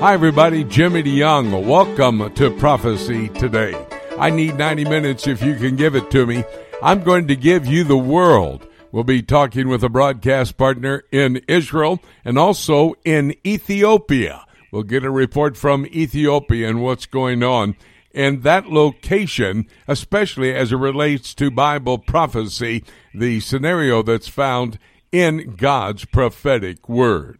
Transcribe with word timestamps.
Hi, 0.00 0.14
everybody. 0.14 0.64
Jimmy 0.64 1.02
DeYoung. 1.02 1.66
Welcome 1.66 2.32
to 2.32 2.50
Prophecy 2.56 3.28
Today. 3.28 3.74
I 4.18 4.30
need 4.30 4.56
90 4.56 4.86
minutes 4.86 5.26
if 5.26 5.42
you 5.42 5.56
can 5.56 5.76
give 5.76 5.94
it 5.94 6.10
to 6.12 6.24
me. 6.24 6.42
I'm 6.82 7.02
going 7.02 7.28
to 7.28 7.36
give 7.36 7.66
you 7.66 7.84
the 7.84 7.98
world. 7.98 8.66
We'll 8.92 9.04
be 9.04 9.20
talking 9.20 9.68
with 9.68 9.84
a 9.84 9.90
broadcast 9.90 10.56
partner 10.56 11.04
in 11.12 11.42
Israel 11.46 12.00
and 12.24 12.38
also 12.38 12.94
in 13.04 13.34
Ethiopia. 13.46 14.46
We'll 14.72 14.84
get 14.84 15.04
a 15.04 15.10
report 15.10 15.58
from 15.58 15.84
Ethiopia 15.84 16.70
and 16.70 16.82
what's 16.82 17.04
going 17.04 17.42
on 17.42 17.76
in 18.10 18.40
that 18.40 18.70
location, 18.70 19.66
especially 19.86 20.54
as 20.54 20.72
it 20.72 20.76
relates 20.76 21.34
to 21.34 21.50
Bible 21.50 21.98
prophecy, 21.98 22.84
the 23.12 23.40
scenario 23.40 24.02
that's 24.02 24.28
found 24.28 24.78
in 25.12 25.56
God's 25.56 26.06
prophetic 26.06 26.88
word. 26.88 27.39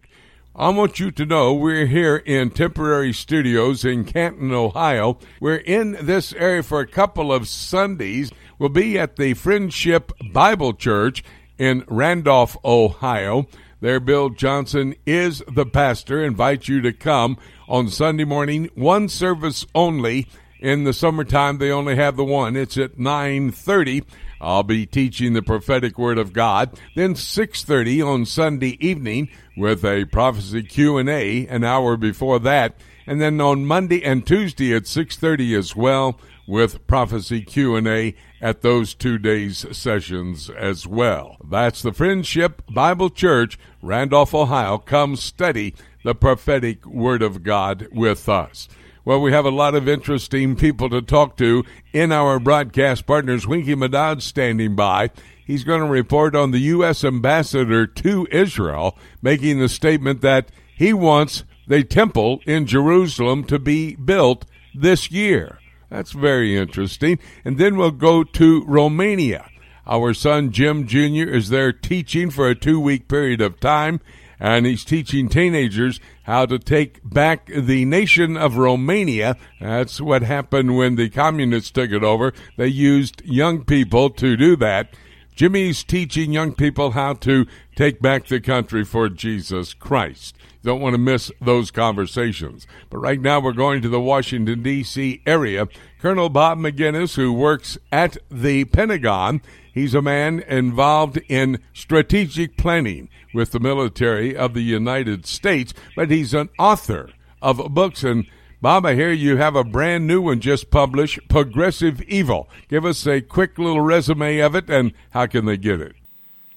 I 0.60 0.68
want 0.68 1.00
you 1.00 1.10
to 1.12 1.24
know 1.24 1.54
we're 1.54 1.86
here 1.86 2.16
in 2.16 2.50
temporary 2.50 3.14
studios 3.14 3.82
in 3.82 4.04
Canton, 4.04 4.52
Ohio. 4.52 5.18
We're 5.40 5.56
in 5.56 5.96
this 6.02 6.34
area 6.34 6.62
for 6.62 6.80
a 6.80 6.86
couple 6.86 7.32
of 7.32 7.48
Sundays. 7.48 8.30
We'll 8.58 8.68
be 8.68 8.98
at 8.98 9.16
the 9.16 9.32
Friendship 9.32 10.12
Bible 10.30 10.74
Church 10.74 11.24
in 11.56 11.82
Randolph, 11.88 12.58
Ohio. 12.62 13.46
There, 13.80 14.00
Bill 14.00 14.28
Johnson 14.28 14.96
is 15.06 15.42
the 15.48 15.64
pastor. 15.64 16.22
Invite 16.22 16.68
you 16.68 16.82
to 16.82 16.92
come 16.92 17.38
on 17.66 17.88
Sunday 17.88 18.24
morning, 18.24 18.68
one 18.74 19.08
service 19.08 19.64
only. 19.74 20.28
In 20.58 20.84
the 20.84 20.92
summertime, 20.92 21.56
they 21.56 21.70
only 21.70 21.96
have 21.96 22.16
the 22.18 22.24
one. 22.24 22.54
It's 22.54 22.76
at 22.76 22.98
930. 22.98 24.02
I'll 24.40 24.62
be 24.62 24.86
teaching 24.86 25.32
the 25.32 25.42
prophetic 25.42 25.98
word 25.98 26.18
of 26.18 26.32
God. 26.32 26.78
Then 26.94 27.14
6:30 27.14 28.02
on 28.02 28.24
Sunday 28.24 28.76
evening 28.80 29.28
with 29.56 29.84
a 29.84 30.06
prophecy 30.06 30.62
Q&A 30.62 31.46
an 31.46 31.64
hour 31.64 31.96
before 31.96 32.38
that. 32.40 32.76
And 33.06 33.20
then 33.20 33.40
on 33.40 33.66
Monday 33.66 34.02
and 34.04 34.26
Tuesday 34.26 34.74
at 34.74 34.86
6:30 34.86 35.54
as 35.54 35.76
well 35.76 36.18
with 36.46 36.86
prophecy 36.86 37.42
Q&A 37.42 38.14
at 38.40 38.62
those 38.62 38.94
two 38.94 39.18
days 39.18 39.66
sessions 39.70 40.50
as 40.50 40.86
well. 40.86 41.36
That's 41.48 41.82
the 41.82 41.92
Friendship 41.92 42.62
Bible 42.70 43.10
Church, 43.10 43.58
Randolph, 43.82 44.34
Ohio. 44.34 44.78
Come 44.78 45.16
study 45.16 45.74
the 46.02 46.14
prophetic 46.14 46.86
word 46.86 47.22
of 47.22 47.42
God 47.42 47.88
with 47.92 48.28
us. 48.28 48.68
Well, 49.02 49.22
we 49.22 49.32
have 49.32 49.46
a 49.46 49.50
lot 49.50 49.74
of 49.74 49.88
interesting 49.88 50.56
people 50.56 50.90
to 50.90 51.00
talk 51.00 51.38
to 51.38 51.64
in 51.92 52.12
our 52.12 52.38
broadcast 52.38 53.06
partners. 53.06 53.46
Winky 53.46 53.74
Madad 53.74 54.20
standing 54.20 54.76
by. 54.76 55.08
He's 55.46 55.64
going 55.64 55.80
to 55.80 55.86
report 55.86 56.36
on 56.36 56.50
the 56.50 56.58
U.S. 56.58 57.02
ambassador 57.02 57.86
to 57.86 58.28
Israel, 58.30 58.98
making 59.22 59.58
the 59.58 59.70
statement 59.70 60.20
that 60.20 60.50
he 60.76 60.92
wants 60.92 61.44
the 61.66 61.82
temple 61.82 62.40
in 62.44 62.66
Jerusalem 62.66 63.44
to 63.44 63.58
be 63.58 63.96
built 63.96 64.44
this 64.74 65.10
year. 65.10 65.58
That's 65.88 66.12
very 66.12 66.56
interesting. 66.56 67.18
And 67.42 67.56
then 67.56 67.76
we'll 67.76 67.92
go 67.92 68.22
to 68.22 68.64
Romania. 68.66 69.48
Our 69.86 70.12
son 70.12 70.52
Jim 70.52 70.86
Jr. 70.86 71.28
is 71.28 71.48
there 71.48 71.72
teaching 71.72 72.30
for 72.30 72.48
a 72.48 72.54
two 72.54 72.78
week 72.78 73.08
period 73.08 73.40
of 73.40 73.60
time 73.60 74.00
and 74.40 74.64
he's 74.64 74.84
teaching 74.84 75.28
teenagers 75.28 76.00
how 76.30 76.46
to 76.46 76.60
take 76.60 77.00
back 77.02 77.46
the 77.46 77.84
nation 77.84 78.36
of 78.36 78.56
Romania. 78.56 79.36
That's 79.60 80.00
what 80.00 80.22
happened 80.22 80.76
when 80.76 80.94
the 80.94 81.10
communists 81.10 81.72
took 81.72 81.90
it 81.90 82.04
over. 82.04 82.32
They 82.56 82.68
used 82.68 83.20
young 83.24 83.64
people 83.64 84.10
to 84.10 84.36
do 84.36 84.54
that. 84.56 84.94
Jimmy's 85.34 85.82
teaching 85.82 86.32
young 86.32 86.54
people 86.54 86.92
how 86.92 87.14
to 87.14 87.46
take 87.74 88.00
back 88.00 88.28
the 88.28 88.40
country 88.40 88.84
for 88.84 89.08
Jesus 89.08 89.74
Christ. 89.74 90.36
Don't 90.62 90.80
want 90.80 90.94
to 90.94 90.98
miss 90.98 91.32
those 91.40 91.70
conversations. 91.70 92.66
But 92.90 92.98
right 92.98 93.20
now 93.20 93.40
we're 93.40 93.52
going 93.52 93.80
to 93.82 93.88
the 93.88 94.00
Washington, 94.00 94.62
D.C. 94.62 95.22
area. 95.26 95.68
Colonel 96.00 96.28
Bob 96.28 96.58
Maginnis, 96.58 97.16
who 97.16 97.32
works 97.32 97.78
at 97.90 98.18
the 98.30 98.64
Pentagon, 98.66 99.40
he's 99.72 99.94
a 99.94 100.02
man 100.02 100.40
involved 100.40 101.18
in 101.28 101.60
strategic 101.72 102.56
planning 102.56 103.08
with 103.32 103.52
the 103.52 103.60
military 103.60 104.36
of 104.36 104.54
the 104.54 104.62
United 104.62 105.26
States, 105.26 105.72
but 105.96 106.10
he's 106.10 106.34
an 106.34 106.50
author 106.58 107.10
of 107.40 107.72
books. 107.72 108.04
And 108.04 108.26
Bob, 108.60 108.84
I 108.84 108.94
hear 108.94 109.12
you 109.12 109.38
have 109.38 109.56
a 109.56 109.64
brand 109.64 110.06
new 110.06 110.20
one 110.20 110.40
just 110.40 110.70
published, 110.70 111.20
Progressive 111.28 112.02
Evil. 112.02 112.48
Give 112.68 112.84
us 112.84 113.06
a 113.06 113.22
quick 113.22 113.58
little 113.58 113.80
resume 113.80 114.38
of 114.40 114.54
it, 114.54 114.68
and 114.68 114.92
how 115.10 115.26
can 115.26 115.46
they 115.46 115.56
get 115.56 115.80
it? 115.80 115.94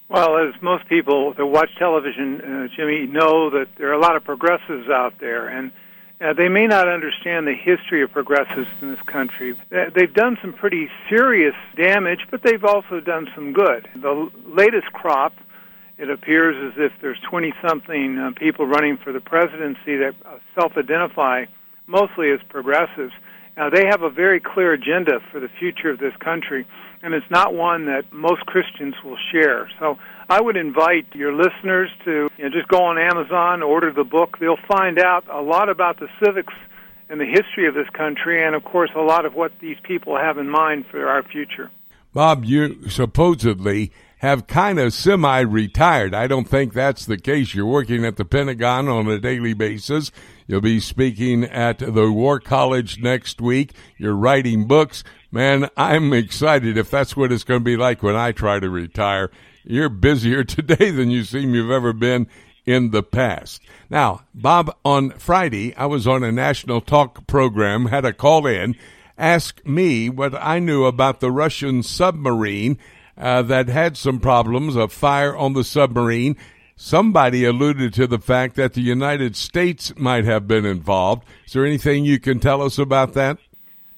Well, 0.10 0.38
as 0.38 0.54
most 0.62 0.88
people 0.88 1.34
that 1.34 1.46
watch 1.46 1.70
television, 1.78 2.42
uh, 2.42 2.68
Jimmy, 2.76 3.08
know 3.08 3.50
that 3.50 3.68
there 3.78 3.90
are 3.90 3.94
a 3.94 4.00
lot 4.00 4.16
of 4.16 4.24
progressives 4.24 4.90
out 4.90 5.16
there, 5.20 5.48
and 5.48 5.72
uh, 6.22 6.34
they 6.34 6.50
may 6.50 6.68
not 6.68 6.88
understand 6.88 7.48
the 7.48 7.54
history 7.54 8.04
of 8.04 8.12
progressives 8.12 8.68
in 8.82 8.92
this 8.92 9.02
country. 9.02 9.56
They've 9.70 10.14
done 10.14 10.38
some 10.42 10.54
pretty 10.54 10.90
serious 11.10 11.56
damage, 11.76 12.28
but 12.30 12.44
they've 12.44 12.64
also 12.64 13.00
done 13.00 13.28
some 13.34 13.54
good. 13.54 13.90
The 13.96 14.30
latest 14.46 14.94
crop 14.94 15.34
it 15.98 16.10
appears 16.10 16.74
as 16.74 16.74
if 16.78 16.92
there's 17.02 17.20
20 17.30 17.54
something 17.66 18.18
uh, 18.18 18.32
people 18.36 18.66
running 18.66 18.98
for 18.98 19.12
the 19.12 19.22
presidency 19.22 19.98
that 19.98 20.16
uh, 20.26 20.38
self 20.56 20.76
identify 20.76 21.46
mostly 21.88 22.32
as 22.32 22.40
progressives. 22.50 23.14
Now, 23.56 23.70
they 23.70 23.86
have 23.86 24.02
a 24.02 24.10
very 24.10 24.40
clear 24.40 24.74
agenda 24.74 25.20
for 25.32 25.40
the 25.40 25.50
future 25.60 25.90
of 25.90 26.00
this 26.00 26.16
country, 26.18 26.66
and 27.04 27.14
it's 27.14 27.30
not 27.30 27.54
one 27.54 27.86
that 27.86 28.12
most 28.12 28.46
Christians 28.46 28.96
will 29.04 29.18
share. 29.32 29.70
So 29.78 30.00
I 30.30 30.42
would 30.42 30.56
invite 30.56 31.14
your 31.14 31.34
listeners 31.34 31.90
to 32.06 32.30
you 32.38 32.44
know, 32.46 32.50
just 32.50 32.70
go 32.70 32.86
on 32.86 32.98
Amazon, 32.98 33.62
order 33.62 33.92
the 33.92 34.06
book. 34.06 34.40
They'll 34.40 34.58
find 34.68 34.98
out 34.98 35.26
a 35.30 35.42
lot 35.42 35.70
about 35.70 36.00
the 36.00 36.08
civics 36.24 36.54
and 37.10 37.20
the 37.20 37.26
history 37.26 37.68
of 37.68 37.76
this 37.76 37.90
country, 37.90 38.44
and 38.44 38.56
of 38.56 38.64
course, 38.64 38.90
a 38.96 39.02
lot 39.02 39.26
of 39.26 39.36
what 39.36 39.52
these 39.60 39.78
people 39.84 40.18
have 40.18 40.38
in 40.38 40.50
mind 40.50 40.86
for 40.90 41.08
our 41.08 41.22
future. 41.22 41.70
Bob, 42.14 42.46
you 42.46 42.90
supposedly 42.90 43.92
have 44.20 44.48
kind 44.48 44.80
of 44.80 44.94
semi 44.94 45.42
retired. 45.42 46.14
I 46.14 46.28
don't 46.28 46.48
think 46.48 46.74
that's 46.74 47.06
the 47.06 47.18
case. 47.18 47.54
You're 47.54 47.66
working 47.66 48.06
at 48.06 48.16
the 48.16 48.24
Pentagon 48.24 48.88
on 48.88 49.08
a 49.10 49.20
daily 49.20 49.54
basis. 49.54 50.12
You'll 50.48 50.62
be 50.62 50.80
speaking 50.80 51.44
at 51.44 51.80
the 51.80 52.10
War 52.10 52.40
College 52.40 53.00
next 53.00 53.42
week. 53.42 53.74
You're 53.98 54.16
writing 54.16 54.66
books. 54.66 55.04
Man, 55.34 55.68
I'm 55.76 56.14
excited 56.14 56.78
if 56.78 56.92
that's 56.92 57.18
what 57.18 57.32
it's 57.32 57.44
going 57.44 57.62
to 57.62 57.66
be 57.66 57.76
like 57.76 58.04
when 58.04 58.16
I 58.16 58.34
try 58.34 58.60
to 58.60 58.70
retire. 58.70 59.32
You're 59.64 59.90
busier 59.90 60.44
today 60.44 60.92
than 60.92 61.10
you 61.10 61.24
seem 61.24 61.56
you've 61.56 61.72
ever 61.72 61.92
been 61.92 62.28
in 62.68 62.92
the 62.92 63.02
past. 63.02 63.64
Now, 63.90 64.26
Bob, 64.36 64.78
on 64.86 65.10
Friday, 65.18 65.76
I 65.76 65.88
was 65.88 66.06
on 66.06 66.24
a 66.24 66.32
national 66.32 66.82
talk 66.82 67.26
program, 67.26 67.88
had 67.88 68.06
a 68.06 68.14
call 68.14 68.46
in, 68.46 68.76
ask 69.18 69.60
me 69.66 70.08
what 70.08 70.36
I 70.36 70.60
knew 70.60 70.86
about 70.86 71.20
the 71.20 71.32
Russian 71.32 71.82
submarine 71.82 72.78
uh, 73.18 73.42
that 73.42 73.70
had 73.70 73.98
some 73.98 74.20
problems, 74.20 74.76
a 74.76 74.88
fire 74.88 75.36
on 75.36 75.54
the 75.54 75.64
submarine. 75.64 76.38
Somebody 76.76 77.44
alluded 77.44 77.92
to 77.96 78.06
the 78.06 78.20
fact 78.20 78.56
that 78.58 78.76
the 78.76 78.82
United 78.82 79.36
States 79.36 79.98
might 79.98 80.26
have 80.26 80.48
been 80.48 80.64
involved. 80.68 81.26
Is 81.48 81.54
there 81.54 81.66
anything 81.66 82.06
you 82.06 82.20
can 82.20 82.40
tell 82.40 82.62
us 82.62 82.78
about 82.78 83.14
that? 83.14 83.40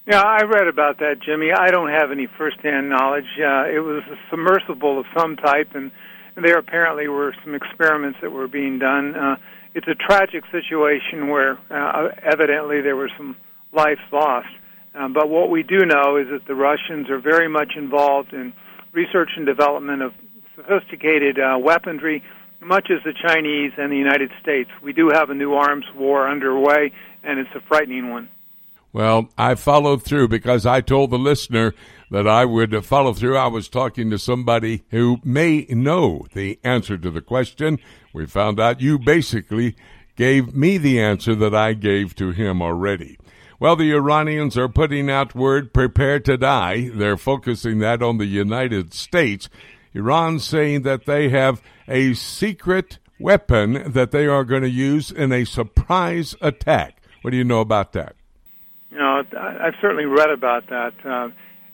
Yeah, 0.08 0.22
I 0.22 0.44
read 0.44 0.68
about 0.68 1.00
that, 1.00 1.20
Jimmy. 1.20 1.52
I 1.52 1.72
don't 1.72 1.90
have 1.90 2.12
any 2.12 2.28
firsthand 2.38 2.90
knowledge. 2.90 3.26
Uh, 3.40 3.66
it 3.66 3.80
was 3.80 4.04
a 4.06 4.18
submersible 4.30 5.00
of 5.00 5.06
some 5.18 5.36
type, 5.36 5.70
and 5.74 5.92
there 6.36 6.60
apparently 6.60 7.08
were 7.08 7.36
some 7.44 7.56
experiments 7.56 8.20
that 8.22 8.32
were 8.32 8.48
being 8.48 8.78
done. 8.78 9.16
Uh, 9.16 9.36
it's 9.74 9.88
a 9.88 9.96
tragic 9.96 10.44
situation 10.52 11.30
where 11.30 11.58
uh, 11.72 12.10
evidently 12.22 12.82
there 12.82 12.96
were 12.96 13.10
some 13.18 13.36
lives 13.74 14.00
lost. 14.12 14.48
Um, 14.94 15.14
but 15.14 15.28
what 15.28 15.50
we 15.50 15.64
do 15.64 15.80
know 15.86 16.18
is 16.18 16.28
that 16.30 16.46
the 16.48 16.54
Russians 16.54 17.10
are 17.10 17.20
very 17.20 17.50
much 17.50 17.74
involved 17.76 18.32
in 18.32 18.54
research 18.94 19.32
and 19.36 19.46
development 19.46 20.04
of 20.04 20.14
sophisticated 20.56 21.40
uh, 21.40 21.58
weaponry, 21.60 22.24
much 22.62 22.92
as 22.92 23.04
the 23.04 23.14
Chinese 23.28 23.72
and 23.78 23.92
the 23.92 23.98
United 23.98 24.30
States. 24.40 24.70
We 24.84 24.94
do 24.94 25.10
have 25.12 25.32
a 25.32 25.34
new 25.34 25.56
arms 25.56 25.86
war 25.96 26.30
underway, 26.30 26.92
and 27.24 27.40
it's 27.40 27.50
a 27.56 27.62
frightening 27.68 28.12
one. 28.12 28.30
Well, 28.96 29.28
I 29.38 29.56
followed 29.56 30.04
through 30.04 30.30
because 30.30 30.66
I 30.66 30.80
told 30.80 31.10
the 31.10 31.20
listener 31.20 31.74
that 32.12 32.30
I 32.30 32.46
would 32.46 32.86
follow 32.86 33.12
through. 33.12 33.36
I 33.36 33.48
was 33.48 33.68
talking 33.68 34.10
to 34.10 34.18
somebody 34.18 34.86
who 34.90 35.18
may 35.22 35.66
know 35.68 36.26
the 36.34 36.62
answer 36.64 36.98
to 37.00 37.12
the 37.12 37.20
question. 37.20 37.80
We 38.14 38.26
found 38.26 38.58
out 38.58 38.80
you 38.80 38.98
basically 38.98 39.76
gave 40.16 40.56
me 40.56 40.78
the 40.78 41.02
answer 41.02 41.36
that 41.36 41.54
I 41.54 41.74
gave 41.74 42.16
to 42.16 42.32
him 42.32 42.62
already. 42.62 43.20
Well, 43.60 43.76
the 43.76 43.92
Iranians 43.92 44.58
are 44.58 44.70
putting 44.70 45.12
out 45.12 45.36
word 45.36 45.74
prepare 45.74 46.22
to 46.22 46.38
die. 46.38 46.90
They're 46.94 47.18
focusing 47.18 47.80
that 47.80 48.02
on 48.02 48.18
the 48.18 48.26
United 48.26 48.94
States. 48.94 49.50
Iran 49.94 50.40
saying 50.40 50.84
that 50.84 51.06
they 51.06 51.28
have 51.28 51.62
a 51.90 52.14
secret 52.14 53.00
weapon 53.20 53.92
that 53.92 54.12
they 54.12 54.26
are 54.26 54.46
going 54.46 54.64
to 54.64 54.70
use 54.70 55.12
in 55.12 55.34
a 55.34 55.44
surprise 55.44 56.34
attack. 56.40 57.02
What 57.24 57.32
do 57.32 57.38
you 57.38 57.44
know 57.44 57.60
about 57.60 57.92
that? 57.92 58.16
You 58.96 59.02
know, 59.02 59.24
I've 59.38 59.74
certainly 59.82 60.06
read 60.06 60.30
about 60.30 60.70
that. 60.70 60.94
Uh, 61.04 61.28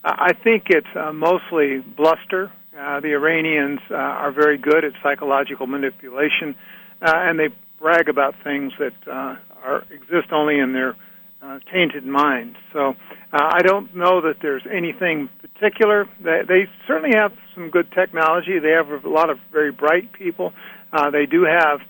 I 0.03 0.33
think 0.33 0.63
it's 0.69 0.87
uh, 0.95 1.13
mostly 1.13 1.77
bluster. 1.77 2.51
Uh, 2.75 2.99
the 2.99 3.13
Iranians 3.13 3.79
uh, 3.91 3.93
are 3.93 4.31
very 4.31 4.57
good 4.57 4.83
at 4.83 4.93
psychological 5.03 5.67
manipulation, 5.67 6.55
uh, 6.99 7.13
and 7.13 7.37
they 7.37 7.49
brag 7.79 8.09
about 8.09 8.33
things 8.43 8.73
that 8.79 8.93
uh, 9.07 9.35
are 9.63 9.83
exist 9.91 10.31
only 10.31 10.57
in 10.57 10.73
their 10.73 10.95
uh, 11.43 11.59
tainted 11.71 12.07
minds. 12.07 12.57
So 12.73 12.95
uh, 13.31 13.49
I 13.53 13.61
don't 13.61 13.95
know 13.95 14.21
that 14.21 14.37
there's 14.41 14.63
anything 14.71 15.29
particular. 15.43 16.09
They, 16.23 16.41
they 16.47 16.69
certainly 16.87 17.15
have 17.15 17.33
some 17.53 17.69
good 17.69 17.91
technology. 17.91 18.57
They 18.57 18.71
have 18.71 18.89
a 18.89 19.07
lot 19.07 19.29
of 19.29 19.37
very 19.51 19.71
bright 19.71 20.11
people. 20.13 20.53
Uh, 20.91 21.11
they 21.11 21.27
do 21.27 21.43
have 21.43 21.81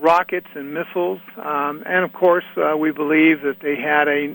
rockets 0.00 0.46
and 0.54 0.74
missiles, 0.74 1.20
um, 1.36 1.82
and 1.86 2.04
of 2.04 2.12
course, 2.12 2.44
uh, 2.56 2.76
we 2.76 2.90
believe 2.90 3.42
that 3.42 3.60
they 3.60 3.76
had 3.76 4.08
a 4.08 4.34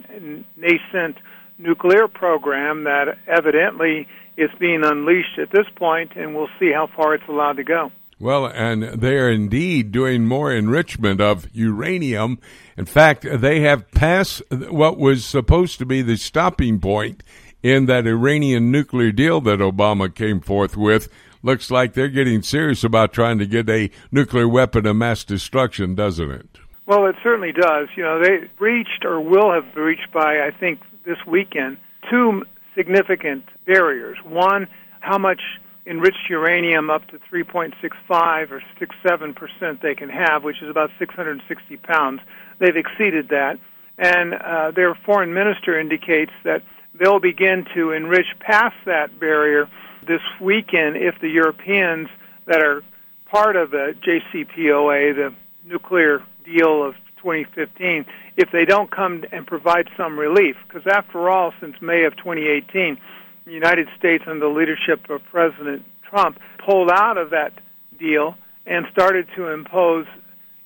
nascent 0.56 1.18
nuclear 1.58 2.08
program 2.08 2.84
that 2.84 3.18
evidently 3.28 4.08
is 4.38 4.50
being 4.60 4.84
unleashed 4.84 5.40
at 5.40 5.50
this 5.52 5.68
point, 5.76 6.14
and 6.16 6.36
we'll 6.36 6.50
see 6.60 6.72
how 6.72 6.88
far 6.88 7.16
it's 7.16 7.28
allowed 7.28 7.58
to 7.58 7.64
go. 7.64 7.92
Well, 8.20 8.46
and 8.46 8.84
they 8.84 9.18
are 9.18 9.30
indeed 9.30 9.92
doing 9.92 10.26
more 10.26 10.52
enrichment 10.52 11.20
of 11.20 11.48
uranium. 11.54 12.40
In 12.78 12.86
fact, 12.86 13.26
they 13.30 13.60
have 13.62 13.92
passed 13.92 14.42
what 14.50 14.98
was 14.98 15.26
supposed 15.26 15.80
to 15.80 15.86
be 15.86 16.02
the 16.02 16.16
stopping 16.16 16.80
point 16.80 17.24
in 17.62 17.88
that 17.88 18.08
Iranian 18.08 18.72
nuclear 18.72 19.12
deal 19.12 19.42
that 19.42 19.60
Obama 19.60 20.14
came 20.14 20.40
forth 20.40 20.78
with. 20.78 21.10
Looks 21.46 21.70
like 21.70 21.94
they're 21.94 22.08
getting 22.08 22.42
serious 22.42 22.84
about 22.84 23.14
trying 23.14 23.38
to 23.38 23.46
get 23.46 23.70
a 23.70 23.92
nuclear 24.12 24.48
weapon 24.48 24.88
of 24.88 24.96
mass 24.96 25.24
destruction, 25.24 25.94
doesn't 25.94 26.32
it? 26.32 26.48
Well, 26.88 27.06
it 27.06 27.18
certainly 27.22 27.52
does. 27.52 27.88
You 27.96 28.02
know, 28.02 28.20
they 28.20 28.50
breached 28.58 29.06
or 29.06 29.22
will 29.22 29.54
have 29.54 29.72
breached 29.72 30.12
by, 30.12 30.40
I 30.40 30.50
think, 30.50 30.80
this 31.06 31.20
weekend 31.28 31.78
two 32.10 32.46
significant 32.76 33.46
barriers. 33.68 34.18
One, 34.24 34.68
how 35.02 35.20
much 35.20 35.40
enriched 35.86 36.32
uranium 36.32 36.90
up 36.90 37.06
to 37.10 37.20
3.65 37.32 38.50
or 38.50 38.64
67 38.80 39.34
percent 39.36 39.84
they 39.84 39.94
can 39.94 40.10
have, 40.10 40.44
which 40.44 40.64
is 40.64 40.70
about 40.72 40.90
660 40.98 41.78
pounds. 41.78 42.22
They've 42.58 42.76
exceeded 42.76 43.30
that, 43.30 43.60
and 44.00 44.34
uh, 44.34 44.72
their 44.72 44.96
foreign 44.96 45.36
minister 45.36 45.80
indicates 45.80 46.32
that 46.44 46.64
they'll 46.96 47.20
begin 47.20 47.68
to 47.76 47.92
enrich 47.92 48.34
past 48.40 48.78
that 48.88 49.20
barrier 49.20 49.70
this 50.08 50.22
weekend 50.40 50.98
if 50.98 51.20
the 51.20 51.30
Europeans 51.30 52.10
that 52.46 52.62
are 52.62 52.84
part 53.26 53.56
of 53.56 53.72
the 53.72 53.96
JCPOA, 54.02 55.16
the 55.16 55.34
nuclear 55.66 56.24
deal 56.44 56.84
of 56.84 56.96
2015, 57.18 58.06
if 58.38 58.52
they 58.52 58.66
don't 58.66 58.92
come 58.92 59.24
and 59.32 59.48
provide 59.48 59.90
some 59.98 60.18
relief. 60.18 60.56
Because 60.68 60.86
after 60.88 61.30
all, 61.30 61.54
since 61.60 61.76
May 61.82 62.04
of 62.04 62.16
2018, 62.18 62.98
the 63.46 63.52
United 63.52 63.88
States, 63.98 64.24
under 64.28 64.48
the 64.48 64.54
leadership 64.54 65.10
of 65.10 65.24
President 65.26 65.86
Trump, 66.04 66.40
pulled 66.58 66.90
out 66.92 67.18
of 67.18 67.32
that 67.32 67.54
deal 67.98 68.36
and 68.66 68.86
started 68.92 69.28
to 69.36 69.50
impose 69.50 70.06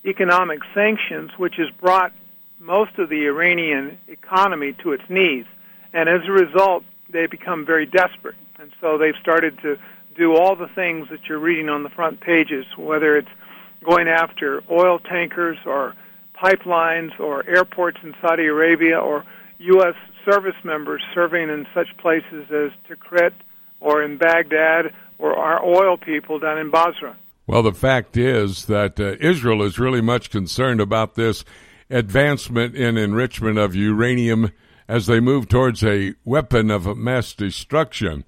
economic 0.06 0.59
sanctions, 0.74 1.31
which 1.38 1.56
has 1.56 1.69
brought 1.81 2.12
most 2.59 2.97
of 2.97 3.09
the 3.09 3.25
Iranian 3.25 3.97
economy 4.07 4.74
to 4.83 4.92
its 4.92 5.03
knees. 5.09 5.45
And 5.94 6.07
as 6.07 6.21
a 6.27 6.31
result, 6.31 6.83
they've 7.09 7.30
become 7.30 7.65
very 7.65 7.85
desperate. 7.85 8.35
And 8.59 8.73
so 8.81 8.97
they've 8.97 9.15
started 9.21 9.57
to 9.61 9.77
do 10.17 10.35
all 10.35 10.56
the 10.56 10.67
things 10.67 11.07
that 11.11 11.19
you're 11.29 11.39
reading 11.39 11.69
on 11.69 11.83
the 11.83 11.89
front 11.89 12.19
pages, 12.19 12.65
whether 12.77 13.17
it's 13.17 13.29
going 13.85 14.09
after 14.09 14.61
oil 14.69 15.00
tankers 15.00 15.57
or 15.65 15.95
pipelines 16.35 17.17
or 17.19 17.47
airports 17.47 18.00
in 18.03 18.13
Saudi 18.21 18.45
Arabia 18.45 18.97
or 18.97 19.23
U.S. 19.59 19.95
service 20.29 20.56
members 20.65 21.01
serving 21.13 21.50
in 21.50 21.67
such 21.73 21.88
places 21.97 22.51
as 22.51 22.71
Tikrit 22.89 23.31
or 23.79 24.03
in 24.03 24.17
Baghdad 24.17 24.94
or 25.17 25.38
our 25.38 25.63
oil 25.63 25.95
people 25.95 26.38
down 26.38 26.57
in 26.57 26.69
Basra. 26.69 27.15
Well, 27.47 27.63
the 27.63 27.73
fact 27.73 28.17
is 28.17 28.65
that 28.65 29.00
uh, 29.00 29.15
Israel 29.21 29.63
is 29.63 29.79
really 29.79 30.01
much 30.01 30.29
concerned 30.29 30.81
about 30.81 31.15
this 31.15 31.45
advancement 31.89 32.75
in 32.75 32.97
enrichment 32.97 33.57
of 33.57 33.73
uranium 33.73 34.51
as 34.88 35.06
they 35.06 35.19
move 35.19 35.47
towards 35.47 35.83
a 35.83 36.13
weapon 36.25 36.69
of 36.69 36.97
mass 36.97 37.33
destruction. 37.33 38.25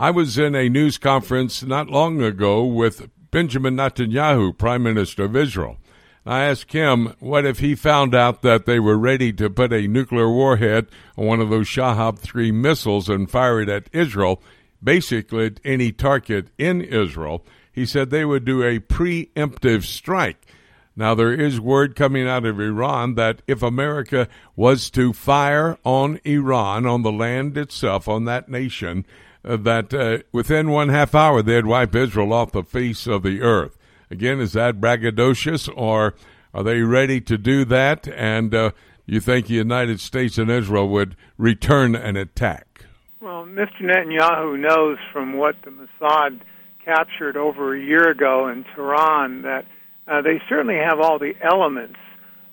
I 0.00 0.12
was 0.12 0.38
in 0.38 0.54
a 0.54 0.68
news 0.68 0.96
conference 0.96 1.64
not 1.64 1.90
long 1.90 2.22
ago 2.22 2.64
with 2.64 3.10
Benjamin 3.32 3.74
Netanyahu, 3.74 4.56
Prime 4.56 4.84
Minister 4.84 5.24
of 5.24 5.34
Israel. 5.34 5.78
I 6.24 6.44
asked 6.44 6.72
him 6.72 7.16
what 7.18 7.44
if 7.44 7.58
he 7.58 7.74
found 7.74 8.14
out 8.14 8.42
that 8.42 8.64
they 8.64 8.78
were 8.78 8.96
ready 8.96 9.32
to 9.32 9.50
put 9.50 9.72
a 9.72 9.88
nuclear 9.88 10.30
warhead 10.30 10.86
on 11.16 11.26
one 11.26 11.40
of 11.40 11.50
those 11.50 11.66
Shahab 11.66 12.20
3 12.20 12.52
missiles 12.52 13.08
and 13.08 13.28
fire 13.28 13.60
it 13.60 13.68
at 13.68 13.90
Israel, 13.92 14.40
basically 14.80 15.46
at 15.46 15.60
any 15.64 15.90
target 15.90 16.50
in 16.58 16.80
Israel. 16.80 17.44
He 17.72 17.84
said 17.84 18.10
they 18.10 18.24
would 18.24 18.44
do 18.44 18.62
a 18.62 18.78
preemptive 18.78 19.82
strike. 19.82 20.46
Now, 20.94 21.16
there 21.16 21.32
is 21.32 21.60
word 21.60 21.96
coming 21.96 22.28
out 22.28 22.44
of 22.44 22.60
Iran 22.60 23.16
that 23.16 23.42
if 23.48 23.64
America 23.64 24.28
was 24.54 24.90
to 24.90 25.12
fire 25.12 25.76
on 25.82 26.20
Iran, 26.24 26.86
on 26.86 27.02
the 27.02 27.10
land 27.10 27.58
itself, 27.58 28.06
on 28.06 28.26
that 28.26 28.48
nation, 28.48 29.04
that 29.42 29.94
uh, 29.94 30.18
within 30.32 30.70
one 30.70 30.88
half 30.88 31.14
hour 31.14 31.42
they'd 31.42 31.66
wipe 31.66 31.94
Israel 31.94 32.32
off 32.32 32.52
the 32.52 32.62
face 32.62 33.06
of 33.06 33.22
the 33.22 33.40
earth. 33.40 33.78
Again, 34.10 34.40
is 34.40 34.52
that 34.54 34.80
braggadocious, 34.80 35.68
or 35.76 36.14
are 36.54 36.62
they 36.62 36.80
ready 36.80 37.20
to 37.22 37.36
do 37.36 37.64
that? 37.66 38.08
And 38.08 38.54
uh, 38.54 38.70
you 39.06 39.20
think 39.20 39.46
the 39.46 39.54
United 39.54 40.00
States 40.00 40.38
and 40.38 40.50
Israel 40.50 40.88
would 40.88 41.16
return 41.36 41.94
an 41.94 42.16
attack? 42.16 42.84
Well, 43.20 43.44
Mr. 43.44 43.82
Netanyahu 43.82 44.58
knows 44.58 44.98
from 45.12 45.36
what 45.36 45.56
the 45.64 45.70
Mossad 45.70 46.40
captured 46.84 47.36
over 47.36 47.74
a 47.74 47.80
year 47.80 48.10
ago 48.10 48.48
in 48.48 48.64
Tehran 48.64 49.42
that 49.42 49.66
uh, 50.06 50.22
they 50.22 50.40
certainly 50.48 50.76
have 50.76 51.00
all 51.00 51.18
the 51.18 51.34
elements, 51.42 51.98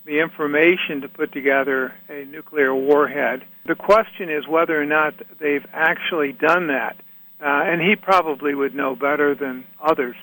the 0.05 0.19
information 0.19 1.01
to 1.01 1.09
put 1.09 1.31
together 1.33 1.93
a 2.09 2.25
nuclear 2.25 2.73
warhead. 2.73 3.43
The 3.65 3.75
question 3.75 4.29
is 4.29 4.47
whether 4.47 4.79
or 4.79 4.85
not 4.85 5.15
they've 5.39 5.65
actually 5.73 6.31
done 6.33 6.67
that. 6.67 6.95
Uh, 7.41 7.63
and 7.65 7.81
he 7.81 7.95
probably 7.95 8.55
would 8.55 8.73
know 8.73 8.95
better 8.95 9.35
than 9.35 9.65
others. 9.81 10.15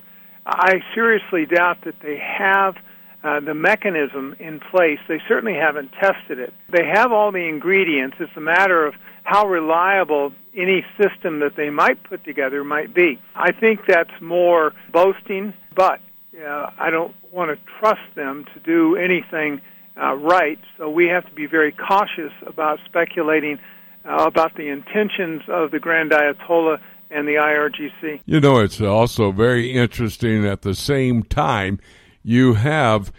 I 0.46 0.81
seriously 0.94 1.46
doubt 1.46 1.79
that 1.84 1.96
they 2.00 2.17
have 2.17 2.76
uh, 3.23 3.40
the 3.40 3.55
mechanism 3.55 4.34
in 4.40 4.61
place. 4.61 4.99
They 5.08 5.20
certainly 5.29 5.55
haven't 5.55 5.93
tested 5.93 6.38
it. 6.38 6.52
They 6.70 6.84
have 6.87 7.12
all 7.12 7.31
the 7.31 7.49
ingredients. 7.49 8.17
It's 8.19 8.37
a 8.37 8.40
matter 8.40 8.87
of 8.87 8.94
how 9.25 9.46
reliable 9.46 10.32
any 10.56 10.84
system 11.00 11.40
that 11.40 11.55
they 11.56 11.70
might 11.70 12.02
put 12.05 12.25
together 12.25 12.64
might 12.64 12.94
be. 12.94 13.20
I 13.34 13.52
think 13.52 13.81
that's 13.87 14.11
more 14.20 14.73
boasting, 14.93 15.55
but 15.75 16.00
uh, 16.38 16.70
I 16.79 16.90
don't 16.90 17.14
want 17.31 17.50
to 17.50 17.58
trust 17.79 18.14
them 18.14 18.44
to 18.55 18.61
do 18.61 18.96
anything 18.96 19.61
uh, 20.00 20.14
right. 20.14 20.58
So 20.79 20.89
we 20.89 21.06
have 21.08 21.27
to 21.27 21.32
be 21.32 21.46
very 21.46 21.72
cautious 21.72 22.32
about 22.46 22.79
speculating 22.86 23.58
uh, 24.05 24.24
about 24.27 24.56
the 24.56 24.69
intentions 24.69 25.43
of 25.48 25.70
the 25.70 25.79
Grand 25.79 26.10
Ayatollah 26.10 26.79
and 27.10 27.29
the 27.29 27.34
IRGC. 27.34 28.20
You 28.27 28.41
know, 28.41 28.58
it's 28.58 28.81
also 28.81 29.31
very 29.32 29.70
interesting 29.70 30.46
at 30.46 30.62
the 30.62 30.74
same 30.74 31.22
time 31.22 31.79
you 32.22 32.55
have 32.55 33.12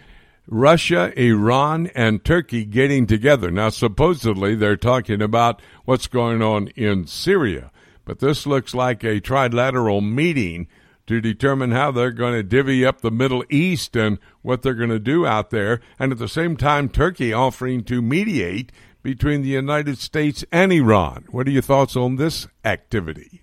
Russia, 0.46 1.12
Iran, 1.18 1.86
and 1.94 2.24
Turkey 2.24 2.64
getting 2.64 3.06
together. 3.06 3.50
Now, 3.50 3.70
supposedly 3.70 4.54
they're 4.54 4.76
talking 4.76 5.22
about 5.22 5.62
what's 5.84 6.06
going 6.06 6.42
on 6.42 6.68
in 6.68 7.06
Syria, 7.06 7.70
but 8.04 8.18
this 8.18 8.46
looks 8.46 8.74
like 8.74 9.02
a 9.04 9.20
trilateral 9.20 10.06
meeting 10.06 10.68
to 11.06 11.20
determine 11.20 11.72
how 11.72 11.90
they're 11.90 12.10
going 12.10 12.34
to 12.34 12.42
divvy 12.42 12.84
up 12.84 13.00
the 13.00 13.10
Middle 13.10 13.44
East 13.50 13.96
and 13.96 14.18
what 14.42 14.62
they're 14.62 14.74
going 14.74 14.90
to 14.90 14.98
do 14.98 15.26
out 15.26 15.50
there. 15.50 15.80
And 15.98 16.12
at 16.12 16.18
the 16.18 16.28
same 16.28 16.56
time, 16.56 16.88
Turkey 16.88 17.32
offering 17.32 17.84
to 17.84 18.00
mediate 18.00 18.72
between 19.02 19.42
the 19.42 19.48
United 19.48 19.98
States 19.98 20.44
and 20.50 20.72
Iran. 20.72 21.26
What 21.30 21.46
are 21.46 21.50
your 21.50 21.62
thoughts 21.62 21.94
on 21.94 22.16
this 22.16 22.48
activity? 22.64 23.42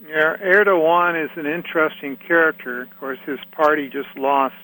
Yeah, 0.00 0.36
Erdogan 0.42 1.24
is 1.24 1.30
an 1.36 1.46
interesting 1.46 2.16
character. 2.16 2.82
Of 2.82 2.98
course, 2.98 3.18
his 3.26 3.38
party 3.52 3.88
just 3.88 4.16
lost 4.16 4.54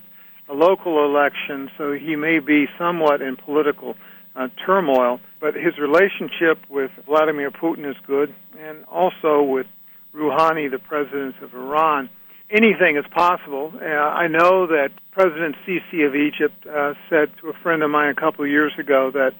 a 0.48 0.54
local 0.54 1.04
election, 1.04 1.70
so 1.76 1.92
he 1.92 2.16
may 2.16 2.38
be 2.38 2.66
somewhat 2.78 3.20
in 3.20 3.36
political 3.36 3.96
uh, 4.36 4.48
turmoil. 4.64 5.20
But 5.40 5.54
his 5.54 5.78
relationship 5.78 6.58
with 6.68 6.90
Vladimir 7.06 7.50
Putin 7.50 7.88
is 7.88 7.96
good, 8.06 8.34
and 8.58 8.84
also 8.86 9.42
with 9.42 9.66
Rouhani, 10.14 10.70
the 10.70 10.78
president 10.78 11.36
of 11.42 11.54
Iran. 11.54 12.08
Anything 12.48 12.96
is 12.96 13.04
possible. 13.10 13.72
Uh, 13.74 13.86
I 13.86 14.28
know 14.28 14.68
that 14.68 14.90
President 15.10 15.56
Sisi 15.66 16.06
of 16.06 16.14
Egypt 16.14 16.64
uh, 16.66 16.94
said 17.10 17.32
to 17.40 17.48
a 17.48 17.52
friend 17.62 17.82
of 17.82 17.90
mine 17.90 18.10
a 18.10 18.14
couple 18.14 18.44
of 18.44 18.50
years 18.50 18.72
ago 18.78 19.10
that 19.10 19.32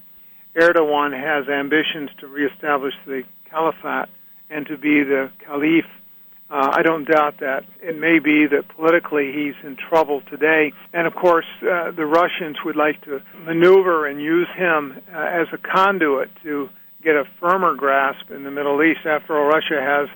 Erdogan 0.57 1.13
has 1.13 1.49
ambitions 1.49 2.11
to 2.19 2.27
reestablish 2.27 2.95
the 3.07 3.23
caliphate 3.49 4.09
and 4.51 4.67
to 4.67 4.77
be 4.77 5.05
the 5.05 5.31
caliph. 5.45 5.85
Uh, 6.51 6.71
I 6.73 6.83
don't 6.83 7.05
doubt 7.05 7.39
that. 7.41 7.65
It 7.81 7.97
may 7.97 8.19
be 8.19 8.47
that 8.47 8.69
politically 8.75 9.33
he's 9.33 9.55
in 9.65 9.77
trouble 9.77 10.23
today. 10.29 10.73
And 10.93 11.07
of 11.07 11.15
course, 11.15 11.47
uh, 11.63 11.93
the 11.93 12.07
Russians 12.07 12.57
would 12.65 12.77
like 12.77 13.03
to 13.05 13.21
maneuver 13.45 14.07
and 14.07 14.21
use 14.21 14.49
him 14.57 15.01
uh, 15.15 15.19
as 15.19 15.47
a 15.53 15.59
conduit 15.59 16.31
to 16.43 16.69
get 17.03 17.15
a 17.15 17.25
firmer 17.39 17.75
grasp 17.75 18.31
in 18.31 18.43
the 18.43 18.51
Middle 18.51 18.83
East. 18.83 19.07
After 19.07 19.39
all, 19.39 19.47
Russia 19.47 19.81
has 19.81 20.09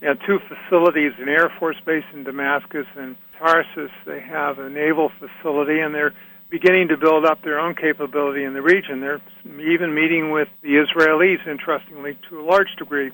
you 0.00 0.08
know, 0.08 0.14
two 0.26 0.38
facilities 0.48 1.12
an 1.18 1.28
Air 1.28 1.50
Force 1.58 1.76
base 1.84 2.04
in 2.12 2.24
Damascus 2.24 2.86
and 2.96 3.16
Tartus. 3.38 3.90
They 4.06 4.20
have 4.20 4.58
a 4.58 4.68
naval 4.68 5.10
facility, 5.18 5.80
and 5.80 5.94
they're 5.94 6.14
beginning 6.50 6.88
to 6.88 6.96
build 6.96 7.24
up 7.24 7.42
their 7.42 7.58
own 7.58 7.74
capability 7.74 8.44
in 8.44 8.54
the 8.54 8.62
region. 8.62 9.00
They're 9.00 9.20
even 9.44 9.94
meeting 9.94 10.30
with 10.30 10.48
the 10.62 10.76
Israelis, 10.76 11.46
interestingly, 11.46 12.18
to 12.28 12.40
a 12.40 12.42
large 12.42 12.74
degree, 12.78 13.10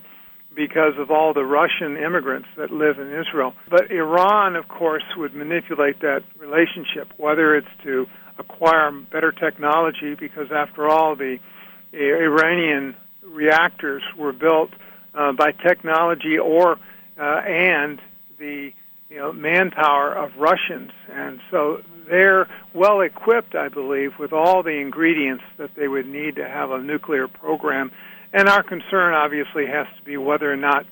because 0.55 0.93
of 0.99 1.11
all 1.11 1.35
the 1.35 1.45
Russian 1.45 1.97
immigrants 1.97 2.49
that 2.57 2.71
live 2.71 2.99
in 2.99 3.12
Israel. 3.12 3.55
But 3.69 3.91
Iran, 3.91 4.55
of 4.55 4.69
course, 4.69 5.03
would 5.17 5.35
manipulate 5.35 6.00
that 6.00 6.23
relationship, 6.38 7.12
whether 7.17 7.57
it's 7.57 7.67
to 7.83 8.07
acquire 8.38 8.93
better 8.93 9.33
technology, 9.33 10.14
because 10.14 10.53
after 10.53 10.88
all, 10.88 11.17
the 11.17 11.38
Iranian 11.93 12.95
reactors 13.23 14.03
were 14.17 14.33
built 14.33 14.71
uh, 15.14 15.33
by 15.33 15.52
technology 15.52 16.38
or 16.38 16.78
uh, 17.18 17.23
and 17.23 18.00
the 18.38 18.73
you 19.09 19.16
know 19.16 19.33
manpower 19.33 20.12
of 20.12 20.37
Russians, 20.37 20.90
and 21.12 21.40
so 21.50 21.83
they're 22.09 22.49
well 22.73 23.00
equipped, 23.00 23.54
I 23.54 23.68
believe, 23.68 24.18
with 24.18 24.33
all 24.33 24.62
the 24.62 24.78
ingredients 24.78 25.44
that 25.59 25.75
they 25.75 25.88
would 25.88 26.06
need 26.06 26.37
to 26.37 26.49
have 26.49 26.71
a 26.71 26.78
nuclear 26.78 27.28
program. 27.28 27.92
And 28.33 28.49
our 28.49 28.62
concern, 28.62 29.14
obviously, 29.14 29.66
has 29.66 29.87
to 29.97 30.02
be 30.04 30.16
whether 30.16 30.52
or 30.52 30.56
not, 30.56 30.85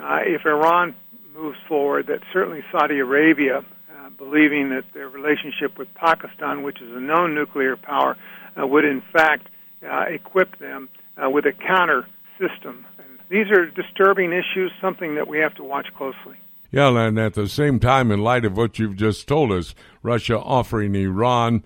uh, 0.00 0.20
if 0.24 0.44
Iran 0.44 0.94
moves 1.34 1.58
forward, 1.68 2.08
that 2.08 2.20
certainly 2.32 2.64
Saudi 2.72 2.98
Arabia, 2.98 3.58
uh, 3.58 4.10
believing 4.18 4.70
that 4.70 4.84
their 4.92 5.08
relationship 5.08 5.78
with 5.78 5.92
Pakistan, 5.94 6.62
which 6.62 6.80
is 6.80 6.90
a 6.90 7.00
known 7.00 7.34
nuclear 7.34 7.76
power, 7.76 8.16
uh, 8.60 8.66
would 8.66 8.84
in 8.84 9.00
fact 9.12 9.48
uh, 9.88 10.04
equip 10.08 10.58
them 10.58 10.88
uh, 11.22 11.30
with 11.30 11.46
a 11.46 11.52
counter 11.52 12.06
system. 12.38 12.84
These 13.32 13.50
are 13.50 13.64
disturbing 13.64 14.30
issues, 14.30 14.70
something 14.78 15.14
that 15.14 15.26
we 15.26 15.38
have 15.38 15.54
to 15.54 15.64
watch 15.64 15.86
closely. 15.96 16.36
Yeah, 16.70 16.90
and 16.90 17.18
at 17.18 17.32
the 17.32 17.48
same 17.48 17.80
time, 17.80 18.10
in 18.10 18.20
light 18.20 18.44
of 18.44 18.58
what 18.58 18.78
you've 18.78 18.96
just 18.96 19.26
told 19.26 19.52
us, 19.52 19.74
Russia 20.02 20.38
offering 20.38 20.94
Iran 20.94 21.64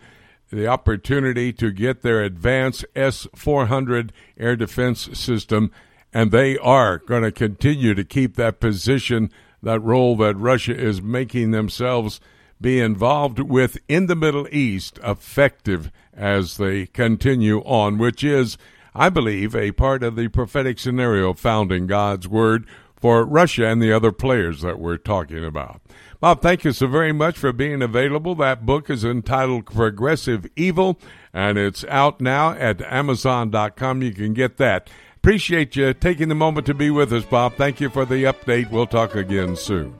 the 0.53 0.69
opportunity 0.69 1.53
to 1.55 1.73
get 1.73 2.03
their 2.03 2.23
advanced 2.23 2.85
S 2.95 3.27
400 3.35 4.13
air 4.39 4.55
defense 4.55 5.09
system, 5.19 5.73
and 6.15 6.31
they 6.31 6.57
are 6.59 6.99
going 6.99 7.25
to 7.25 7.33
continue 7.33 7.95
to 7.95 8.05
keep 8.05 8.37
that 8.37 8.61
position, 8.61 9.33
that 9.61 9.81
role 9.81 10.15
that 10.19 10.37
Russia 10.37 10.77
is 10.77 11.03
making 11.03 11.51
themselves 11.51 12.21
be 12.61 12.79
involved 12.79 13.41
with 13.41 13.77
in 13.89 14.07
the 14.07 14.15
Middle 14.15 14.47
East 14.53 15.01
effective 15.03 15.91
as 16.15 16.59
they 16.59 16.87
continue 16.87 17.59
on, 17.63 17.99
which 17.99 18.23
is, 18.23 18.57
I 18.97 19.11
believe, 19.11 19.55
a 19.55 19.73
part 19.73 20.03
of 20.03 20.17
the 20.17 20.29
prophetic 20.29 20.79
scenario 20.79 21.35
found 21.35 21.71
in 21.71 21.87
God's 21.87 22.27
Word 22.27 22.67
for 22.97 23.25
Russia 23.25 23.67
and 23.67 23.83
the 23.83 23.93
other 23.93 24.11
players 24.11 24.63
that 24.63 24.79
we're 24.79 24.97
talking 24.97 25.45
about. 25.45 25.83
Bob, 26.19 26.41
thank 26.41 26.65
you 26.65 26.73
so 26.73 26.87
very 26.87 27.13
much 27.13 27.37
for 27.37 27.53
being 27.53 27.83
available. 27.83 28.35
That 28.35 28.65
book 28.65 28.89
is 28.89 29.05
entitled 29.05 29.67
Progressive 29.67 30.47
Evil, 30.57 30.99
and 31.33 31.59
it's 31.59 31.85
out 31.85 32.23
now 32.23 32.53
at 32.53 32.81
Amazon.com. 32.81 34.03
You 34.03 34.13
can 34.13 34.33
get 34.33 34.57
that. 34.57 34.89
Appreciate 35.17 35.77
you 35.77 35.93
taking 35.93 36.29
the 36.29 36.35
moment 36.35 36.67
to 36.67 36.75
be 36.75 36.89
with 36.89 37.13
us, 37.13 37.25
Bob. 37.25 37.57
Thank 37.57 37.81
you 37.81 37.91
for 37.91 38.07
the 38.07 38.25
update. 38.25 38.71
We'll 38.71 38.87
talk 38.87 39.15
again 39.15 39.57
soon. 39.57 39.95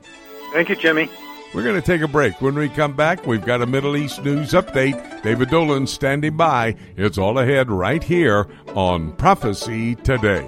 Thank 0.53 0.69
you, 0.69 0.75
Jimmy. 0.75 1.09
We're 1.53 1.63
going 1.63 1.79
to 1.79 1.81
take 1.81 2.01
a 2.01 2.07
break. 2.07 2.41
When 2.41 2.55
we 2.55 2.69
come 2.69 2.93
back, 2.95 3.25
we've 3.25 3.45
got 3.45 3.61
a 3.61 3.65
Middle 3.65 3.97
East 3.97 4.23
news 4.23 4.51
update. 4.51 5.23
David 5.23 5.49
Dolan 5.49 5.87
standing 5.87 6.37
by. 6.37 6.75
It's 6.97 7.17
all 7.17 7.39
ahead 7.39 7.71
right 7.71 8.03
here 8.03 8.47
on 8.75 9.13
Prophecy 9.13 9.95
Today. 9.95 10.47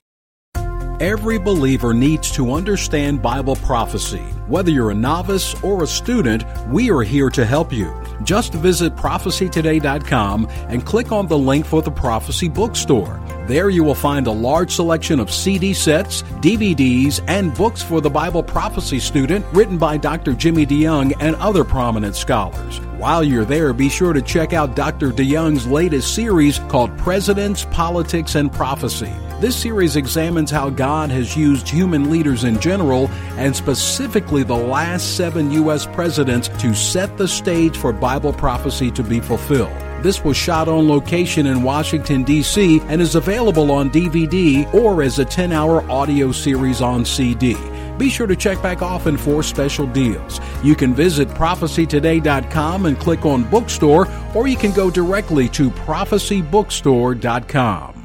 Every 1.01 1.39
believer 1.39 1.95
needs 1.95 2.29
to 2.33 2.53
understand 2.53 3.23
Bible 3.23 3.55
prophecy. 3.55 4.21
Whether 4.45 4.69
you're 4.69 4.91
a 4.91 4.93
novice 4.93 5.55
or 5.63 5.81
a 5.81 5.87
student, 5.87 6.43
we 6.67 6.91
are 6.91 7.01
here 7.01 7.31
to 7.31 7.43
help 7.43 7.73
you. 7.73 7.91
Just 8.21 8.53
visit 8.53 8.95
prophecytoday.com 8.95 10.47
and 10.69 10.85
click 10.85 11.11
on 11.11 11.25
the 11.25 11.39
link 11.39 11.65
for 11.65 11.81
the 11.81 11.89
Prophecy 11.89 12.49
Bookstore. 12.49 13.19
There 13.51 13.69
you 13.69 13.83
will 13.83 13.95
find 13.95 14.27
a 14.27 14.31
large 14.31 14.71
selection 14.71 15.19
of 15.19 15.29
CD 15.29 15.73
sets, 15.73 16.21
DVDs, 16.39 17.21
and 17.27 17.53
books 17.53 17.83
for 17.83 17.99
the 17.99 18.09
Bible 18.09 18.43
prophecy 18.43 18.97
student 18.97 19.45
written 19.51 19.77
by 19.77 19.97
Dr. 19.97 20.31
Jimmy 20.31 20.65
DeYoung 20.65 21.13
and 21.19 21.35
other 21.35 21.65
prominent 21.65 22.15
scholars. 22.15 22.77
While 22.95 23.25
you're 23.25 23.43
there, 23.43 23.73
be 23.73 23.89
sure 23.89 24.13
to 24.13 24.21
check 24.21 24.53
out 24.53 24.77
Dr. 24.77 25.09
DeYoung's 25.09 25.67
latest 25.67 26.15
series 26.15 26.59
called 26.69 26.97
Presidents, 26.97 27.65
Politics, 27.71 28.35
and 28.35 28.49
Prophecy. 28.53 29.11
This 29.41 29.57
series 29.57 29.97
examines 29.97 30.49
how 30.49 30.69
God 30.69 31.11
has 31.11 31.35
used 31.35 31.67
human 31.67 32.09
leaders 32.09 32.45
in 32.45 32.57
general 32.61 33.09
and 33.35 33.53
specifically 33.53 34.43
the 34.43 34.55
last 34.55 35.17
seven 35.17 35.51
U.S. 35.51 35.85
presidents 35.87 36.47
to 36.61 36.73
set 36.73 37.17
the 37.17 37.27
stage 37.27 37.75
for 37.75 37.91
Bible 37.91 38.31
prophecy 38.31 38.91
to 38.91 39.03
be 39.03 39.19
fulfilled. 39.19 39.90
This 40.01 40.23
was 40.23 40.35
shot 40.35 40.67
on 40.67 40.87
location 40.87 41.45
in 41.45 41.61
Washington, 41.61 42.23
D.C., 42.23 42.79
and 42.87 42.99
is 42.99 43.13
available 43.13 43.71
on 43.71 43.91
DVD 43.91 44.73
or 44.73 45.03
as 45.03 45.19
a 45.19 45.25
10 45.25 45.51
hour 45.51 45.87
audio 45.91 46.31
series 46.31 46.81
on 46.81 47.05
CD. 47.05 47.55
Be 47.99 48.09
sure 48.09 48.25
to 48.25 48.35
check 48.35 48.59
back 48.63 48.81
often 48.81 49.15
for 49.15 49.43
special 49.43 49.85
deals. 49.85 50.41
You 50.63 50.75
can 50.75 50.95
visit 50.95 51.27
prophecytoday.com 51.29 52.87
and 52.87 52.97
click 52.97 53.25
on 53.25 53.43
Bookstore, 53.43 54.07
or 54.33 54.47
you 54.47 54.57
can 54.57 54.71
go 54.71 54.89
directly 54.89 55.47
to 55.49 55.69
prophecybookstore.com. 55.69 57.97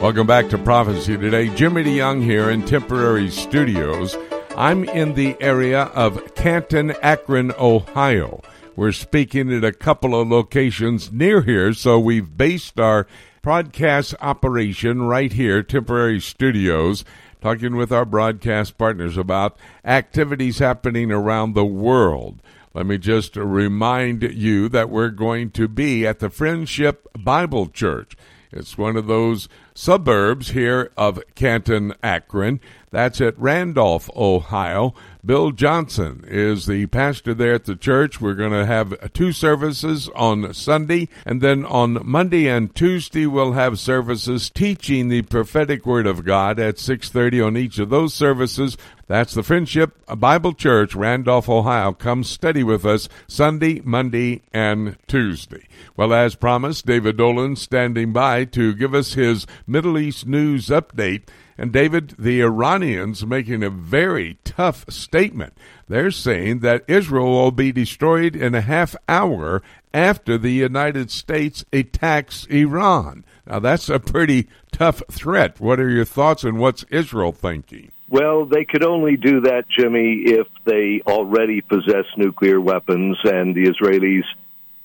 Welcome 0.00 0.28
back 0.28 0.48
to 0.50 0.58
Prophecy 0.58 1.16
Today. 1.16 1.52
Jimmy 1.54 1.82
DeYoung 1.82 2.22
here 2.22 2.50
in 2.50 2.64
temporary 2.64 3.28
studios. 3.28 4.16
I'm 4.56 4.84
in 4.84 5.14
the 5.14 5.36
area 5.40 5.84
of 5.84 6.34
Canton, 6.34 6.90
Akron, 7.02 7.52
Ohio. 7.58 8.42
We're 8.76 8.92
speaking 8.92 9.50
at 9.50 9.64
a 9.64 9.72
couple 9.72 10.14
of 10.14 10.28
locations 10.28 11.10
near 11.10 11.40
here, 11.40 11.72
so 11.72 11.98
we've 11.98 12.36
based 12.36 12.78
our 12.78 13.06
broadcast 13.40 14.14
operation 14.20 15.02
right 15.04 15.32
here, 15.32 15.62
temporary 15.62 16.20
studios, 16.20 17.02
talking 17.40 17.76
with 17.76 17.92
our 17.92 18.04
broadcast 18.04 18.76
partners 18.76 19.16
about 19.16 19.56
activities 19.84 20.58
happening 20.58 21.10
around 21.10 21.54
the 21.54 21.64
world. 21.64 22.42
Let 22.74 22.86
me 22.86 22.98
just 22.98 23.36
remind 23.36 24.22
you 24.22 24.68
that 24.68 24.90
we're 24.90 25.10
going 25.10 25.50
to 25.52 25.66
be 25.66 26.06
at 26.06 26.18
the 26.18 26.30
Friendship 26.30 27.08
Bible 27.18 27.68
Church. 27.68 28.16
It's 28.52 28.76
one 28.76 28.96
of 28.96 29.06
those 29.06 29.48
suburbs 29.74 30.50
here 30.50 30.92
of 30.96 31.22
Canton, 31.34 31.94
Akron. 32.02 32.60
That's 32.90 33.20
at 33.22 33.38
Randolph, 33.38 34.10
Ohio. 34.14 34.92
Bill 35.24 35.52
Johnson 35.52 36.24
is 36.26 36.66
the 36.66 36.86
pastor 36.86 37.32
there 37.32 37.54
at 37.54 37.64
the 37.64 37.76
church. 37.76 38.20
We're 38.20 38.34
going 38.34 38.52
to 38.52 38.66
have 38.66 39.12
two 39.14 39.32
services 39.32 40.10
on 40.14 40.52
Sunday, 40.52 41.08
and 41.24 41.40
then 41.40 41.64
on 41.64 41.98
Monday 42.04 42.48
and 42.48 42.74
Tuesday 42.74 43.26
we'll 43.26 43.52
have 43.52 43.78
services 43.78 44.50
teaching 44.50 45.08
the 45.08 45.22
prophetic 45.22 45.86
word 45.86 46.06
of 46.06 46.24
God 46.24 46.58
at 46.58 46.76
6:30 46.76 47.46
on 47.46 47.56
each 47.56 47.78
of 47.78 47.88
those 47.88 48.12
services. 48.12 48.76
That's 49.08 49.34
the 49.34 49.42
Friendship 49.42 49.98
Bible 50.16 50.52
Church, 50.54 50.94
Randolph, 50.94 51.48
Ohio. 51.48 51.92
Come 51.92 52.22
study 52.22 52.62
with 52.62 52.86
us 52.86 53.08
Sunday, 53.26 53.80
Monday, 53.84 54.42
and 54.52 54.96
Tuesday. 55.08 55.66
Well, 55.96 56.14
as 56.14 56.36
promised, 56.36 56.86
David 56.86 57.16
Dolan 57.16 57.56
standing 57.56 58.12
by 58.12 58.44
to 58.46 58.74
give 58.74 58.94
us 58.94 59.14
his 59.14 59.46
Middle 59.66 59.98
East 59.98 60.26
news 60.26 60.68
update. 60.68 61.28
And 61.58 61.72
David, 61.72 62.14
the 62.18 62.40
Iranians 62.40 63.26
making 63.26 63.62
a 63.62 63.70
very 63.70 64.38
tough 64.44 64.84
statement. 64.88 65.54
They're 65.88 66.10
saying 66.10 66.60
that 66.60 66.84
Israel 66.88 67.30
will 67.30 67.50
be 67.50 67.72
destroyed 67.72 68.34
in 68.36 68.54
a 68.54 68.62
half 68.62 68.96
hour 69.08 69.62
after 69.92 70.38
the 70.38 70.52
United 70.52 71.10
States 71.10 71.64
attacks 71.72 72.46
Iran. 72.46 73.24
Now, 73.46 73.58
that's 73.58 73.88
a 73.88 73.98
pretty 73.98 74.48
tough 74.70 75.02
threat. 75.10 75.60
What 75.60 75.80
are 75.80 75.90
your 75.90 76.04
thoughts 76.04 76.44
and 76.44 76.58
what's 76.58 76.84
Israel 76.84 77.32
thinking? 77.32 77.90
Well, 78.12 78.44
they 78.44 78.66
could 78.66 78.84
only 78.84 79.16
do 79.16 79.40
that, 79.40 79.64
Jimmy, 79.70 80.24
if 80.26 80.46
they 80.66 81.00
already 81.06 81.62
possess 81.62 82.04
nuclear 82.18 82.60
weapons, 82.60 83.16
and 83.24 83.54
the 83.54 83.72
Israelis, 83.72 84.24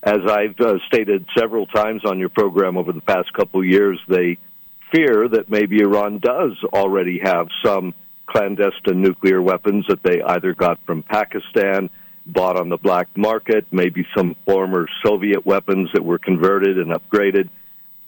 as 0.02 0.20
I've 0.26 0.58
uh, 0.58 0.78
stated 0.86 1.26
several 1.36 1.66
times 1.66 2.06
on 2.06 2.18
your 2.18 2.30
program 2.30 2.78
over 2.78 2.90
the 2.90 3.02
past 3.02 3.30
couple 3.34 3.60
of 3.60 3.66
years, 3.66 4.00
they 4.08 4.38
fear 4.90 5.28
that 5.28 5.50
maybe 5.50 5.82
Iran 5.82 6.20
does 6.20 6.52
already 6.72 7.20
have 7.22 7.48
some 7.62 7.92
clandestine 8.24 9.02
nuclear 9.02 9.42
weapons 9.42 9.84
that 9.90 10.02
they 10.02 10.22
either 10.22 10.54
got 10.54 10.80
from 10.86 11.02
Pakistan, 11.02 11.90
bought 12.24 12.58
on 12.58 12.70
the 12.70 12.78
black 12.78 13.08
market, 13.14 13.66
maybe 13.70 14.06
some 14.16 14.36
former 14.46 14.88
Soviet 15.04 15.44
weapons 15.44 15.90
that 15.92 16.02
were 16.02 16.18
converted 16.18 16.78
and 16.78 16.92
upgraded. 16.94 17.50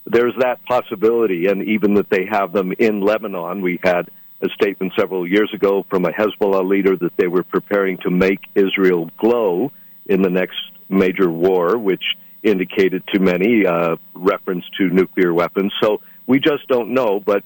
There's 0.03 0.33
that 0.39 0.65
possibility, 0.65 1.45
and 1.45 1.61
even 1.61 1.93
that 1.93 2.09
they 2.09 2.25
have 2.25 2.53
them 2.53 2.73
in 2.79 3.01
Lebanon. 3.01 3.61
We 3.61 3.79
had 3.83 4.09
a 4.41 4.49
statement 4.49 4.93
several 4.97 5.27
years 5.27 5.51
ago 5.53 5.85
from 5.89 6.05
a 6.05 6.11
Hezbollah 6.11 6.67
leader 6.67 6.95
that 6.95 7.15
they 7.17 7.27
were 7.27 7.43
preparing 7.43 7.97
to 7.99 8.09
make 8.09 8.39
Israel 8.55 9.09
glow 9.17 9.71
in 10.05 10.21
the 10.21 10.29
next 10.29 10.59
major 10.89 11.29
war, 11.29 11.77
which 11.77 12.03
indicated 12.43 13.03
to 13.13 13.19
many 13.19 13.65
uh, 13.65 13.97
reference 14.13 14.65
to 14.77 14.89
nuclear 14.89 15.33
weapons. 15.33 15.71
So 15.81 16.01
we 16.25 16.39
just 16.39 16.67
don't 16.67 16.93
know. 16.93 17.19
But 17.19 17.43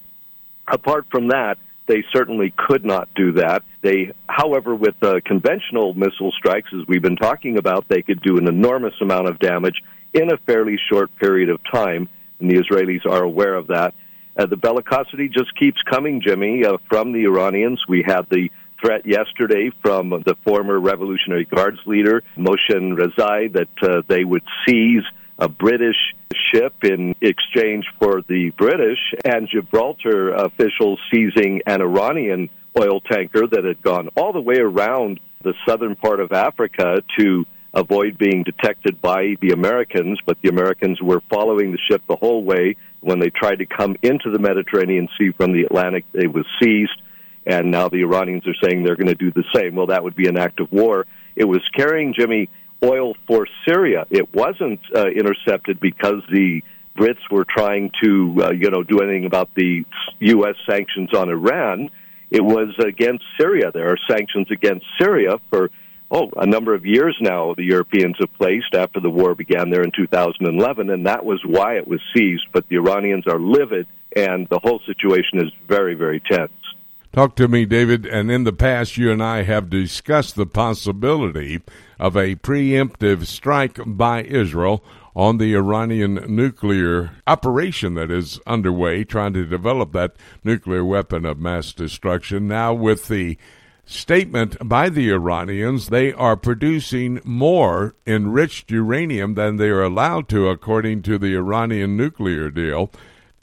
apart 0.68 1.08
from 1.12 1.30
that, 1.30 1.58
they 1.88 2.04
certainly 2.14 2.54
could 2.56 2.84
not 2.84 3.10
do 3.14 3.34
that. 3.34 3.64
They, 3.82 4.14
however, 4.28 4.74
with 4.74 4.96
uh, 5.04 5.20
conventional 5.24 5.94
missile 5.94 6.32
strikes, 6.32 6.70
as 6.74 6.88
we've 6.88 7.02
been 7.02 7.18
talking 7.18 7.58
about, 7.58 7.88
they 7.88 8.02
could 8.02 8.22
do 8.22 8.38
an 8.38 8.48
enormous 8.48 8.96
amount 9.02 9.28
of 9.28 9.38
damage 9.38 9.76
in 10.14 10.32
a 10.32 10.38
fairly 10.38 10.80
short 10.90 11.16
period 11.18 11.50
of 11.50 11.60
time, 11.72 12.10
and 12.40 12.50
the 12.50 12.56
Israelis 12.56 13.06
are 13.06 13.24
aware 13.24 13.54
of 13.54 13.68
that. 13.68 13.94
Uh, 14.38 14.46
the 14.46 14.58
bellicosity 14.58 15.32
just 15.32 15.56
keeps 15.58 15.82
coming, 15.90 16.22
Jimmy, 16.22 16.66
uh, 16.66 16.78
from 16.90 17.14
the 17.14 17.24
Iranians. 17.26 17.82
We 17.88 18.04
had 18.06 18.28
the 18.30 18.50
threat 18.82 19.06
yesterday 19.06 19.72
from 19.82 20.10
the 20.10 20.36
former 20.44 20.80
Revolutionary 20.80 21.46
Guards 21.46 21.80
leader, 21.86 22.24
Mohsen 22.38 22.98
Rezai, 22.98 23.54
that 23.54 23.70
uh, 23.82 24.02
they 24.08 24.24
would 24.24 24.44
seize 24.68 25.04
a 25.40 25.48
British 25.48 25.96
ship 26.52 26.74
in 26.84 27.16
exchange 27.22 27.86
for 28.00 28.22
the 28.28 28.52
British, 28.58 29.00
and 29.24 29.48
Gibraltar 29.50 30.34
officials 30.34 31.00
seizing 31.12 31.62
an 31.66 31.82
Iranian 31.82 32.50
oil 32.78 33.00
tanker 33.02 33.48
that 33.48 33.64
had 33.64 33.82
gone 33.82 34.10
all 34.18 34.34
the 34.34 34.42
way 34.42 34.58
around 34.58 35.20
the 35.44 35.54
southern 35.68 35.96
part 35.96 36.20
of 36.20 36.32
Africa 36.32 37.02
to 37.20 37.46
avoid 37.76 38.18
being 38.18 38.44
detected 38.44 39.02
by 39.02 39.36
the 39.42 39.52
Americans, 39.52 40.20
but 40.26 40.38
the 40.42 40.50
Americans 40.50 41.02
were 41.02 41.22
following 41.30 41.72
the 41.72 41.78
ship 41.90 42.02
the 42.08 42.16
whole 42.16 42.44
way. 42.44 42.78
When 43.02 43.20
they 43.20 43.30
tried 43.30 43.58
to 43.58 43.66
come 43.66 43.98
into 44.02 44.32
the 44.32 44.40
Mediterranean 44.40 45.10
Sea 45.18 45.32
from 45.38 45.52
the 45.52 45.64
Atlantic, 45.64 46.06
it 46.14 46.34
was 46.34 46.46
seized, 46.60 47.00
and 47.46 47.70
now 47.70 47.90
the 47.90 48.02
Iranians 48.02 48.48
are 48.48 48.56
saying 48.64 48.84
they're 48.84 48.96
going 48.96 49.08
to 49.08 49.14
do 49.14 49.32
the 49.32 49.44
same. 49.54 49.76
Well, 49.76 49.88
that 49.88 50.04
would 50.04 50.16
be 50.16 50.28
an 50.28 50.38
act 50.38 50.60
of 50.60 50.72
war. 50.72 51.06
It 51.36 51.44
was 51.44 51.62
carrying, 51.76 52.16
Jimmy, 52.18 52.50
oil 52.84 53.14
for 53.28 53.46
Syria. 53.68 54.08
It 54.10 54.34
wasn't 54.34 54.80
uh, 54.96 55.08
intercepted 55.08 55.80
because 55.80 56.24
the 56.32 56.64
Brits 56.98 57.30
were 57.30 57.46
trying 57.46 57.92
to, 58.04 58.36
uh, 58.42 58.52
you 58.52 58.72
know, 58.72 58.82
do 58.82 59.02
anything 59.02 59.26
about 59.26 59.50
the 59.54 59.86
U.S. 60.20 60.56
sanctions 60.68 61.14
on 61.14 61.30
Iran. 61.30 61.90
It 62.32 62.44
was 62.44 62.74
against 62.80 63.24
Syria. 63.38 63.72
There 63.72 63.92
are 63.92 63.98
sanctions 64.10 64.48
against 64.50 64.86
Syria 65.00 65.40
for 65.50 65.70
oh, 66.16 66.32
a 66.38 66.46
number 66.46 66.74
of 66.74 66.86
years 66.86 67.18
now 67.20 67.54
the 67.54 67.64
Europeans 67.64 68.16
have 68.20 68.34
placed 68.36 68.74
after 68.74 69.00
the 69.00 69.10
war 69.10 69.36
began 69.36 69.70
there 69.70 69.84
in 69.84 69.92
2011, 69.96 70.90
and 70.90 71.06
that 71.06 71.26
was 71.26 71.42
why 71.46 71.76
it 71.76 71.88
was 71.88 72.00
seized. 72.16 72.48
But 72.54 72.68
the 72.70 72.78
Iranians 72.78 73.26
are 73.28 73.40
livid, 73.40 73.86
and 74.16 74.48
the 74.50 74.60
whole 74.64 74.80
situation 74.86 75.46
is 75.46 75.52
very, 75.68 75.94
very 75.94 76.22
tense. 76.22 76.52
Talk 77.12 77.36
to 77.38 77.48
me, 77.48 77.66
David. 77.66 78.06
And 78.06 78.32
in 78.32 78.44
the 78.44 78.54
past, 78.54 78.98
you 78.98 79.12
and 79.12 79.24
I 79.24 79.44
have 79.44 79.70
discussed 79.70 80.36
the 80.36 80.46
possibility 80.46 81.62
of 82.00 82.16
a 82.18 82.36
preemptive 82.36 83.26
strike 83.26 83.80
by 83.86 84.24
Israel 84.24 84.84
on 85.16 85.38
the 85.38 85.54
Iranian 85.54 86.16
nuclear 86.28 87.12
operation 87.26 87.94
that 87.94 88.12
is 88.12 88.40
underway, 88.46 89.06
trying 89.06 89.32
to 89.34 89.46
develop 89.46 89.94
that 89.94 90.16
nuclear 90.44 90.84
weapon 90.84 91.26
of 91.26 91.40
mass 91.40 91.72
destruction. 91.72 92.50
Now, 92.50 92.74
with 92.74 93.08
the 93.08 93.38
statement 93.86 94.58
by 94.68 94.90
the 94.90 95.12
Iranians 95.12 95.90
they 95.90 96.12
are 96.14 96.36
producing 96.36 97.22
more 97.24 97.96
enriched 98.06 98.72
uranium 98.72 99.36
than 99.36 99.58
they 99.58 99.70
are 99.70 99.84
allowed 99.84 100.28
to, 100.30 100.50
according 100.50 101.02
to 101.04 101.18
the 101.18 101.36
Iranian 101.36 101.96
nuclear 101.96 102.50
deal. 102.50 102.92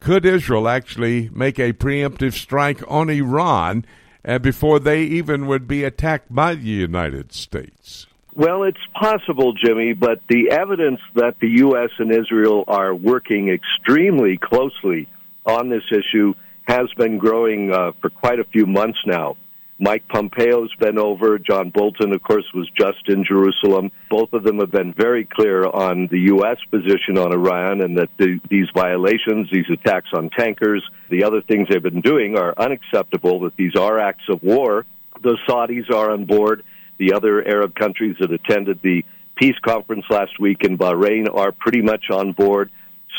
Could 0.00 0.26
Israel 0.26 0.68
actually 0.68 1.30
make 1.32 1.58
a 1.58 1.72
preemptive 1.72 2.32
strike 2.32 2.82
on 2.88 3.08
Iran 3.08 3.84
uh, 4.24 4.38
before 4.38 4.80
they 4.80 5.02
even 5.02 5.46
would 5.46 5.68
be 5.68 5.84
attacked 5.84 6.34
by 6.34 6.54
the 6.54 6.62
United 6.62 7.32
States? 7.32 8.06
Well, 8.34 8.62
it's 8.62 8.78
possible, 8.98 9.52
Jimmy, 9.52 9.92
but 9.92 10.20
the 10.28 10.50
evidence 10.50 11.00
that 11.14 11.36
the 11.40 11.48
U.S. 11.58 11.90
and 11.98 12.10
Israel 12.10 12.64
are 12.66 12.94
working 12.94 13.50
extremely 13.50 14.38
closely 14.38 15.06
on 15.44 15.68
this 15.68 15.84
issue 15.90 16.34
has 16.64 16.88
been 16.96 17.18
growing 17.18 17.72
uh, 17.72 17.92
for 18.00 18.08
quite 18.08 18.40
a 18.40 18.44
few 18.44 18.64
months 18.64 18.98
now. 19.06 19.36
Mike 19.82 20.06
Pompeo's 20.06 20.72
been 20.78 20.96
over. 20.96 21.40
John 21.40 21.70
Bolton, 21.70 22.14
of 22.14 22.22
course, 22.22 22.44
was 22.54 22.70
just 22.78 23.08
in 23.08 23.24
Jerusalem. 23.24 23.90
Both 24.08 24.32
of 24.32 24.44
them 24.44 24.60
have 24.60 24.70
been 24.70 24.94
very 24.94 25.24
clear 25.24 25.66
on 25.66 26.06
the 26.08 26.20
U.S. 26.20 26.58
position 26.70 27.18
on 27.18 27.32
Iran 27.32 27.82
and 27.82 27.98
that 27.98 28.10
the, 28.16 28.38
these 28.48 28.68
violations, 28.72 29.48
these 29.50 29.66
attacks 29.72 30.10
on 30.14 30.30
tankers, 30.30 30.88
the 31.10 31.24
other 31.24 31.42
things 31.42 31.66
they've 31.68 31.82
been 31.82 32.00
doing 32.00 32.38
are 32.38 32.54
unacceptable, 32.56 33.40
that 33.40 33.56
these 33.56 33.74
are 33.74 33.98
acts 33.98 34.22
of 34.28 34.40
war. 34.44 34.86
The 35.20 35.36
Saudis 35.48 35.90
are 35.90 36.12
on 36.12 36.26
board. 36.26 36.62
The 36.98 37.14
other 37.14 37.44
Arab 37.44 37.74
countries 37.74 38.14
that 38.20 38.30
attended 38.30 38.78
the 38.82 39.04
peace 39.34 39.58
conference 39.66 40.04
last 40.08 40.38
week 40.38 40.62
in 40.62 40.78
Bahrain 40.78 41.26
are 41.34 41.50
pretty 41.50 41.82
much 41.82 42.04
on 42.08 42.30
board. 42.34 42.70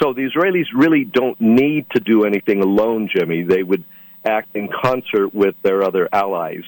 So 0.02 0.14
the 0.14 0.30
Israelis 0.30 0.68
really 0.74 1.04
don't 1.04 1.42
need 1.42 1.88
to 1.94 2.00
do 2.00 2.24
anything 2.24 2.62
alone, 2.62 3.10
Jimmy. 3.14 3.44
They 3.44 3.64
would 3.64 3.84
act 4.26 4.56
in 4.56 4.70
concert 4.84 5.34
with 5.34 5.56
their 5.62 5.84
other 5.84 6.08
allies. 6.12 6.64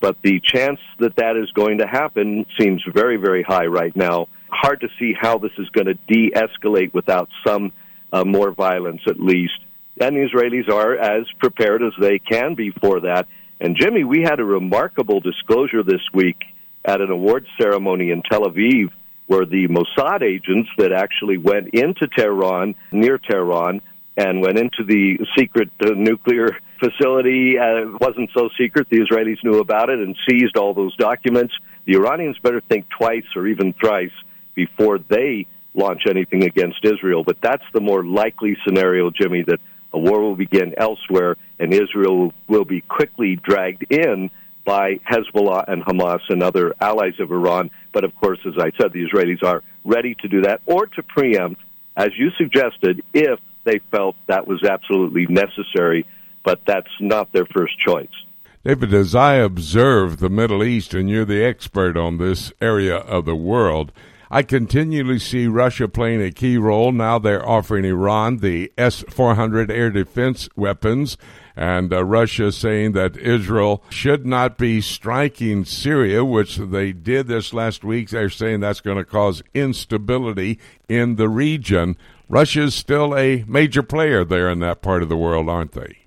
But 0.00 0.16
the 0.22 0.40
chance 0.40 0.80
that 0.98 1.16
that 1.16 1.36
is 1.36 1.50
going 1.52 1.78
to 1.78 1.86
happen 1.86 2.46
seems 2.58 2.82
very, 2.92 3.16
very 3.16 3.42
high 3.42 3.66
right 3.66 3.94
now. 3.94 4.28
Hard 4.48 4.80
to 4.80 4.88
see 4.98 5.12
how 5.18 5.38
this 5.38 5.52
is 5.58 5.68
going 5.70 5.86
to 5.86 5.94
de 6.08 6.30
escalate 6.30 6.94
without 6.94 7.28
some 7.46 7.72
uh, 8.12 8.24
more 8.24 8.50
violence, 8.50 9.02
at 9.06 9.20
least. 9.20 9.58
And 10.00 10.16
the 10.16 10.28
Israelis 10.28 10.70
are 10.70 10.96
as 10.96 11.26
prepared 11.38 11.82
as 11.82 11.92
they 12.00 12.18
can 12.18 12.54
be 12.54 12.70
for 12.70 13.00
that. 13.00 13.28
And 13.60 13.76
Jimmy, 13.78 14.04
we 14.04 14.22
had 14.22 14.40
a 14.40 14.44
remarkable 14.44 15.20
disclosure 15.20 15.82
this 15.82 16.00
week 16.14 16.38
at 16.84 17.02
an 17.02 17.10
awards 17.10 17.46
ceremony 17.60 18.10
in 18.10 18.22
Tel 18.22 18.42
Aviv 18.42 18.90
where 19.30 19.44
the 19.44 19.68
Mossad 19.68 20.22
agents 20.22 20.68
that 20.76 20.90
actually 20.90 21.36
went 21.36 21.68
into 21.72 22.08
Tehran, 22.08 22.74
near 22.90 23.16
Tehran, 23.16 23.80
and 24.16 24.40
went 24.40 24.58
into 24.58 24.82
the 24.84 25.18
secret 25.38 25.70
uh, 25.80 25.90
nuclear 25.90 26.58
facility. 26.80 27.58
Uh, 27.58 27.96
wasn't 28.00 28.30
so 28.34 28.48
secret. 28.58 28.88
The 28.90 28.98
Israelis 28.98 29.42
knew 29.44 29.60
about 29.60 29.90
it 29.90 29.98
and 29.98 30.16
seized 30.28 30.56
all 30.56 30.74
those 30.74 30.96
documents. 30.96 31.54
The 31.84 31.94
Iranians 31.94 32.38
better 32.42 32.60
think 32.60 32.86
twice 32.88 33.24
or 33.36 33.46
even 33.46 33.72
thrice 33.72 34.12
before 34.54 34.98
they 34.98 35.46
launch 35.74 36.02
anything 36.08 36.44
against 36.44 36.84
Israel. 36.84 37.22
But 37.24 37.38
that's 37.40 37.64
the 37.72 37.80
more 37.80 38.04
likely 38.04 38.56
scenario, 38.66 39.10
Jimmy, 39.10 39.42
that 39.42 39.60
a 39.92 39.98
war 39.98 40.20
will 40.20 40.36
begin 40.36 40.74
elsewhere 40.76 41.36
and 41.58 41.72
Israel 41.72 42.32
will 42.48 42.64
be 42.64 42.80
quickly 42.80 43.36
dragged 43.36 43.86
in 43.90 44.30
by 44.64 44.96
Hezbollah 45.10 45.64
and 45.68 45.84
Hamas 45.84 46.20
and 46.28 46.42
other 46.42 46.74
allies 46.80 47.18
of 47.18 47.30
Iran. 47.30 47.70
But 47.92 48.04
of 48.04 48.14
course, 48.14 48.38
as 48.46 48.54
I 48.58 48.70
said, 48.80 48.92
the 48.92 49.06
Israelis 49.06 49.42
are 49.42 49.62
ready 49.84 50.14
to 50.16 50.28
do 50.28 50.42
that 50.42 50.60
or 50.66 50.86
to 50.86 51.02
preempt, 51.02 51.60
as 51.96 52.10
you 52.16 52.30
suggested, 52.38 53.02
if 53.12 53.40
they 53.64 53.80
felt 53.90 54.16
that 54.26 54.46
was 54.46 54.62
absolutely 54.64 55.26
necessary, 55.26 56.06
but 56.44 56.60
that's 56.66 56.90
not 57.00 57.32
their 57.32 57.46
first 57.46 57.78
choice. 57.78 58.08
David, 58.64 58.92
as 58.92 59.14
I 59.14 59.34
observe 59.36 60.18
the 60.18 60.28
Middle 60.28 60.62
East, 60.62 60.92
and 60.92 61.08
you're 61.08 61.24
the 61.24 61.42
expert 61.42 61.96
on 61.96 62.18
this 62.18 62.52
area 62.60 62.96
of 62.96 63.24
the 63.24 63.34
world, 63.34 63.90
I 64.32 64.42
continually 64.42 65.18
see 65.18 65.48
Russia 65.48 65.88
playing 65.88 66.22
a 66.22 66.30
key 66.30 66.56
role. 66.56 66.92
Now 66.92 67.18
they're 67.18 67.46
offering 67.46 67.84
Iran 67.84 68.36
the 68.36 68.70
S 68.78 69.02
400 69.08 69.72
air 69.72 69.90
defense 69.90 70.48
weapons, 70.54 71.16
and 71.56 71.92
uh, 71.92 72.04
Russia 72.04 72.52
saying 72.52 72.92
that 72.92 73.16
Israel 73.16 73.82
should 73.88 74.26
not 74.26 74.56
be 74.56 74.80
striking 74.80 75.64
Syria, 75.64 76.24
which 76.24 76.58
they 76.58 76.92
did 76.92 77.26
this 77.26 77.52
last 77.52 77.82
week. 77.82 78.10
They're 78.10 78.30
saying 78.30 78.60
that's 78.60 78.80
going 78.80 78.98
to 78.98 79.04
cause 79.04 79.42
instability 79.52 80.60
in 80.88 81.16
the 81.16 81.28
region. 81.28 81.96
Russia's 82.28 82.74
still 82.74 83.16
a 83.16 83.44
major 83.48 83.82
player 83.82 84.24
there 84.24 84.48
in 84.48 84.60
that 84.60 84.80
part 84.80 85.02
of 85.02 85.08
the 85.08 85.16
world, 85.16 85.48
aren't 85.48 85.72
they? 85.72 85.99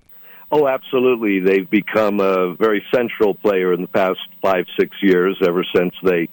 Oh, 0.56 0.68
absolutely. 0.68 1.40
They've 1.40 1.68
become 1.68 2.20
a 2.20 2.54
very 2.54 2.84
central 2.94 3.34
player 3.34 3.72
in 3.72 3.82
the 3.82 3.88
past 3.88 4.20
five, 4.40 4.66
six 4.78 4.94
years, 5.02 5.36
ever 5.44 5.64
since 5.74 5.92
they 6.00 6.28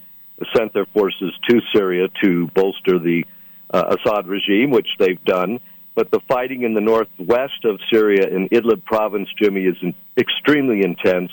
sent 0.56 0.76
their 0.76 0.86
forces 0.86 1.34
to 1.50 1.60
Syria 1.74 2.08
to 2.24 2.46
bolster 2.54 3.00
the 3.00 3.26
uh, 3.74 3.96
Assad 3.98 4.28
regime, 4.28 4.70
which 4.70 4.90
they've 5.00 5.24
done. 5.26 5.60
But 5.96 6.12
the 6.12 6.20
fighting 6.28 6.62
in 6.62 6.76
the 6.76 6.82
northwest 6.82 7.66
of 7.66 7.80
Syria 7.92 8.28
in 8.28 8.48
Idlib 8.50 8.86
province, 8.86 9.28
Jimmy, 9.42 9.62
is 9.62 9.78
in, 9.82 9.96
extremely 10.16 10.84
intense. 10.84 11.32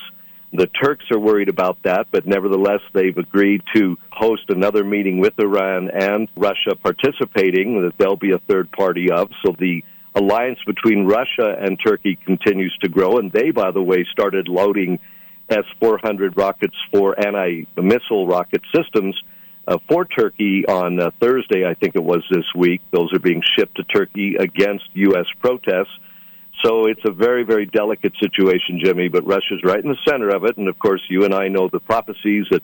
The 0.54 0.66
Turks 0.82 1.04
are 1.12 1.18
worried 1.18 1.50
about 1.50 1.82
that, 1.82 2.06
but 2.10 2.26
nevertheless, 2.26 2.80
they've 2.94 3.18
agreed 3.18 3.60
to 3.74 3.98
host 4.10 4.44
another 4.48 4.82
meeting 4.82 5.18
with 5.18 5.38
Iran 5.38 5.90
and 5.90 6.26
Russia 6.34 6.74
participating, 6.82 7.82
that 7.82 7.98
there'll 7.98 8.16
be 8.16 8.32
a 8.32 8.38
third 8.48 8.72
party 8.72 9.10
of. 9.10 9.28
So 9.44 9.54
the 9.58 9.84
alliance 10.18 10.58
between 10.66 11.06
Russia 11.06 11.56
and 11.60 11.78
Turkey 11.84 12.18
continues 12.24 12.76
to 12.82 12.88
grow. 12.88 13.18
And 13.18 13.32
they, 13.32 13.50
by 13.50 13.70
the 13.70 13.82
way, 13.82 14.04
started 14.10 14.48
loading 14.48 14.98
S 15.48 15.64
400 15.80 16.36
rockets 16.36 16.76
for 16.92 17.18
anti 17.18 17.66
missile 17.76 18.26
rocket 18.26 18.62
systems 18.74 19.20
uh, 19.68 19.76
for 19.86 20.06
Turkey 20.06 20.64
on 20.66 20.98
uh, 20.98 21.10
Thursday, 21.20 21.66
I 21.66 21.74
think 21.74 21.94
it 21.94 22.02
was 22.02 22.24
this 22.30 22.46
week. 22.56 22.80
Those 22.90 23.12
are 23.12 23.18
being 23.18 23.42
shipped 23.56 23.76
to 23.76 23.84
Turkey 23.84 24.36
against 24.36 24.84
U.S. 24.94 25.26
protests. 25.40 25.92
So 26.64 26.86
it's 26.86 27.02
a 27.04 27.12
very, 27.12 27.44
very 27.44 27.66
delicate 27.66 28.14
situation, 28.18 28.80
Jimmy, 28.82 29.08
but 29.08 29.26
Russia's 29.26 29.62
right 29.62 29.78
in 29.78 29.90
the 29.90 29.98
center 30.08 30.30
of 30.30 30.44
it. 30.44 30.56
And 30.56 30.68
of 30.68 30.78
course, 30.78 31.02
you 31.10 31.24
and 31.24 31.34
I 31.34 31.48
know 31.48 31.68
the 31.70 31.80
prophecies 31.80 32.46
that 32.50 32.62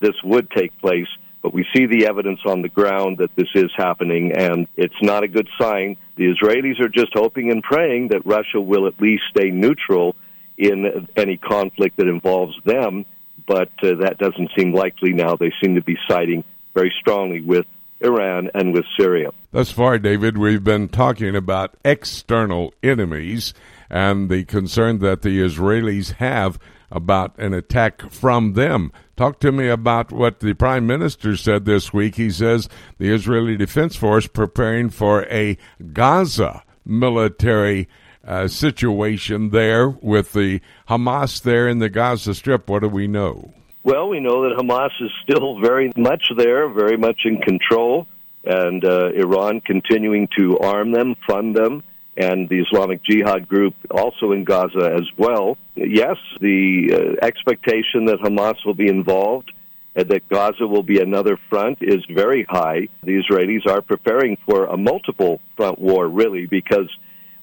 this 0.00 0.14
would 0.24 0.50
take 0.50 0.76
place, 0.78 1.06
but 1.42 1.54
we 1.54 1.66
see 1.74 1.86
the 1.86 2.06
evidence 2.06 2.40
on 2.44 2.62
the 2.62 2.68
ground 2.68 3.18
that 3.18 3.34
this 3.36 3.48
is 3.54 3.70
happening, 3.76 4.32
and 4.32 4.68
it's 4.76 5.00
not 5.02 5.24
a 5.24 5.28
good 5.28 5.48
sign. 5.58 5.96
The 6.16 6.34
Israelis 6.34 6.80
are 6.80 6.88
just 6.88 7.12
hoping 7.14 7.50
and 7.50 7.62
praying 7.62 8.08
that 8.08 8.26
Russia 8.26 8.60
will 8.60 8.86
at 8.86 9.00
least 9.00 9.22
stay 9.30 9.50
neutral 9.50 10.16
in 10.58 11.08
any 11.16 11.38
conflict 11.38 11.96
that 11.96 12.06
involves 12.06 12.54
them, 12.64 13.06
but 13.46 13.70
uh, 13.82 13.94
that 14.00 14.18
doesn't 14.18 14.50
seem 14.56 14.74
likely 14.74 15.12
now. 15.12 15.36
They 15.36 15.52
seem 15.62 15.76
to 15.76 15.82
be 15.82 15.96
siding 16.06 16.44
very 16.74 16.92
strongly 17.00 17.40
with 17.40 17.66
Iran 18.00 18.50
and 18.54 18.72
with 18.74 18.84
Syria. 18.98 19.30
Thus 19.52 19.70
far, 19.70 19.98
David, 19.98 20.38
we've 20.38 20.62
been 20.62 20.88
talking 20.88 21.34
about 21.34 21.74
external 21.84 22.74
enemies 22.82 23.54
and 23.88 24.30
the 24.30 24.44
concern 24.44 24.98
that 25.00 25.22
the 25.22 25.40
Israelis 25.40 26.12
have 26.14 26.58
about 26.90 27.38
an 27.38 27.54
attack 27.54 28.10
from 28.10 28.54
them. 28.54 28.92
Talk 29.16 29.40
to 29.40 29.52
me 29.52 29.68
about 29.68 30.12
what 30.12 30.40
the 30.40 30.54
Prime 30.54 30.86
Minister 30.86 31.36
said 31.36 31.64
this 31.64 31.92
week. 31.92 32.16
He 32.16 32.30
says 32.30 32.68
the 32.98 33.10
Israeli 33.12 33.56
Defense 33.56 33.96
Force 33.96 34.26
preparing 34.26 34.90
for 34.90 35.24
a 35.24 35.56
Gaza 35.92 36.64
military 36.84 37.88
uh, 38.24 38.48
situation 38.48 39.50
there 39.50 39.88
with 39.88 40.32
the 40.32 40.60
Hamas 40.88 41.42
there 41.42 41.68
in 41.68 41.78
the 41.78 41.88
Gaza 41.88 42.34
Strip. 42.34 42.68
What 42.68 42.82
do 42.82 42.88
we 42.88 43.06
know? 43.06 43.52
Well, 43.82 44.08
we 44.08 44.20
know 44.20 44.42
that 44.42 44.58
Hamas 44.58 44.90
is 45.00 45.10
still 45.22 45.58
very 45.60 45.90
much 45.96 46.24
there, 46.36 46.68
very 46.68 46.98
much 46.98 47.20
in 47.24 47.40
control, 47.40 48.06
and 48.44 48.84
uh, 48.84 49.08
Iran 49.14 49.62
continuing 49.62 50.28
to 50.38 50.58
arm 50.58 50.92
them, 50.92 51.14
fund 51.26 51.56
them, 51.56 51.82
and 52.20 52.48
the 52.48 52.60
Islamic 52.60 53.02
Jihad 53.02 53.48
group 53.48 53.74
also 53.90 54.32
in 54.32 54.44
Gaza 54.44 54.92
as 54.94 55.06
well. 55.16 55.56
Yes, 55.74 56.16
the 56.40 57.16
uh, 57.22 57.26
expectation 57.26 58.06
that 58.06 58.18
Hamas 58.20 58.56
will 58.64 58.74
be 58.74 58.88
involved 58.88 59.52
and 59.96 60.08
that 60.10 60.28
Gaza 60.28 60.66
will 60.66 60.82
be 60.82 61.00
another 61.00 61.38
front 61.48 61.78
is 61.80 62.04
very 62.08 62.44
high. 62.48 62.88
The 63.02 63.22
Israelis 63.22 63.66
are 63.66 63.82
preparing 63.82 64.36
for 64.46 64.66
a 64.66 64.76
multiple 64.76 65.40
front 65.56 65.78
war, 65.78 66.08
really, 66.08 66.46
because 66.46 66.88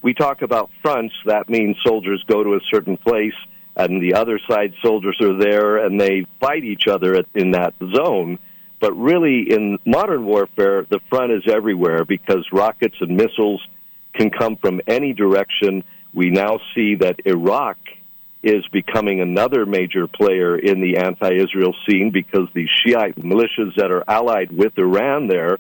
we 0.02 0.14
talk 0.14 0.42
about 0.42 0.70
fronts, 0.82 1.14
that 1.26 1.50
means 1.50 1.76
soldiers 1.86 2.24
go 2.28 2.44
to 2.44 2.54
a 2.54 2.60
certain 2.72 2.98
place 2.98 3.34
and 3.76 4.02
the 4.02 4.16
other 4.16 4.40
side 4.50 4.74
soldiers 4.84 5.18
are 5.22 5.38
there 5.38 5.86
and 5.86 6.00
they 6.00 6.26
fight 6.40 6.64
each 6.64 6.88
other 6.88 7.24
in 7.36 7.52
that 7.52 7.74
zone. 7.96 8.40
But 8.80 8.94
really, 8.94 9.52
in 9.52 9.80
modern 9.86 10.26
warfare, 10.26 10.86
the 10.90 11.00
front 11.10 11.32
is 11.32 11.44
everywhere 11.48 12.06
because 12.06 12.46
rockets 12.52 12.96
and 13.02 13.18
missiles 13.18 13.66
can 14.18 14.30
come 14.30 14.58
from 14.58 14.82
any 14.88 15.14
direction. 15.14 15.84
We 16.14 16.30
now 16.30 16.60
see 16.76 16.96
that 16.96 17.22
Iraq 17.26 17.78
is 18.44 18.66
becoming 18.72 19.20
another 19.22 19.66
major 19.66 20.08
player 20.08 20.58
in 20.58 20.82
the 20.82 20.98
anti 20.98 21.34
Israel 21.34 21.76
scene 21.88 22.12
because 22.12 22.48
the 22.54 22.68
Shiite 22.68 23.16
militias 23.16 23.76
that 23.78 23.92
are 23.92 24.04
allied 24.08 24.52
with 24.52 24.78
Iran 24.78 25.28
there 25.28 25.58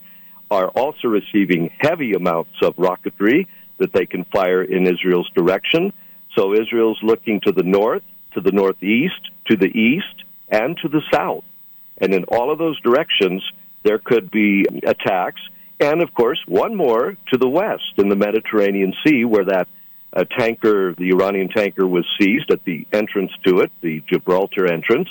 are 0.50 0.70
also 0.70 1.08
receiving 1.08 1.72
heavy 1.80 2.14
amounts 2.14 2.54
of 2.62 2.76
rocketry 2.76 3.48
that 3.80 3.94
they 3.94 4.06
can 4.06 4.24
fire 4.26 4.64
in 4.64 4.88
Israel's 4.88 5.30
direction. 5.36 5.92
So 6.36 6.54
Israel's 6.54 7.00
looking 7.02 7.42
to 7.42 7.52
the 7.52 7.64
north, 7.64 8.04
to 8.34 8.42
the 8.42 8.52
northeast, 8.52 9.20
to 9.48 9.58
the 9.58 9.68
east, 9.68 10.24
and 10.50 10.78
to 10.78 10.88
the 10.88 11.02
south. 11.12 11.44
And 11.98 12.14
in 12.14 12.24
all 12.26 12.52
of 12.52 12.60
those 12.60 12.80
directions, 12.82 13.44
there 13.84 14.00
could 14.00 14.32
be 14.32 14.66
attacks. 14.84 15.42
And 15.80 16.02
of 16.02 16.14
course, 16.14 16.40
one 16.48 16.76
more 16.76 17.18
to 17.32 17.38
the 17.38 17.48
west 17.48 17.94
in 17.98 18.10
the 18.10 18.16
Mediterranean 18.16 18.94
Sea, 19.06 19.26
where 19.26 19.46
that 19.46 19.68
uh, 20.16 20.24
tanker, 20.38 20.96
the 20.96 21.10
Iranian 21.12 21.50
tanker, 21.50 21.86
was 21.86 22.06
seized 22.20 22.52
at 22.52 22.64
the 22.66 22.88
entrance 22.92 23.32
to 23.46 23.60
it, 23.60 23.72
the 23.82 24.02
Gibraltar 24.12 24.72
entrance. 24.72 25.10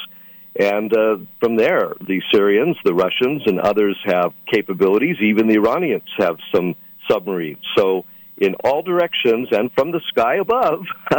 And 0.59 0.93
uh, 0.97 1.19
from 1.39 1.57
there, 1.57 1.93
the 2.01 2.23
Syrians, 2.33 2.77
the 2.85 2.95
Russians, 2.95 3.43
and 3.47 3.61
others 3.61 3.97
have 4.07 4.33
capabilities. 4.53 5.17
Even 5.23 5.49
the 5.49 5.57
Iranians 5.57 6.09
have 6.19 6.39
some 6.53 6.75
submarines. 7.09 7.63
So 7.77 8.05
in 8.39 8.55
all 8.65 8.83
directions 8.83 9.49
and 9.53 9.71
from 9.73 9.93
the 9.93 10.01
sky 10.09 10.37
above. 10.37 10.85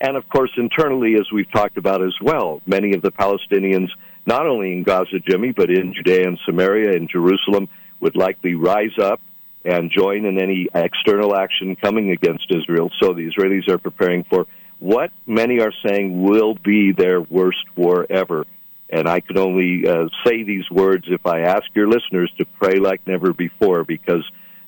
and 0.00 0.16
of 0.16 0.28
course, 0.28 0.50
internally, 0.56 1.14
as 1.14 1.26
we've 1.32 1.50
talked 1.52 1.76
about 1.76 2.02
as 2.02 2.14
well, 2.22 2.60
many 2.66 2.94
of 2.94 3.02
the 3.02 3.10
Palestinians, 3.10 3.88
not 4.26 4.46
only 4.46 4.72
in 4.72 4.82
Gaza, 4.82 5.18
Jimmy, 5.26 5.52
but 5.52 5.70
in 5.70 5.94
Judea 5.94 6.26
and 6.26 6.38
Samaria 6.44 6.96
and 6.96 7.08
Jerusalem, 7.10 7.68
would 8.00 8.16
likely 8.16 8.54
rise 8.54 8.98
up 9.00 9.20
and 9.64 9.90
join 9.90 10.24
in 10.24 10.40
any 10.40 10.68
external 10.74 11.36
action 11.36 11.76
coming 11.76 12.10
against 12.10 12.46
Israel. 12.50 12.90
So 13.00 13.12
the 13.12 13.30
Israelis 13.30 13.68
are 13.68 13.78
preparing 13.78 14.24
for 14.24 14.46
what 14.78 15.10
many 15.26 15.60
are 15.60 15.72
saying 15.84 16.22
will 16.22 16.54
be 16.54 16.92
their 16.92 17.20
worst 17.20 17.64
war 17.76 18.06
ever. 18.08 18.46
And 18.90 19.08
I 19.08 19.20
can 19.20 19.36
only 19.36 19.86
uh, 19.86 20.08
say 20.24 20.44
these 20.44 20.70
words 20.70 21.04
if 21.08 21.26
I 21.26 21.40
ask 21.40 21.64
your 21.74 21.88
listeners 21.88 22.32
to 22.38 22.46
pray 22.46 22.78
like 22.78 23.06
never 23.06 23.32
before, 23.32 23.84
because 23.84 24.24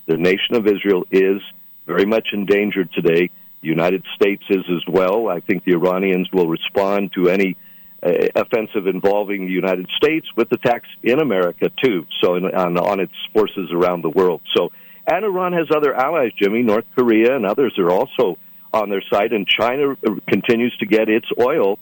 the 0.06 0.16
nation 0.16 0.56
of 0.56 0.66
Israel 0.66 1.04
is 1.10 1.40
very 1.86 2.04
much 2.04 2.28
endangered 2.32 2.92
today. 2.92 3.30
The 3.62 3.68
United 3.68 4.04
States 4.14 4.42
is 4.50 4.64
as 4.68 4.82
well. 4.88 5.28
I 5.28 5.40
think 5.40 5.64
the 5.64 5.72
Iranians 5.72 6.28
will 6.32 6.48
respond 6.48 7.12
to 7.14 7.30
any 7.30 7.56
offensive 8.02 8.86
involving 8.86 9.46
the 9.46 9.52
United 9.52 9.88
States 9.96 10.26
with 10.36 10.50
attacks 10.52 10.88
in 11.02 11.20
America 11.20 11.70
too. 11.82 12.06
So 12.22 12.36
in, 12.36 12.44
on, 12.46 12.78
on 12.78 13.00
its 13.00 13.12
forces 13.32 13.70
around 13.72 14.02
the 14.02 14.10
world. 14.10 14.40
So 14.56 14.70
and 15.06 15.24
Iran 15.24 15.52
has 15.54 15.66
other 15.74 15.92
allies, 15.94 16.32
Jimmy. 16.40 16.62
North 16.62 16.84
Korea 16.94 17.34
and 17.34 17.44
others 17.44 17.74
are 17.78 17.90
also 17.90 18.38
on 18.72 18.90
their 18.90 19.02
side, 19.12 19.32
and 19.32 19.46
China 19.46 19.96
uh, 20.06 20.14
continues 20.28 20.76
to 20.78 20.86
get 20.86 21.08
its 21.08 21.26
oil 21.40 21.78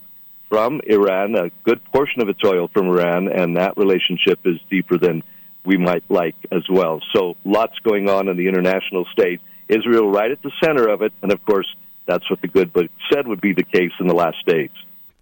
from 0.49 0.81
Iran, 0.87 1.35
a 1.35 1.51
good 1.65 1.85
portion 1.93 2.23
of 2.23 2.31
its 2.31 2.41
oil 2.43 2.69
from 2.69 2.89
Iran, 2.89 3.29
and 3.29 3.59
that 3.59 3.77
relationship 3.77 4.41
is 4.47 4.57
deeper 4.71 4.97
than 4.97 5.23
we 5.65 5.77
might 5.77 6.05
like 6.09 6.37
as 6.51 6.63
well. 6.71 7.03
So 7.15 7.37
lots 7.45 7.79
going 7.81 8.09
on 8.09 8.29
in 8.29 8.39
the 8.39 8.49
international 8.49 9.05
stage. 9.13 9.41
Israel 9.69 10.11
right 10.11 10.31
at 10.31 10.41
the 10.43 10.53
center 10.65 10.89
of 10.89 11.03
it, 11.03 11.13
and 11.21 11.31
of 11.31 11.45
course, 11.45 11.67
that's 12.07 12.29
what 12.31 12.41
the 12.41 12.49
good 12.49 12.73
book 12.73 12.91
said 13.13 13.29
would 13.29 13.43
be 13.43 13.53
the 13.53 13.65
case 13.65 13.93
in 14.01 14.07
the 14.07 14.15
last 14.15 14.39
days. 14.47 14.71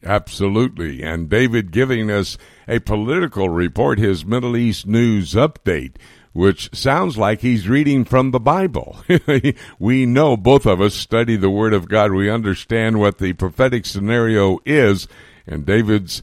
Absolutely. 0.05 1.03
And 1.03 1.29
David 1.29 1.71
giving 1.71 2.11
us 2.11 2.39
a 2.69 2.81
political 2.81 3.49
report, 3.49 3.99
his 3.99 4.25
Middle 4.25 4.57
East 4.57 4.87
news 4.87 5.35
update, 5.35 5.97
which 6.33 6.75
sounds 6.77 7.17
like 7.17 7.41
he's 7.41 7.69
reading 7.69 8.05
from 8.05 8.31
the 8.31 8.41
Bible. 8.41 8.99
we 9.79 10.07
know 10.07 10.37
both 10.37 10.67
of 10.67 10.81
us 10.81 10.95
study 10.95 11.37
the 11.37 11.51
Word 11.51 11.73
of 11.73 11.89
God. 11.89 12.13
We 12.13 12.31
understand 12.31 13.01
what 13.01 13.19
the 13.19 13.33
prophetic 13.33 13.87
scenario 13.87 14.59
is. 14.65 15.09
And 15.47 15.65
David's 15.65 16.23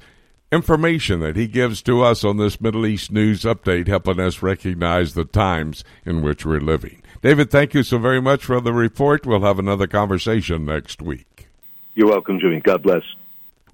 information 0.51 1.19
that 1.21 1.35
he 1.35 1.47
gives 1.47 1.81
to 1.81 2.03
us 2.03 2.23
on 2.23 2.37
this 2.37 2.61
Middle 2.61 2.85
East 2.85 3.11
news 3.11 3.41
update, 3.41 3.87
helping 3.87 4.19
us 4.19 4.43
recognize 4.43 5.13
the 5.13 5.25
times 5.25 5.83
in 6.05 6.21
which 6.21 6.45
we're 6.45 6.59
living. 6.59 7.01
David, 7.23 7.49
thank 7.49 7.73
you 7.73 7.83
so 7.83 7.97
very 7.97 8.21
much 8.21 8.45
for 8.45 8.61
the 8.61 8.73
report. 8.73 9.25
We'll 9.25 9.41
have 9.41 9.57
another 9.57 9.87
conversation 9.87 10.65
next 10.65 11.01
week. 11.01 11.47
You're 11.95 12.09
welcome, 12.09 12.39
Jimmy. 12.39 12.61
God 12.61 12.83
bless. 12.83 13.01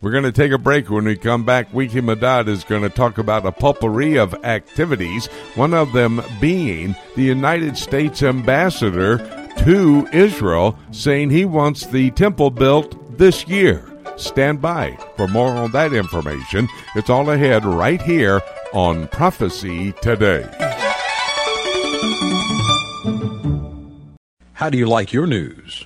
We're 0.01 0.11
going 0.11 0.23
to 0.23 0.31
take 0.31 0.53
a 0.53 0.57
break. 0.57 0.89
When 0.89 1.03
we 1.03 1.17
come 1.17 1.43
back, 1.43 1.73
Winky 1.73 1.99
Madad 1.99 2.47
is 2.47 2.63
going 2.63 2.83
to 2.83 2.89
talk 2.89 3.17
about 3.17 3.45
a 3.45 3.51
potpourri 3.51 4.17
of 4.17 4.33
activities, 4.45 5.27
one 5.55 5.73
of 5.73 5.91
them 5.91 6.21
being 6.39 6.95
the 7.17 7.23
United 7.23 7.77
States 7.77 8.23
ambassador 8.23 9.17
to 9.59 10.07
Israel 10.13 10.79
saying 10.91 11.29
he 11.29 11.43
wants 11.43 11.85
the 11.85 12.11
temple 12.11 12.49
built 12.49 13.17
this 13.17 13.45
year. 13.47 13.85
Stand 14.15 14.61
by 14.61 14.97
for 15.17 15.27
more 15.27 15.51
on 15.51 15.71
that 15.71 15.91
information. 15.91 16.69
It's 16.95 17.09
all 17.09 17.29
ahead 17.29 17.65
right 17.65 18.01
here 18.01 18.41
on 18.73 19.09
Prophecy 19.09 19.91
Today. 20.01 20.47
How 24.53 24.69
do 24.69 24.77
you 24.77 24.87
like 24.87 25.11
your 25.11 25.27
news? 25.27 25.85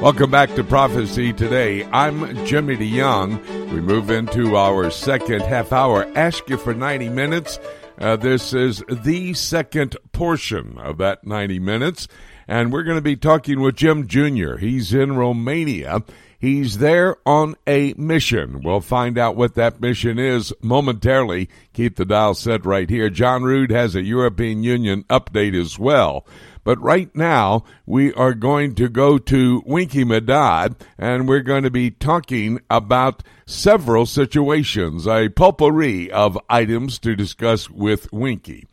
Welcome 0.00 0.30
back 0.30 0.54
to 0.54 0.64
Prophecy 0.64 1.34
Today. 1.34 1.84
I'm 1.92 2.46
Jimmy 2.46 2.74
DeYoung. 2.74 3.70
We 3.70 3.82
move 3.82 4.10
into 4.10 4.56
our 4.56 4.90
second 4.90 5.42
half 5.42 5.74
hour. 5.74 6.10
Ask 6.16 6.48
you 6.48 6.56
for 6.56 6.72
90 6.72 7.10
minutes. 7.10 7.58
Uh, 7.98 8.16
this 8.16 8.54
is 8.54 8.82
the 8.88 9.34
second 9.34 9.98
portion 10.12 10.78
of 10.78 10.96
that 10.98 11.26
90 11.26 11.58
minutes. 11.58 12.08
And 12.48 12.72
we're 12.72 12.82
going 12.82 12.96
to 12.96 13.02
be 13.02 13.14
talking 13.14 13.60
with 13.60 13.76
Jim 13.76 14.06
Jr. 14.06 14.56
He's 14.56 14.94
in 14.94 15.18
Romania. 15.18 16.02
He's 16.38 16.78
there 16.78 17.18
on 17.26 17.56
a 17.66 17.92
mission. 17.98 18.62
We'll 18.62 18.80
find 18.80 19.18
out 19.18 19.36
what 19.36 19.54
that 19.56 19.82
mission 19.82 20.18
is 20.18 20.54
momentarily. 20.62 21.50
Keep 21.74 21.96
the 21.96 22.06
dial 22.06 22.32
set 22.32 22.64
right 22.64 22.88
here. 22.88 23.10
John 23.10 23.42
Rood 23.42 23.70
has 23.70 23.94
a 23.94 24.02
European 24.02 24.62
Union 24.62 25.04
update 25.10 25.54
as 25.54 25.78
well. 25.78 26.26
But 26.62 26.80
right 26.80 27.14
now, 27.14 27.64
we 27.86 28.12
are 28.14 28.34
going 28.34 28.74
to 28.76 28.88
go 28.88 29.18
to 29.18 29.62
Winky 29.64 30.04
Madad, 30.04 30.80
and 30.98 31.26
we're 31.26 31.40
going 31.40 31.62
to 31.62 31.70
be 31.70 31.90
talking 31.90 32.60
about 32.68 33.22
several 33.46 34.06
situations, 34.06 35.06
a 35.06 35.28
potpourri 35.28 36.10
of 36.10 36.38
items 36.48 36.98
to 37.00 37.16
discuss 37.16 37.70
with 37.70 38.12
Winky. 38.12 38.66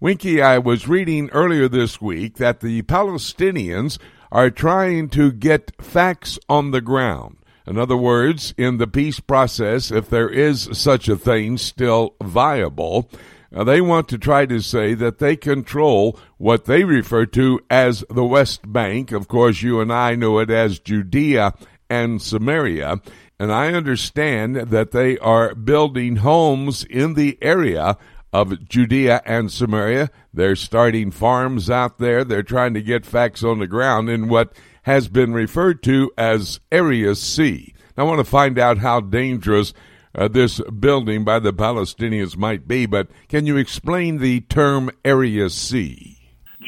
Winky, 0.00 0.42
I 0.42 0.58
was 0.58 0.88
reading 0.88 1.30
earlier 1.30 1.68
this 1.68 2.00
week 2.00 2.36
that 2.36 2.60
the 2.60 2.82
Palestinians 2.82 3.98
are 4.32 4.50
trying 4.50 5.08
to 5.10 5.30
get 5.30 5.72
facts 5.80 6.38
on 6.48 6.70
the 6.70 6.80
ground. 6.80 7.36
In 7.66 7.78
other 7.78 7.96
words, 7.96 8.52
in 8.58 8.76
the 8.76 8.86
peace 8.86 9.20
process, 9.20 9.90
if 9.90 10.10
there 10.10 10.28
is 10.28 10.68
such 10.72 11.08
a 11.08 11.16
thing 11.16 11.56
still 11.56 12.14
viable, 12.22 13.08
now, 13.54 13.62
they 13.62 13.80
want 13.80 14.08
to 14.08 14.18
try 14.18 14.46
to 14.46 14.60
say 14.60 14.94
that 14.94 15.18
they 15.18 15.36
control 15.36 16.18
what 16.38 16.64
they 16.64 16.82
refer 16.82 17.24
to 17.26 17.60
as 17.70 18.04
the 18.10 18.24
West 18.24 18.72
Bank. 18.72 19.12
Of 19.12 19.28
course, 19.28 19.62
you 19.62 19.80
and 19.80 19.92
I 19.92 20.16
know 20.16 20.40
it 20.40 20.50
as 20.50 20.80
Judea 20.80 21.54
and 21.88 22.20
Samaria. 22.20 23.00
And 23.38 23.52
I 23.52 23.72
understand 23.72 24.56
that 24.56 24.90
they 24.90 25.18
are 25.18 25.54
building 25.54 26.16
homes 26.16 26.82
in 26.82 27.14
the 27.14 27.38
area 27.40 27.96
of 28.32 28.68
Judea 28.68 29.22
and 29.24 29.52
Samaria. 29.52 30.10
They're 30.32 30.56
starting 30.56 31.12
farms 31.12 31.70
out 31.70 31.98
there. 31.98 32.24
They're 32.24 32.42
trying 32.42 32.74
to 32.74 32.82
get 32.82 33.06
facts 33.06 33.44
on 33.44 33.60
the 33.60 33.68
ground 33.68 34.10
in 34.10 34.26
what 34.26 34.52
has 34.82 35.06
been 35.06 35.32
referred 35.32 35.80
to 35.84 36.10
as 36.18 36.58
Area 36.72 37.14
C. 37.14 37.72
I 37.96 38.02
want 38.02 38.18
to 38.18 38.24
find 38.24 38.58
out 38.58 38.78
how 38.78 39.00
dangerous 39.00 39.72
uh, 40.14 40.28
this 40.28 40.60
building 40.60 41.24
by 41.24 41.38
the 41.38 41.52
Palestinians 41.52 42.36
might 42.36 42.68
be, 42.68 42.86
but 42.86 43.08
can 43.28 43.46
you 43.46 43.56
explain 43.56 44.18
the 44.18 44.40
term 44.42 44.90
Area 45.04 45.50
C? 45.50 46.18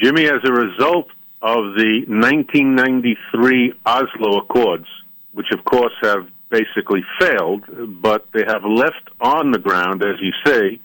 Jimmy, 0.01 0.25
as 0.25 0.41
a 0.45 0.51
result 0.51 1.07
of 1.41 1.75
the 1.75 2.05
1993 2.07 3.73
Oslo 3.85 4.39
Accords, 4.39 4.87
which 5.33 5.47
of 5.51 5.63
course 5.65 5.93
have 6.01 6.27
basically 6.49 7.03
failed, 7.19 7.63
but 8.01 8.27
they 8.33 8.43
have 8.47 8.63
left 8.63 9.09
on 9.19 9.51
the 9.51 9.59
ground, 9.59 10.03
as 10.03 10.19
you 10.21 10.31
say, 10.45 10.79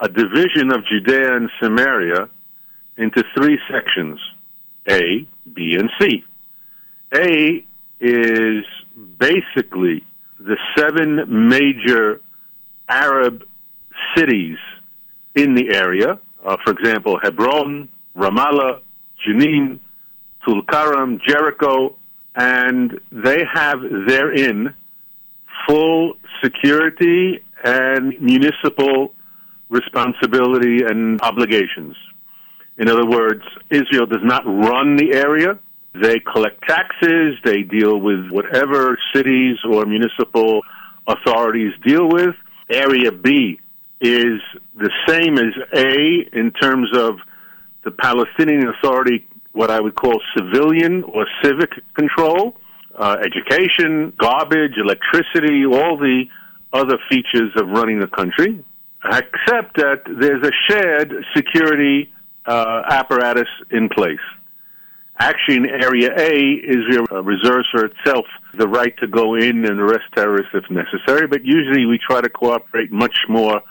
a 0.00 0.08
division 0.08 0.72
of 0.72 0.84
Judea 0.86 1.36
and 1.36 1.50
Samaria 1.62 2.28
into 2.96 3.24
three 3.36 3.58
sections 3.70 4.18
A, 4.88 5.26
B, 5.52 5.76
and 5.78 5.90
C. 6.00 6.24
A 7.14 7.64
is 8.00 8.64
basically 9.18 10.04
the 10.44 10.56
seven 10.76 11.48
major 11.48 12.20
Arab 12.88 13.44
cities 14.16 14.58
in 15.34 15.54
the 15.54 15.74
area. 15.74 16.18
Uh, 16.44 16.56
for 16.64 16.72
example, 16.72 17.18
Hebron, 17.22 17.88
Ramallah, 18.16 18.80
Jenin, 19.26 19.80
Tulkarem, 20.46 21.20
Jericho, 21.26 21.96
and 22.34 23.00
they 23.10 23.44
have 23.52 23.80
therein 24.06 24.74
full 25.66 26.14
security 26.42 27.42
and 27.64 28.20
municipal 28.20 29.14
responsibility 29.68 30.84
and 30.84 31.20
obligations. 31.22 31.96
In 32.78 32.88
other 32.88 33.06
words, 33.06 33.42
Israel 33.70 34.06
does 34.06 34.22
not 34.22 34.44
run 34.44 34.96
the 34.96 35.14
area. 35.14 35.58
They 35.94 36.20
collect 36.20 36.66
taxes, 36.66 37.36
they 37.44 37.62
deal 37.62 37.98
with 37.98 38.30
whatever 38.30 38.98
cities 39.14 39.58
or 39.68 39.84
municipal 39.84 40.62
authorities 41.06 41.72
deal 41.84 42.08
with. 42.08 42.34
Area 42.70 43.12
B 43.12 43.60
is 44.00 44.40
the 44.74 44.90
same 45.06 45.36
as 45.38 45.52
A 45.74 46.36
in 46.36 46.52
terms 46.52 46.96
of 46.96 47.16
the 47.84 47.90
Palestinian 47.90 48.68
Authority, 48.68 49.26
what 49.52 49.70
I 49.70 49.80
would 49.80 49.94
call 49.94 50.20
civilian 50.36 51.02
or 51.02 51.26
civic 51.42 51.70
control, 51.94 52.54
uh, 52.96 53.16
education, 53.20 54.12
garbage, 54.18 54.72
electricity, 54.76 55.66
all 55.66 55.98
the 55.98 56.24
other 56.72 56.98
features 57.10 57.52
of 57.56 57.68
running 57.68 58.00
the 58.00 58.06
country, 58.06 58.64
except 59.04 59.76
that 59.76 60.02
there's 60.06 60.46
a 60.46 60.52
shared 60.68 61.12
security 61.36 62.12
uh, 62.46 62.82
apparatus 62.88 63.48
in 63.70 63.88
place. 63.88 64.20
Actually, 65.22 65.58
in 65.58 65.66
Area 65.66 66.10
A, 66.18 66.34
Israel 66.66 67.06
uh, 67.12 67.22
reserves 67.22 67.68
for 67.70 67.84
itself 67.84 68.26
the 68.58 68.66
right 68.66 68.92
to 68.98 69.06
go 69.06 69.36
in 69.36 69.64
and 69.64 69.78
arrest 69.78 70.02
terrorists 70.16 70.50
if 70.52 70.64
necessary, 70.68 71.28
but 71.28 71.44
usually 71.44 71.86
we 71.86 71.96
try 71.96 72.20
to 72.20 72.28
cooperate 72.28 72.90
much 72.90 73.16
more 73.28 73.62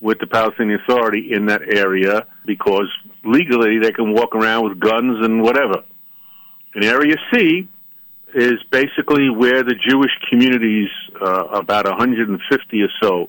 with 0.00 0.20
the 0.20 0.28
Palestinian 0.28 0.78
Authority 0.80 1.32
in 1.32 1.46
that 1.46 1.62
area 1.74 2.24
because 2.46 2.86
legally 3.24 3.80
they 3.82 3.90
can 3.90 4.12
walk 4.12 4.36
around 4.36 4.62
with 4.62 4.78
guns 4.78 5.24
and 5.24 5.42
whatever. 5.42 5.82
In 6.76 6.84
Area 6.84 7.16
C 7.34 7.66
is 8.36 8.62
basically 8.70 9.28
where 9.28 9.64
the 9.64 9.74
Jewish 9.74 10.12
communities, 10.30 10.88
uh, 11.20 11.46
about 11.50 11.84
150 11.84 12.80
or 12.80 12.88
so, 13.02 13.28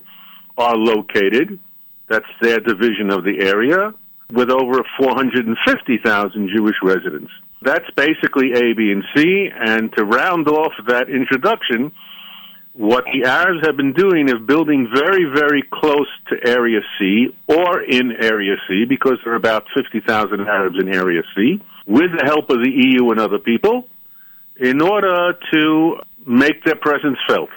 are 0.59 0.75
located. 0.75 1.57
That's 2.07 2.29
their 2.39 2.59
division 2.59 3.09
of 3.09 3.23
the 3.23 3.39
area, 3.41 3.95
with 4.31 4.51
over 4.51 4.83
450,000 4.99 6.49
Jewish 6.55 6.75
residents. 6.83 7.31
That's 7.63 7.89
basically 7.95 8.51
A, 8.53 8.73
B, 8.73 8.91
and 8.91 9.03
C. 9.15 9.49
And 9.53 9.91
to 9.93 10.03
round 10.03 10.47
off 10.47 10.73
that 10.87 11.09
introduction, 11.09 11.91
what 12.73 13.05
the 13.05 13.29
Arabs 13.29 13.65
have 13.65 13.77
been 13.77 13.93
doing 13.93 14.27
is 14.27 14.35
building 14.45 14.89
very, 14.93 15.25
very 15.25 15.63
close 15.71 16.09
to 16.29 16.35
Area 16.45 16.81
C 16.97 17.33
or 17.47 17.81
in 17.81 18.11
Area 18.19 18.55
C, 18.67 18.85
because 18.85 19.17
there 19.23 19.33
are 19.33 19.37
about 19.37 19.65
50,000 19.75 20.41
Arabs 20.41 20.75
in 20.79 20.93
Area 20.93 21.21
C, 21.35 21.61
with 21.85 22.11
the 22.17 22.25
help 22.25 22.49
of 22.49 22.57
the 22.63 22.71
EU 22.71 23.11
and 23.11 23.19
other 23.19 23.39
people, 23.39 23.87
in 24.59 24.81
order 24.81 25.33
to 25.53 25.97
make 26.25 26.63
their 26.63 26.75
presence 26.75 27.17
felt. 27.27 27.49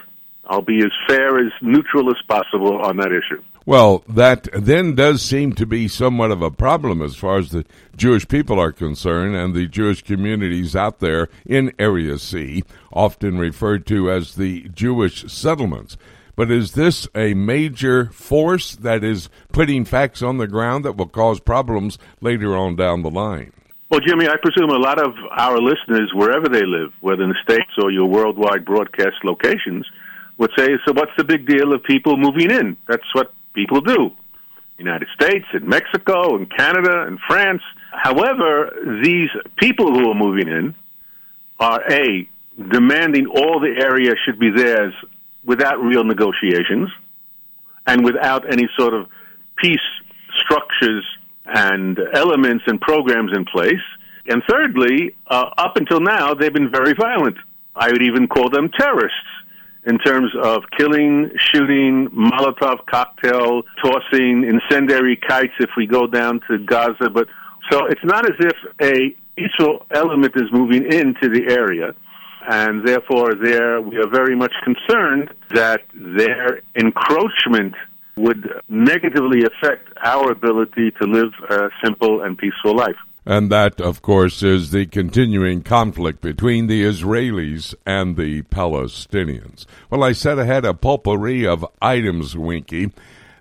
I'll 0.45 0.61
be 0.61 0.79
as 0.79 0.91
fair, 1.07 1.39
as 1.39 1.51
neutral 1.61 2.09
as 2.09 2.21
possible 2.27 2.81
on 2.81 2.97
that 2.97 3.11
issue. 3.11 3.43
Well, 3.67 4.05
that 4.07 4.47
then 4.53 4.95
does 4.95 5.21
seem 5.21 5.51
to 5.55 5.65
be 5.65 5.89
somewhat 5.89 6.31
of 6.31 6.41
a 6.41 6.49
problem 6.49 7.01
as 7.01 7.17
far 7.17 7.37
as 7.37 7.51
the 7.51 7.65
Jewish 7.97 8.25
people 8.25 8.57
are 8.61 8.71
concerned 8.71 9.35
and 9.35 9.53
the 9.53 9.67
Jewish 9.67 10.03
communities 10.03 10.73
out 10.73 10.99
there 10.99 11.27
in 11.45 11.73
Area 11.77 12.17
C, 12.17 12.63
often 12.93 13.37
referred 13.37 13.85
to 13.87 14.09
as 14.09 14.35
the 14.35 14.69
Jewish 14.69 15.29
settlements. 15.29 15.97
But 16.37 16.49
is 16.49 16.71
this 16.75 17.09
a 17.13 17.33
major 17.33 18.05
force 18.13 18.73
that 18.77 19.03
is 19.03 19.27
putting 19.51 19.83
facts 19.83 20.21
on 20.21 20.37
the 20.37 20.47
ground 20.47 20.85
that 20.85 20.95
will 20.95 21.09
cause 21.09 21.41
problems 21.41 21.97
later 22.21 22.55
on 22.55 22.77
down 22.77 23.01
the 23.01 23.11
line? 23.11 23.51
Well, 23.91 23.99
Jimmy, 23.99 24.29
I 24.29 24.37
presume 24.41 24.69
a 24.69 24.79
lot 24.79 24.97
of 24.97 25.13
our 25.37 25.57
listeners, 25.57 26.09
wherever 26.15 26.47
they 26.47 26.65
live, 26.65 26.93
whether 27.01 27.23
in 27.23 27.31
the 27.31 27.43
States 27.43 27.71
or 27.83 27.91
your 27.91 28.07
worldwide 28.07 28.63
broadcast 28.63 29.25
locations, 29.25 29.85
would 30.37 30.51
say, 30.57 30.69
so 30.85 30.93
what's 30.93 31.11
the 31.17 31.25
big 31.25 31.45
deal 31.45 31.73
of 31.73 31.83
people 31.83 32.15
moving 32.15 32.49
in? 32.49 32.77
That's 32.87 33.13
what 33.13 33.33
people 33.57 33.81
do. 33.81 34.11
United 34.77 35.07
States 35.19 35.45
and 35.53 35.67
Mexico 35.67 36.35
and 36.35 36.45
Canada 36.55 37.05
and 37.07 37.17
France. 37.27 37.63
However, 37.91 38.71
these 39.03 39.29
people 39.57 39.87
who 39.91 40.11
are 40.11 40.15
moving 40.15 40.47
in 40.47 40.75
are 41.59 41.81
A, 41.91 42.29
demanding 42.71 43.25
all 43.25 43.59
the 43.59 43.73
area 43.81 44.13
should 44.23 44.39
be 44.39 44.51
theirs 44.55 44.93
without 45.43 45.81
real 45.81 46.03
negotiations 46.03 46.89
and 47.87 48.05
without 48.05 48.51
any 48.51 48.69
sort 48.77 48.93
of 48.93 49.07
peace 49.57 49.87
structures 50.43 51.05
and 51.45 51.97
elements 52.13 52.65
and 52.67 52.79
programs 52.79 53.31
in 53.35 53.45
place. 53.45 53.85
And 54.27 54.43
thirdly, 54.47 55.15
uh, 55.25 55.49
up 55.57 55.77
until 55.77 56.01
now, 56.01 56.35
they've 56.35 56.53
been 56.53 56.69
very 56.69 56.93
violent. 56.93 57.37
I 57.75 57.91
would 57.91 58.03
even 58.03 58.27
call 58.27 58.49
them 58.49 58.69
terrorists 58.77 59.31
in 59.87 59.97
terms 59.99 60.31
of 60.43 60.63
killing, 60.77 61.31
shooting, 61.39 62.09
Molotov 62.09 62.85
cocktail 62.87 63.63
tossing, 63.81 64.43
incendiary 64.43 65.15
kites 65.15 65.53
if 65.59 65.69
we 65.77 65.87
go 65.87 66.05
down 66.05 66.41
to 66.49 66.57
Gaza. 66.59 67.09
But 67.09 67.27
so 67.71 67.85
it's 67.85 68.03
not 68.03 68.25
as 68.25 68.35
if 68.39 68.57
a 68.81 69.15
peaceful 69.37 69.85
element 69.91 70.33
is 70.35 70.51
moving 70.51 70.83
into 70.91 71.29
the 71.29 71.45
area. 71.49 71.95
And 72.49 72.85
therefore, 72.85 73.35
there 73.35 73.81
we 73.81 73.97
are 73.97 74.09
very 74.09 74.35
much 74.35 74.53
concerned 74.63 75.33
that 75.51 75.81
their 75.93 76.61
encroachment 76.75 77.73
would 78.17 78.49
negatively 78.67 79.43
affect 79.43 79.89
our 80.03 80.31
ability 80.31 80.91
to 80.99 81.05
live 81.07 81.33
a 81.49 81.69
simple 81.83 82.21
and 82.23 82.37
peaceful 82.37 82.75
life. 82.75 82.97
And 83.27 83.51
that, 83.51 83.81
of 83.81 84.01
course, 84.01 84.41
is 84.41 84.71
the 84.71 84.85
continuing 84.85 85.61
conflict 85.61 86.21
between 86.21 86.67
the 86.67 86.81
Israelis 86.81 87.75
and 87.85 88.15
the 88.15 88.43
Palestinians. 88.43 89.65
Well, 89.89 90.01
I 90.01 90.13
said 90.13 90.39
I 90.39 90.45
had 90.45 90.63
a 90.63 90.73
potpourri 90.73 91.45
of 91.45 91.65
items, 91.81 92.37
Winky. 92.37 92.93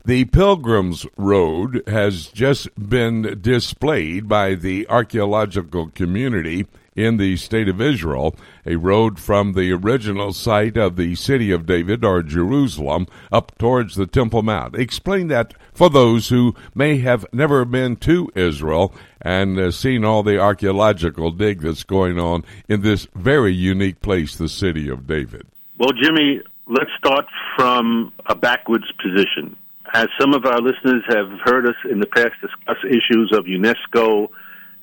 The 0.05 0.25
Pilgrim's 0.25 1.07
Road 1.17 1.85
has 1.87 2.27
just 2.27 2.69
been 2.77 3.39
displayed 3.41 4.29
by 4.29 4.57
the 4.57 4.89
archaeological 4.89 5.91
community 5.91 6.67
in 6.97 7.19
the 7.19 7.37
state 7.37 7.69
of 7.69 7.81
Israel, 7.81 8.35
a 8.65 8.77
road 8.77 9.21
from 9.21 9.53
the 9.53 9.71
original 9.71 10.33
site 10.33 10.77
of 10.77 10.97
the 10.97 11.15
city 11.15 11.53
of 11.53 11.67
David 11.67 12.05
or 12.05 12.23
Jerusalem 12.23 13.07
up 13.31 13.57
towards 13.59 13.95
the 13.95 14.07
Temple 14.07 14.43
Mount. 14.43 14.75
Explain 14.75 15.29
that 15.29 15.55
for 15.73 15.91
those 15.91 16.31
who 16.31 16.55
may 16.75 16.99
have 16.99 17.27
never 17.33 17.65
been 17.65 17.97
to 17.97 18.31
Israel 18.35 18.95
and 19.21 19.59
uh, 19.59 19.71
seen 19.71 20.05
all 20.05 20.23
the 20.23 20.39
archaeological 20.41 21.31
dig 21.31 21.61
that's 21.61 21.85
going 21.85 22.19
on 22.19 22.45
in 22.69 22.81
this 22.81 23.07
very 23.15 23.53
unique 23.53 24.01
place, 24.01 24.37
the 24.37 24.49
city 24.49 24.89
of 24.89 25.07
David. 25.07 25.47
Well, 25.79 25.93
Jimmy, 26.03 26.41
let's 26.67 26.91
start 26.99 27.27
from 27.57 28.13
a 28.27 28.35
backwards 28.35 28.91
position. 29.03 29.57
As 29.93 30.09
some 30.19 30.35
of 30.35 30.45
our 30.47 30.61
listeners 30.61 31.03
have 31.09 31.29
heard 31.45 31.67
us 31.69 31.77
in 31.91 32.01
the 32.01 32.07
past 32.07 32.33
discuss 32.41 32.77
issues 32.85 33.31
of 33.33 33.45
UNESCO 33.45 34.29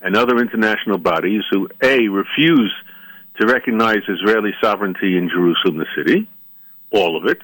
and 0.04 0.18
other 0.18 0.38
international 0.38 0.98
bodies 0.98 1.42
who, 1.50 1.70
A, 1.82 2.08
refuse 2.10 2.74
to 3.40 3.48
recognize 3.48 4.00
Israeli 4.08 4.52
sovereignty 4.62 5.18
in 5.18 5.30
Jerusalem, 5.30 5.78
the 5.78 5.88
city, 5.96 6.30
all 6.92 7.18
of 7.18 7.26
it, 7.26 7.40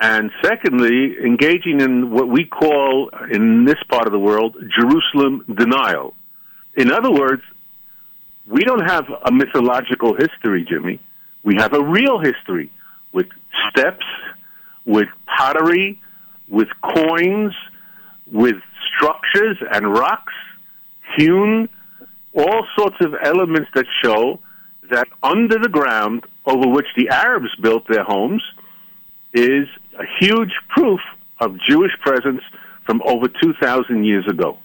and 0.00 0.30
secondly, 0.42 1.16
engaging 1.22 1.80
in 1.80 2.10
what 2.10 2.28
we 2.28 2.44
call, 2.44 3.10
in 3.30 3.64
this 3.64 3.82
part 3.88 4.06
of 4.06 4.12
the 4.12 4.18
world, 4.18 4.56
Jerusalem 4.78 5.44
denial. 5.52 6.14
In 6.76 6.90
other 6.90 7.10
words, 7.10 7.42
we 8.46 8.64
don't 8.64 8.84
have 8.84 9.04
a 9.24 9.32
mythological 9.32 10.14
history, 10.14 10.66
Jimmy. 10.68 11.00
We 11.42 11.56
have 11.58 11.74
a 11.74 11.82
real 11.82 12.18
history 12.18 12.70
with 13.12 13.26
steps, 13.70 14.04
with 14.84 15.08
pottery, 15.26 16.00
with 16.48 16.68
coins, 16.82 17.54
with 18.30 18.56
structures 18.96 19.58
and 19.72 19.92
rocks 19.92 20.32
hewn, 21.16 21.68
all 22.34 22.66
sorts 22.76 22.96
of 23.00 23.14
elements 23.22 23.68
that 23.74 23.86
show 24.02 24.40
that 24.90 25.08
under 25.22 25.58
the 25.58 25.68
ground 25.68 26.24
over 26.46 26.68
which 26.68 26.86
the 26.96 27.08
Arabs 27.08 27.48
built 27.62 27.86
their 27.88 28.04
homes 28.04 28.42
is 29.32 29.66
a 29.98 30.04
huge 30.20 30.52
proof 30.68 31.00
of 31.40 31.56
Jewish 31.68 31.92
presence 32.00 32.42
from 32.84 33.02
over 33.04 33.28
2,000 33.28 34.04
years 34.04 34.26
ago. 34.28 34.58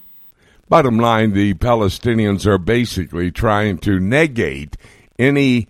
Bottom 0.68 0.98
line, 0.98 1.32
the 1.32 1.54
Palestinians 1.54 2.46
are 2.46 2.58
basically 2.58 3.30
trying 3.30 3.78
to 3.78 3.98
negate 3.98 4.76
any 5.18 5.66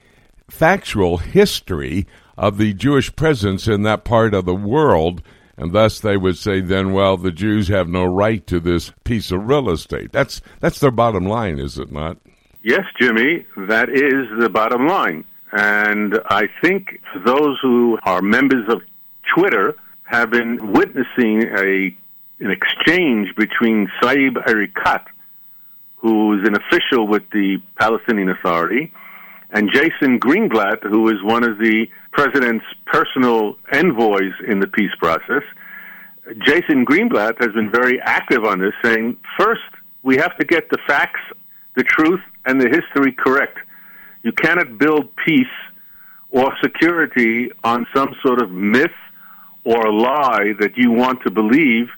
factual 0.50 1.18
history 1.18 2.06
of 2.36 2.58
the 2.58 2.74
Jewish 2.74 3.14
presence 3.16 3.66
in 3.66 3.82
that 3.82 4.04
part 4.04 4.34
of 4.34 4.44
the 4.44 4.54
world 4.54 5.22
and 5.60 5.72
thus 5.72 6.00
they 6.00 6.16
would 6.16 6.38
say 6.38 6.62
then, 6.62 6.92
well, 6.92 7.18
the 7.18 7.30
Jews 7.30 7.68
have 7.68 7.86
no 7.86 8.04
right 8.04 8.44
to 8.46 8.60
this 8.60 8.92
piece 9.04 9.30
of 9.30 9.46
real 9.46 9.68
estate. 9.68 10.10
That's 10.10 10.40
that's 10.58 10.80
their 10.80 10.90
bottom 10.90 11.26
line, 11.26 11.58
is 11.58 11.78
it 11.78 11.92
not? 11.92 12.16
Yes, 12.62 12.84
Jimmy, 12.98 13.44
that 13.68 13.90
is 13.90 14.26
the 14.40 14.48
bottom 14.48 14.86
line. 14.86 15.24
And 15.52 16.18
I 16.26 16.48
think 16.62 17.00
those 17.26 17.58
who 17.60 17.98
are 18.04 18.22
members 18.22 18.72
of 18.72 18.80
Twitter 19.36 19.76
have 20.04 20.30
been 20.30 20.72
witnessing 20.72 21.42
a 21.42 21.94
an 22.42 22.50
exchange 22.50 23.28
between 23.36 23.90
Saeb 24.02 24.42
Erekat, 24.46 25.04
who's 25.96 26.48
an 26.48 26.54
official 26.54 27.06
with 27.06 27.24
the 27.32 27.58
Palestinian 27.78 28.30
Authority, 28.30 28.94
and 29.52 29.70
Jason 29.72 30.20
Greenblatt, 30.20 30.82
who 30.82 31.08
is 31.08 31.22
one 31.22 31.44
of 31.44 31.58
the 31.58 31.86
president's 32.12 32.64
personal 32.86 33.56
envoys 33.72 34.32
in 34.46 34.60
the 34.60 34.66
peace 34.66 34.94
process. 34.98 35.42
Jason 36.46 36.84
Greenblatt 36.84 37.38
has 37.40 37.52
been 37.52 37.70
very 37.70 38.00
active 38.00 38.44
on 38.44 38.60
this, 38.60 38.74
saying, 38.82 39.16
first, 39.38 39.60
we 40.02 40.16
have 40.16 40.36
to 40.38 40.44
get 40.44 40.70
the 40.70 40.78
facts, 40.86 41.20
the 41.74 41.82
truth, 41.82 42.20
and 42.46 42.60
the 42.60 42.68
history 42.68 43.12
correct. 43.12 43.58
You 44.22 44.32
cannot 44.32 44.78
build 44.78 45.08
peace 45.16 45.46
or 46.30 46.52
security 46.62 47.50
on 47.64 47.86
some 47.94 48.14
sort 48.24 48.40
of 48.40 48.50
myth 48.50 48.90
or 49.64 49.92
lie 49.92 50.52
that 50.60 50.76
you 50.76 50.92
want 50.92 51.22
to 51.22 51.30
believe 51.30 51.88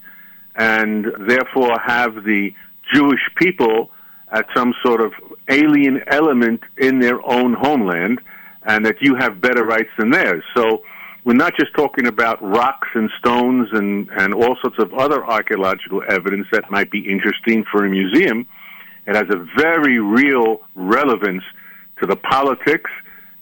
and 0.56 1.06
therefore 1.28 1.78
have 1.84 2.14
the 2.24 2.50
Jewish 2.92 3.20
people 3.36 3.90
at 4.30 4.46
some 4.54 4.72
sort 4.84 5.00
of 5.00 5.12
alien 5.48 6.00
element 6.06 6.60
in 6.78 6.98
their 6.98 7.24
own 7.26 7.54
homeland 7.54 8.20
and 8.64 8.86
that 8.86 8.96
you 9.00 9.14
have 9.16 9.40
better 9.40 9.64
rights 9.64 9.90
than 9.98 10.10
theirs. 10.10 10.44
So 10.56 10.82
we're 11.24 11.34
not 11.34 11.54
just 11.56 11.74
talking 11.74 12.06
about 12.06 12.42
rocks 12.42 12.88
and 12.94 13.10
stones 13.18 13.68
and, 13.72 14.08
and 14.10 14.34
all 14.34 14.56
sorts 14.60 14.78
of 14.78 14.92
other 14.94 15.24
archaeological 15.24 16.02
evidence 16.08 16.46
that 16.52 16.70
might 16.70 16.90
be 16.90 17.00
interesting 17.10 17.64
for 17.70 17.84
a 17.84 17.90
museum. 17.90 18.46
It 19.06 19.16
has 19.16 19.26
a 19.30 19.46
very 19.56 19.98
real 19.98 20.60
relevance 20.74 21.42
to 22.00 22.06
the 22.06 22.16
politics 22.16 22.90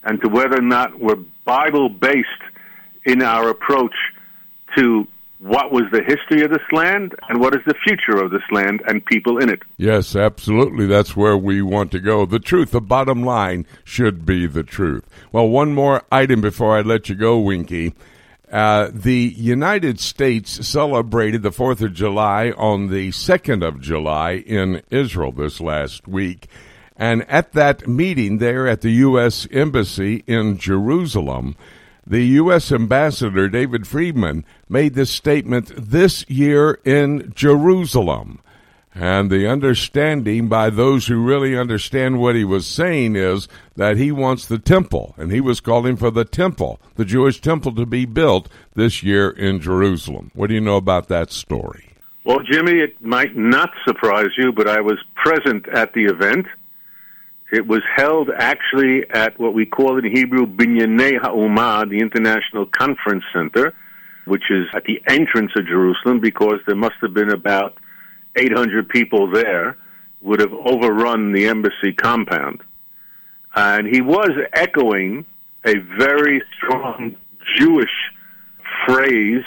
and 0.03 0.21
to 0.21 0.29
whether 0.29 0.57
or 0.57 0.61
not 0.61 0.99
we're 0.99 1.17
Bible 1.45 1.89
based 1.89 2.27
in 3.05 3.21
our 3.21 3.49
approach 3.49 3.95
to 4.77 5.07
what 5.41 5.71
was 5.71 5.83
the 5.91 6.03
history 6.03 6.43
of 6.43 6.51
this 6.51 6.61
land 6.71 7.15
and 7.27 7.39
what 7.41 7.55
is 7.55 7.61
the 7.65 7.73
future 7.83 8.23
of 8.23 8.29
this 8.29 8.43
land 8.51 8.81
and 8.87 9.03
people 9.03 9.39
in 9.39 9.49
it. 9.49 9.63
Yes, 9.75 10.15
absolutely. 10.15 10.85
That's 10.85 11.15
where 11.15 11.35
we 11.35 11.63
want 11.63 11.91
to 11.93 11.99
go. 11.99 12.27
The 12.27 12.39
truth, 12.39 12.71
the 12.71 12.81
bottom 12.81 13.23
line, 13.23 13.65
should 13.83 14.23
be 14.23 14.45
the 14.45 14.61
truth. 14.61 15.03
Well, 15.31 15.49
one 15.49 15.73
more 15.73 16.03
item 16.11 16.41
before 16.41 16.77
I 16.77 16.81
let 16.81 17.09
you 17.09 17.15
go, 17.15 17.39
Winky. 17.39 17.95
Uh, 18.51 18.91
the 18.93 19.33
United 19.35 19.99
States 19.99 20.67
celebrated 20.67 21.41
the 21.41 21.49
4th 21.49 21.81
of 21.81 21.93
July 21.93 22.51
on 22.51 22.89
the 22.89 23.09
2nd 23.09 23.65
of 23.65 23.81
July 23.81 24.33
in 24.33 24.83
Israel 24.91 25.31
this 25.31 25.59
last 25.59 26.07
week. 26.07 26.49
And 26.95 27.27
at 27.27 27.53
that 27.53 27.87
meeting 27.87 28.37
there 28.37 28.67
at 28.67 28.81
the 28.81 28.91
U.S. 28.91 29.47
Embassy 29.49 30.23
in 30.27 30.59
Jerusalem, 30.59 31.55
the 32.05 32.23
U.S. 32.23 32.71
Ambassador 32.71 33.47
David 33.47 33.87
Friedman 33.87 34.45
made 34.67 34.93
this 34.93 35.11
statement 35.11 35.71
this 35.75 36.27
year 36.29 36.79
in 36.83 37.31
Jerusalem. 37.35 38.39
And 38.93 39.29
the 39.29 39.47
understanding 39.47 40.49
by 40.49 40.69
those 40.69 41.07
who 41.07 41.23
really 41.23 41.57
understand 41.57 42.19
what 42.19 42.35
he 42.35 42.43
was 42.43 42.67
saying 42.67 43.15
is 43.15 43.47
that 43.77 43.95
he 43.95 44.11
wants 44.11 44.45
the 44.45 44.59
temple, 44.59 45.15
and 45.17 45.31
he 45.31 45.39
was 45.39 45.61
calling 45.61 45.95
for 45.95 46.11
the 46.11 46.25
temple, 46.25 46.79
the 46.95 47.05
Jewish 47.05 47.39
temple, 47.39 47.73
to 47.75 47.85
be 47.85 48.05
built 48.05 48.49
this 48.75 49.01
year 49.01 49.29
in 49.29 49.61
Jerusalem. 49.61 50.31
What 50.33 50.47
do 50.47 50.55
you 50.55 50.61
know 50.61 50.75
about 50.75 51.07
that 51.07 51.31
story? 51.31 51.93
Well, 52.25 52.39
Jimmy, 52.39 52.79
it 52.79 53.01
might 53.01 53.35
not 53.35 53.71
surprise 53.87 54.29
you, 54.37 54.51
but 54.51 54.67
I 54.67 54.81
was 54.81 54.99
present 55.15 55.69
at 55.69 55.93
the 55.93 56.05
event. 56.05 56.47
It 57.51 57.67
was 57.67 57.81
held 57.95 58.29
actually 58.33 59.03
at 59.09 59.37
what 59.37 59.53
we 59.53 59.65
call 59.65 59.97
in 59.97 60.05
Hebrew 60.05 60.45
Binyanei 60.45 61.19
Ha'umah, 61.21 61.89
the 61.89 61.99
International 61.99 62.65
Conference 62.65 63.25
Center, 63.33 63.73
which 64.25 64.43
is 64.49 64.67
at 64.73 64.85
the 64.85 65.01
entrance 65.07 65.51
of 65.57 65.67
Jerusalem 65.67 66.21
because 66.21 66.59
there 66.65 66.77
must 66.77 66.95
have 67.01 67.13
been 67.13 67.29
about 67.29 67.77
800 68.37 68.87
people 68.87 69.29
there, 69.29 69.75
would 70.21 70.39
have 70.39 70.53
overrun 70.53 71.33
the 71.33 71.47
embassy 71.47 71.91
compound. 71.93 72.61
And 73.53 73.85
he 73.87 73.99
was 73.99 74.31
echoing 74.53 75.25
a 75.65 75.73
very 75.97 76.41
strong 76.55 77.17
Jewish 77.57 77.89
phrase. 78.87 79.43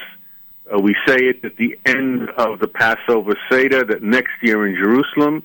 Uh, 0.71 0.79
we 0.79 0.95
say 1.07 1.17
it 1.17 1.45
at 1.45 1.57
the 1.57 1.79
end 1.87 2.29
of 2.37 2.61
the 2.61 2.69
Passover 2.69 3.33
Seder 3.51 3.85
that 3.85 4.03
next 4.03 4.33
year 4.43 4.67
in 4.67 4.75
Jerusalem, 4.75 5.43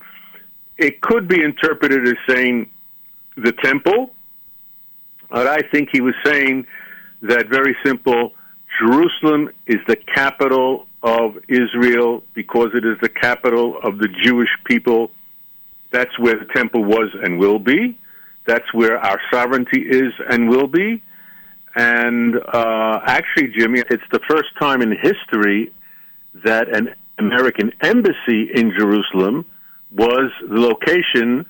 it 0.80 1.02
could 1.02 1.28
be 1.28 1.44
interpreted 1.44 2.08
as 2.08 2.16
saying 2.28 2.70
the 3.36 3.52
temple, 3.52 4.12
but 5.30 5.46
I 5.46 5.60
think 5.72 5.90
he 5.92 6.02
was 6.02 6.16
saying 6.26 6.66
that 7.22 7.48
very 7.48 7.76
simple 7.86 8.32
Jerusalem 8.80 9.50
is 9.68 9.78
the 9.88 9.98
capital 9.98 10.88
of 11.04 11.38
Israel 11.48 12.24
because 12.34 12.70
it 12.74 12.86
is 12.86 12.98
the 13.02 13.10
capital 13.10 13.78
of 13.84 13.98
the 13.98 14.08
Jewish 14.24 14.50
people. 14.66 15.12
That's 15.92 16.18
where 16.18 16.40
the 16.40 16.46
temple 16.54 16.84
was 16.84 17.10
and 17.22 17.40
will 17.40 17.60
be. 17.60 17.98
That's 18.46 18.74
where 18.74 18.98
our 18.98 19.20
sovereignty 19.32 19.82
is 19.82 20.14
and 20.30 20.50
will 20.50 20.68
be. 20.68 21.04
And 21.76 22.36
uh, 22.36 23.00
actually, 23.06 23.50
Jimmy, 23.58 23.84
it's 23.90 24.04
the 24.12 24.22
first 24.30 24.50
time 24.60 24.82
in 24.82 24.92
history 24.92 25.72
that 26.46 26.74
an 26.76 26.96
American 27.18 27.74
embassy 27.82 28.50
in 28.54 28.72
Jerusalem 28.78 29.46
was 29.92 30.32
the 30.48 30.60
location 30.60 31.46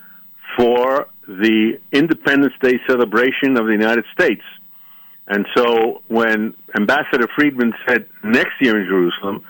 for 0.58 1.08
the 1.28 1.80
Independence 1.92 2.54
Day 2.62 2.80
celebration 2.88 3.58
of 3.58 3.66
the 3.66 3.72
United 3.72 4.06
States. 4.14 4.44
And 5.28 5.46
so 5.56 6.02
when 6.08 6.56
Ambassador 6.76 7.28
Friedman 7.36 7.74
said 7.88 8.08
next 8.24 8.54
year 8.62 8.80
in 8.80 8.88
Jerusalem, 8.88 9.44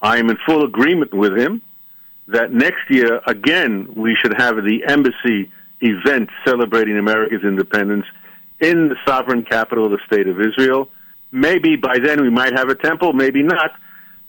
I 0.00 0.18
am 0.18 0.30
in 0.30 0.36
full 0.46 0.64
agreement 0.64 1.12
with 1.12 1.36
him 1.36 1.62
that 2.28 2.52
next 2.52 2.90
year, 2.90 3.20
again, 3.26 3.92
we 3.96 4.16
should 4.20 4.34
have 4.38 4.56
the 4.56 4.82
embassy 4.88 5.50
event 5.80 6.30
celebrating 6.44 6.96
America's 6.96 7.42
independence 7.42 8.04
in 8.60 8.88
the 8.88 8.96
sovereign 9.06 9.44
capital 9.44 9.86
of 9.86 9.92
the 9.92 9.98
State 10.06 10.26
of 10.26 10.40
Israel. 10.40 10.88
Maybe 11.32 11.76
by 11.76 11.98
then 11.98 12.22
we 12.22 12.30
might 12.30 12.56
have 12.56 12.68
a 12.68 12.74
temple, 12.74 13.12
maybe 13.12 13.42
not, 13.42 13.72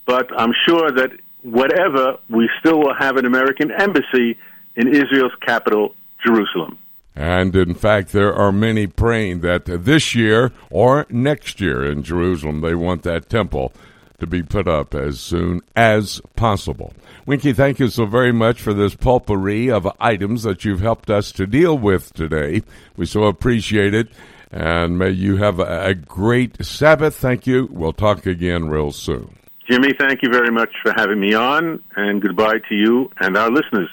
but 0.05 0.30
I'm 0.38 0.53
sure 0.68 0.91
that 0.91 1.12
whatever, 1.48 2.18
we 2.30 2.50
still 2.60 2.80
will 2.80 2.95
have 2.95 3.18
an 3.18 3.26
American 3.26 3.72
embassy 3.72 4.38
in 4.76 4.88
Israel's 4.88 5.36
capital, 5.41 5.95
Jerusalem. 6.26 6.78
And 7.16 7.56
in 7.56 7.74
fact, 7.74 8.12
there 8.12 8.34
are 8.34 8.52
many 8.52 8.86
praying 8.86 9.39
that 9.39 9.66
this 9.66 10.14
year 10.14 10.52
or 10.70 11.08
next 11.10 11.60
year 11.60 11.84
in 11.84 12.04
Jerusalem, 12.04 12.62
they 12.62 12.76
want 12.76 13.02
that 13.04 13.28
temple 13.30 13.74
to 14.20 14.28
be 14.28 14.43
put 14.43 14.68
up 14.68 14.93
as 14.93 15.20
soon 15.20 15.62
as 15.76 16.22
possible. 16.36 16.93
Winky, 17.26 17.54
thank 17.54 17.80
you 17.80 17.89
so 17.89 18.06
very 18.06 18.32
much 18.32 18.62
for 18.62 18.74
this 18.74 18.95
potpourri 18.95 19.70
of 19.70 19.88
items 20.00 20.43
that 20.43 20.66
you've 20.66 20.82
helped 20.82 21.10
us 21.10 21.32
to 21.34 21.48
deal 21.48 21.78
with 21.78 22.14
today. 22.14 22.64
We 22.95 23.06
so 23.06 23.24
appreciate 23.24 23.93
it. 23.93 24.10
And 24.52 24.98
may 24.98 25.10
you 25.10 25.38
have 25.38 25.60
a, 25.60 25.93
great 25.93 26.64
Sabbath. 26.66 27.16
Thank 27.16 27.45
you. 27.45 27.68
We'll 27.72 27.93
talk 27.93 28.26
again 28.26 28.70
real 28.70 28.91
soon. 28.91 29.37
Jimmy, 29.70 29.93
thank 29.99 30.22
you 30.24 30.30
very 30.30 30.51
much 30.51 30.70
for 30.82 30.93
having 30.95 31.20
me 31.20 31.34
on, 31.34 31.84
and 31.95 32.22
goodbye 32.22 32.59
to 32.70 32.76
you 32.76 33.11
and 33.20 33.36
our 33.38 33.51
listeners 33.51 33.89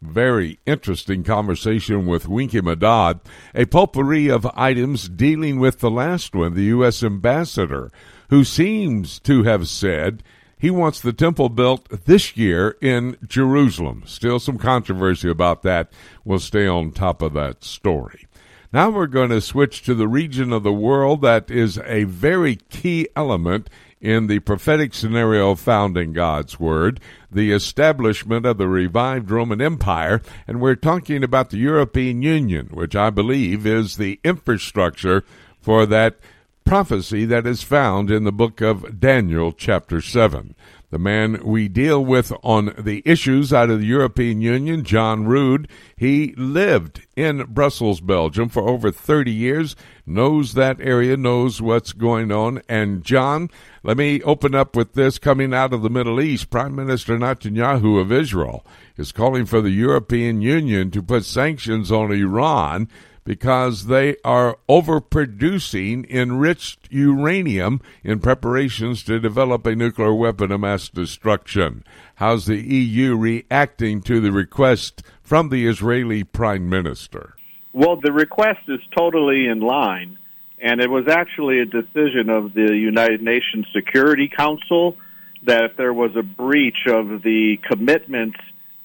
very 0.00 0.58
interesting 0.64 1.24
conversation 1.24 2.06
with 2.06 2.28
Winky 2.28 2.60
Madad, 2.60 3.20
a 3.54 3.66
potpourri 3.66 4.28
of 4.28 4.46
items 4.54 5.08
dealing 5.08 5.58
with 5.58 5.80
the 5.80 5.90
last 5.90 6.34
one, 6.34 6.54
the 6.54 6.64
U.S. 6.64 7.02
ambassador, 7.02 7.90
who 8.30 8.44
seems 8.44 9.18
to 9.20 9.42
have 9.42 9.68
said 9.68 10.22
he 10.58 10.70
wants 10.70 11.00
the 11.00 11.12
temple 11.12 11.48
built 11.48 11.88
this 12.04 12.36
year 12.36 12.76
in 12.80 13.16
Jerusalem. 13.26 14.02
Still 14.06 14.38
some 14.38 14.58
controversy 14.58 15.30
about 15.30 15.62
that. 15.62 15.92
We'll 16.24 16.40
stay 16.40 16.66
on 16.66 16.92
top 16.92 17.22
of 17.22 17.32
that 17.34 17.64
story. 17.64 18.26
Now 18.72 18.90
we're 18.90 19.06
going 19.06 19.30
to 19.30 19.40
switch 19.40 19.82
to 19.82 19.94
the 19.94 20.08
region 20.08 20.52
of 20.52 20.62
the 20.62 20.72
world 20.72 21.22
that 21.22 21.50
is 21.50 21.78
a 21.86 22.04
very 22.04 22.56
key 22.56 23.08
element 23.16 23.70
in 24.00 24.26
the 24.26 24.38
prophetic 24.40 24.94
scenario 24.94 25.54
found 25.54 25.96
in 25.96 26.12
God's 26.12 26.60
Word, 26.60 27.00
the 27.30 27.52
establishment 27.52 28.46
of 28.46 28.58
the 28.58 28.68
revived 28.68 29.30
Roman 29.30 29.60
Empire, 29.60 30.22
and 30.46 30.60
we're 30.60 30.76
talking 30.76 31.24
about 31.24 31.50
the 31.50 31.58
European 31.58 32.22
Union, 32.22 32.68
which 32.72 32.94
I 32.94 33.10
believe 33.10 33.66
is 33.66 33.96
the 33.96 34.20
infrastructure 34.24 35.24
for 35.60 35.86
that 35.86 36.16
prophecy 36.64 37.24
that 37.24 37.46
is 37.46 37.62
found 37.62 38.10
in 38.10 38.24
the 38.24 38.32
book 38.32 38.60
of 38.60 39.00
Daniel, 39.00 39.52
chapter 39.52 40.00
7. 40.00 40.54
The 40.90 40.98
man 40.98 41.42
we 41.44 41.68
deal 41.68 42.02
with 42.02 42.32
on 42.42 42.74
the 42.78 43.02
issues 43.04 43.52
out 43.52 43.68
of 43.68 43.80
the 43.80 43.86
European 43.86 44.40
Union, 44.40 44.84
John 44.84 45.26
Rood, 45.26 45.68
he 45.94 46.32
lived 46.38 47.06
in 47.14 47.44
Brussels, 47.44 48.00
Belgium 48.00 48.48
for 48.48 48.66
over 48.66 48.90
30 48.90 49.30
years, 49.30 49.76
knows 50.06 50.54
that 50.54 50.80
area, 50.80 51.18
knows 51.18 51.60
what's 51.60 51.92
going 51.92 52.32
on. 52.32 52.62
And 52.70 53.04
John, 53.04 53.50
let 53.82 53.98
me 53.98 54.22
open 54.22 54.54
up 54.54 54.74
with 54.74 54.94
this 54.94 55.18
coming 55.18 55.52
out 55.52 55.74
of 55.74 55.82
the 55.82 55.90
Middle 55.90 56.22
East. 56.22 56.48
Prime 56.48 56.74
Minister 56.74 57.18
Netanyahu 57.18 58.00
of 58.00 58.10
Israel 58.10 58.64
is 58.96 59.12
calling 59.12 59.44
for 59.44 59.60
the 59.60 59.70
European 59.70 60.40
Union 60.40 60.90
to 60.92 61.02
put 61.02 61.26
sanctions 61.26 61.92
on 61.92 62.12
Iran 62.12 62.88
because 63.28 63.88
they 63.88 64.16
are 64.24 64.56
overproducing 64.70 66.08
enriched 66.08 66.88
uranium 66.90 67.78
in 68.02 68.18
preparations 68.18 69.02
to 69.02 69.20
develop 69.20 69.66
a 69.66 69.76
nuclear 69.76 70.14
weapon 70.14 70.50
of 70.50 70.58
mass 70.60 70.88
destruction. 70.88 71.84
How's 72.14 72.46
the 72.46 72.56
EU 72.56 73.14
reacting 73.14 74.00
to 74.04 74.18
the 74.18 74.32
request 74.32 75.02
from 75.20 75.50
the 75.50 75.66
Israeli 75.66 76.24
Prime 76.24 76.70
Minister? 76.70 77.34
Well, 77.74 77.96
the 77.96 78.12
request 78.12 78.60
is 78.66 78.80
totally 78.96 79.46
in 79.46 79.60
line, 79.60 80.16
and 80.58 80.80
it 80.80 80.88
was 80.88 81.06
actually 81.06 81.60
a 81.60 81.66
decision 81.66 82.30
of 82.30 82.54
the 82.54 82.74
United 82.74 83.20
Nations 83.20 83.66
Security 83.74 84.30
Council 84.34 84.96
that 85.42 85.64
if 85.64 85.76
there 85.76 85.92
was 85.92 86.16
a 86.16 86.22
breach 86.22 86.86
of 86.86 87.20
the 87.20 87.58
commitments, 87.70 88.38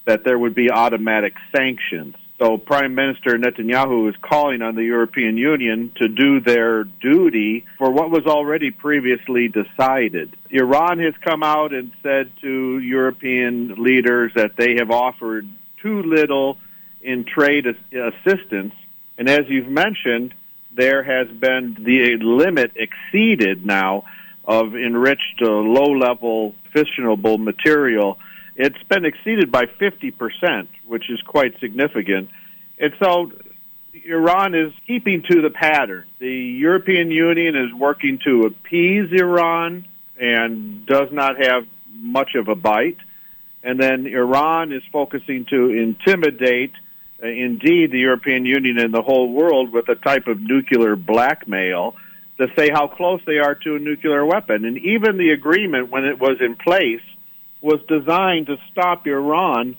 that 0.04 0.22
there 0.22 0.38
would 0.38 0.54
be 0.54 0.70
automatic 0.70 1.32
sanctions. 1.56 2.14
So 2.40 2.58
Prime 2.58 2.96
Minister 2.96 3.38
Netanyahu 3.38 4.08
is 4.08 4.16
calling 4.20 4.60
on 4.60 4.74
the 4.74 4.82
European 4.82 5.36
Union 5.36 5.92
to 5.96 6.08
do 6.08 6.40
their 6.40 6.82
duty 6.82 7.64
for 7.78 7.92
what 7.92 8.10
was 8.10 8.26
already 8.26 8.72
previously 8.72 9.48
decided. 9.48 10.36
Iran 10.50 10.98
has 10.98 11.14
come 11.24 11.44
out 11.44 11.72
and 11.72 11.92
said 12.02 12.32
to 12.40 12.78
European 12.80 13.76
leaders 13.78 14.32
that 14.34 14.56
they 14.56 14.74
have 14.78 14.90
offered 14.90 15.48
too 15.80 16.02
little 16.02 16.58
in 17.02 17.24
trade 17.24 17.66
assistance. 17.66 18.74
And 19.16 19.28
as 19.28 19.42
you've 19.48 19.68
mentioned, 19.68 20.34
there 20.72 21.04
has 21.04 21.28
been 21.28 21.76
the 21.78 22.16
limit 22.20 22.72
exceeded 22.74 23.64
now 23.64 24.04
of 24.44 24.74
enriched 24.74 25.40
uh, 25.40 25.46
low 25.48 25.92
level 25.92 26.54
fissionable 26.74 27.38
material 27.38 28.18
it's 28.56 28.82
been 28.84 29.04
exceeded 29.04 29.50
by 29.50 29.66
50%, 29.66 30.68
which 30.86 31.10
is 31.10 31.20
quite 31.22 31.58
significant. 31.60 32.30
And 32.78 32.92
so 33.02 33.32
Iran 34.04 34.54
is 34.54 34.72
keeping 34.86 35.22
to 35.30 35.42
the 35.42 35.50
pattern. 35.50 36.04
The 36.18 36.32
European 36.32 37.10
Union 37.10 37.56
is 37.56 37.72
working 37.72 38.18
to 38.24 38.42
appease 38.42 39.10
Iran 39.12 39.86
and 40.18 40.86
does 40.86 41.08
not 41.12 41.42
have 41.42 41.66
much 41.90 42.34
of 42.34 42.48
a 42.48 42.54
bite. 42.54 42.98
And 43.62 43.80
then 43.80 44.06
Iran 44.06 44.72
is 44.72 44.82
focusing 44.92 45.46
to 45.46 45.70
intimidate, 45.70 46.72
uh, 47.22 47.26
indeed, 47.26 47.90
the 47.90 48.00
European 48.00 48.44
Union 48.44 48.78
and 48.78 48.92
the 48.92 49.02
whole 49.02 49.32
world 49.32 49.72
with 49.72 49.88
a 49.88 49.94
type 49.94 50.26
of 50.26 50.40
nuclear 50.40 50.96
blackmail 50.96 51.96
to 52.38 52.48
say 52.56 52.68
how 52.68 52.88
close 52.88 53.20
they 53.26 53.38
are 53.38 53.54
to 53.54 53.76
a 53.76 53.78
nuclear 53.78 54.24
weapon. 54.24 54.64
And 54.64 54.76
even 54.78 55.16
the 55.16 55.30
agreement, 55.30 55.90
when 55.90 56.04
it 56.04 56.18
was 56.18 56.38
in 56.40 56.56
place, 56.56 57.00
was 57.64 57.80
designed 57.88 58.46
to 58.46 58.56
stop 58.70 59.06
Iran 59.06 59.76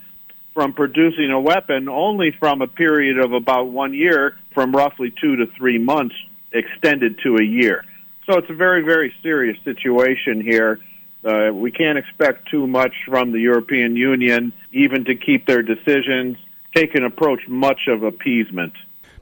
from 0.53 0.73
producing 0.73 1.29
a 1.31 1.39
weapon 1.39 1.87
only 1.87 2.31
from 2.39 2.61
a 2.61 2.67
period 2.67 3.17
of 3.19 3.31
about 3.33 3.67
one 3.67 3.93
year, 3.93 4.37
from 4.53 4.75
roughly 4.75 5.13
two 5.21 5.35
to 5.37 5.45
three 5.57 5.77
months, 5.77 6.15
extended 6.51 7.19
to 7.23 7.37
a 7.37 7.43
year. 7.43 7.83
So 8.25 8.37
it's 8.39 8.49
a 8.49 8.55
very, 8.55 8.83
very 8.83 9.13
serious 9.21 9.57
situation 9.63 10.41
here 10.41 10.79
Uh, 11.25 11.51
we 11.51 11.71
can't 11.71 11.97
expect 11.97 12.47
too 12.51 12.67
much 12.67 12.93
from 13.07 13.31
the 13.31 13.39
European 13.39 13.95
Union, 13.95 14.53
even 14.71 15.03
to 15.05 15.15
keep 15.15 15.47
their 15.47 15.63
decisions, 15.63 16.37
take 16.75 16.93
an 16.93 17.03
approach 17.03 17.39
much 17.47 17.87
of 17.87 18.03
appeasement. 18.03 18.73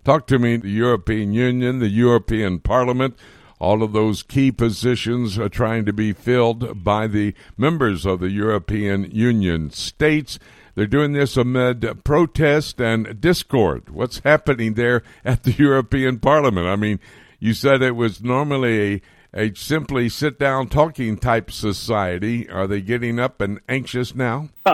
Talk 0.04 0.28
to 0.28 0.38
me 0.38 0.58
the 0.58 0.70
European 0.70 1.32
Union, 1.32 1.80
the 1.80 1.88
European 1.88 2.60
Parliament, 2.60 3.18
all 3.64 3.82
of 3.82 3.94
those 3.94 4.24
key 4.24 4.52
positions 4.52 5.40
are 5.40 5.48
trying 5.48 5.86
to 5.86 5.94
be 5.94 6.12
filled 6.12 6.84
by 6.84 7.08
the 7.08 7.34
members 7.58 8.06
of 8.06 8.20
the 8.20 8.30
European 8.30 9.10
Union 9.10 9.72
states. 9.72 10.38
They're 10.76 10.86
doing 10.86 11.14
this 11.14 11.38
amid 11.38 12.04
protest 12.04 12.82
and 12.82 13.22
discord. 13.22 13.90
What's 13.90 14.20
happening 14.20 14.74
there 14.74 15.02
at 15.24 15.44
the 15.44 15.52
European 15.58 16.20
Parliament? 16.20 16.68
I 16.68 16.76
mean, 16.76 17.00
you 17.40 17.54
said 17.54 17.82
it 17.82 17.96
was 17.96 18.22
normally 18.22 18.96
a 18.96 19.02
a 19.36 19.52
simply 19.56 20.10
sit 20.10 20.38
down 20.38 20.68
talking 20.68 21.18
type 21.18 21.50
society. 21.50 22.48
Are 22.48 22.68
they 22.68 22.82
getting 22.82 23.18
up 23.18 23.42
and 23.42 23.60
anxious 23.68 24.14
now? 24.14 24.50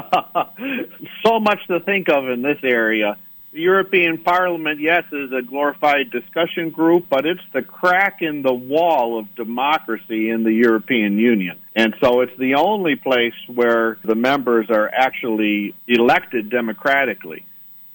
so 1.26 1.40
much 1.40 1.66
to 1.68 1.80
think 1.86 2.10
of 2.10 2.28
in 2.28 2.42
this 2.42 2.58
area. 2.62 3.18
The 3.52 3.62
European 3.62 4.20
Parliament, 4.20 4.80
yes, 4.80 5.06
is 5.12 5.32
a 5.32 5.41
glorified 5.41 6.12
discussion 6.12 6.70
group, 6.70 7.08
but 7.10 7.26
it's 7.26 7.41
the 7.52 7.64
crack 7.64 8.22
in 8.22 8.43
the 8.43 8.54
wall 8.54 9.18
of 9.18 9.34
democracy 9.34 10.30
in 10.30 10.43
the 10.43 10.54
European 10.54 11.18
Union. 11.18 11.58
And 11.76 11.95
so 12.00 12.22
it's 12.22 12.38
the 12.38 12.56
only 12.56 12.95
place 12.95 13.34
where 13.47 13.97
the 14.04 14.14
members 14.14 14.70
are 14.70 14.88
actually 14.93 15.74
elected 15.88 16.52
democratically. 16.52 17.43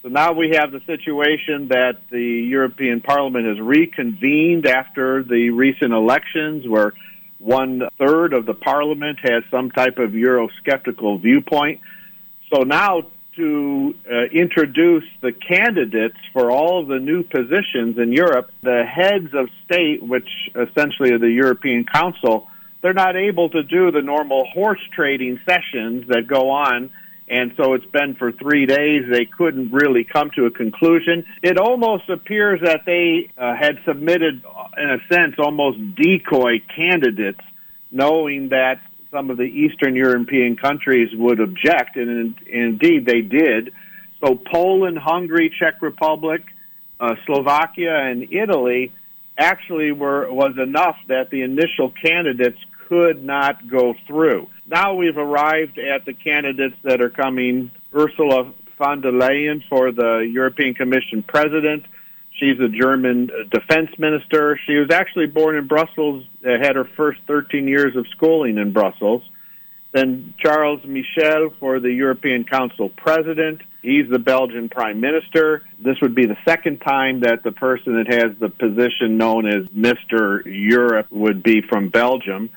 So 0.02 0.08
now 0.08 0.32
we 0.32 0.50
have 0.56 0.72
the 0.72 0.80
situation 0.86 1.68
that 1.68 1.98
the 2.10 2.20
European 2.20 3.00
Parliament 3.00 3.46
has 3.46 3.60
reconvened 3.60 4.66
after 4.66 5.22
the 5.22 5.50
recent 5.50 5.92
elections 5.92 6.66
where 6.66 6.94
one 7.38 7.82
third 7.96 8.32
of 8.32 8.44
the 8.44 8.54
parliament 8.54 9.20
has 9.22 9.44
some 9.52 9.70
type 9.70 9.98
of 9.98 10.10
Eurosceptical 10.10 11.22
viewpoint. 11.22 11.80
So 12.52 12.64
now 12.64 13.02
to 13.36 13.94
uh, 14.10 14.24
introduce 14.32 15.04
the 15.20 15.32
candidates 15.32 16.16
for 16.32 16.50
all 16.50 16.80
of 16.80 16.88
the 16.88 16.98
new 16.98 17.22
positions 17.22 17.98
in 17.98 18.12
Europe, 18.12 18.50
the 18.62 18.84
heads 18.84 19.34
of 19.34 19.48
state, 19.64 20.02
which 20.02 20.28
essentially 20.54 21.12
are 21.12 21.18
the 21.18 21.30
European 21.30 21.84
Council, 21.84 22.48
they're 22.82 22.92
not 22.92 23.16
able 23.16 23.48
to 23.48 23.62
do 23.62 23.90
the 23.90 24.02
normal 24.02 24.44
horse 24.46 24.80
trading 24.92 25.40
sessions 25.46 26.06
that 26.08 26.26
go 26.26 26.50
on. 26.50 26.90
And 27.26 27.54
so 27.56 27.72
it's 27.72 27.86
been 27.86 28.14
for 28.16 28.32
three 28.32 28.66
days. 28.66 29.04
They 29.10 29.24
couldn't 29.24 29.72
really 29.72 30.04
come 30.04 30.30
to 30.36 30.44
a 30.44 30.50
conclusion. 30.50 31.24
It 31.42 31.58
almost 31.58 32.10
appears 32.10 32.60
that 32.62 32.82
they 32.84 33.30
uh, 33.38 33.54
had 33.56 33.78
submitted, 33.86 34.44
in 34.76 34.90
a 34.90 34.98
sense, 35.10 35.36
almost 35.38 35.78
decoy 35.94 36.62
candidates, 36.76 37.40
knowing 37.90 38.50
that 38.50 38.80
some 39.14 39.30
of 39.30 39.36
the 39.36 39.44
Eastern 39.44 39.94
European 39.94 40.56
countries 40.56 41.08
would 41.14 41.38
object, 41.38 41.96
and, 41.96 42.10
in, 42.10 42.36
indeed 42.48 43.06
they 43.06 43.20
did. 43.20 43.72
So 44.20 44.34
Poland, 44.34 44.98
Hungary, 44.98 45.54
Czech 45.56 45.80
Republic, 45.80 46.42
uh, 46.98 47.14
Slovakia, 47.24 47.96
and 47.96 48.32
Italy 48.32 48.92
actually 49.38 49.92
were 49.92 50.30
was 50.32 50.58
enough 50.58 50.96
that 51.06 51.30
the 51.30 51.42
initial 51.42 51.90
candidates 51.90 52.58
could 52.88 53.22
not 53.22 53.68
go 53.68 53.94
through. 54.06 54.48
Now 54.66 54.94
we've 54.94 55.16
arrived 55.16 55.78
at 55.78 56.04
the 56.04 56.12
candidates 56.12 56.76
that 56.82 57.00
are 57.00 57.10
coming. 57.10 57.70
Ursula 57.94 58.52
von 58.78 59.00
der 59.00 59.12
Leyen 59.12 59.62
for 59.68 59.92
the 59.92 60.28
European 60.28 60.74
Commission 60.74 61.22
president, 61.22 61.84
She's 62.34 62.58
a 62.58 62.68
German 62.68 63.30
defense 63.50 63.90
minister. 63.98 64.58
She 64.66 64.74
was 64.74 64.90
actually 64.90 65.26
born 65.26 65.56
in 65.56 65.68
Brussels, 65.68 66.24
uh, 66.44 66.50
had 66.60 66.74
her 66.74 66.88
first 66.96 67.20
13 67.28 67.68
years 67.68 67.94
of 67.96 68.06
schooling 68.08 68.58
in 68.58 68.72
Brussels. 68.72 69.22
Then 69.92 70.34
Charles 70.38 70.80
Michel 70.84 71.54
for 71.60 71.78
the 71.78 71.92
European 71.92 72.42
Council 72.44 72.88
president. 72.88 73.60
He's 73.80 74.10
the 74.10 74.18
Belgian 74.18 74.68
prime 74.68 75.00
minister. 75.00 75.62
This 75.78 76.00
would 76.02 76.16
be 76.16 76.26
the 76.26 76.36
second 76.44 76.78
time 76.78 77.20
that 77.20 77.44
the 77.44 77.52
person 77.52 78.02
that 78.02 78.12
has 78.12 78.36
the 78.40 78.48
position 78.48 79.16
known 79.16 79.46
as 79.46 79.66
Mr. 79.68 80.42
Europe 80.46 81.06
would 81.12 81.44
be 81.44 81.62
from 81.62 81.90
Belgium. 81.90 82.50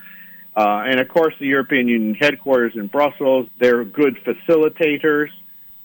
Uh, 0.56 0.86
and 0.88 1.00
of 1.00 1.08
course, 1.10 1.36
the 1.40 1.46
European 1.46 1.88
Union 1.88 2.16
headquarters 2.16 2.74
in 2.76 2.88
Brussels. 2.88 3.48
They're 3.60 3.84
good 3.84 4.18
facilitators. 4.26 5.30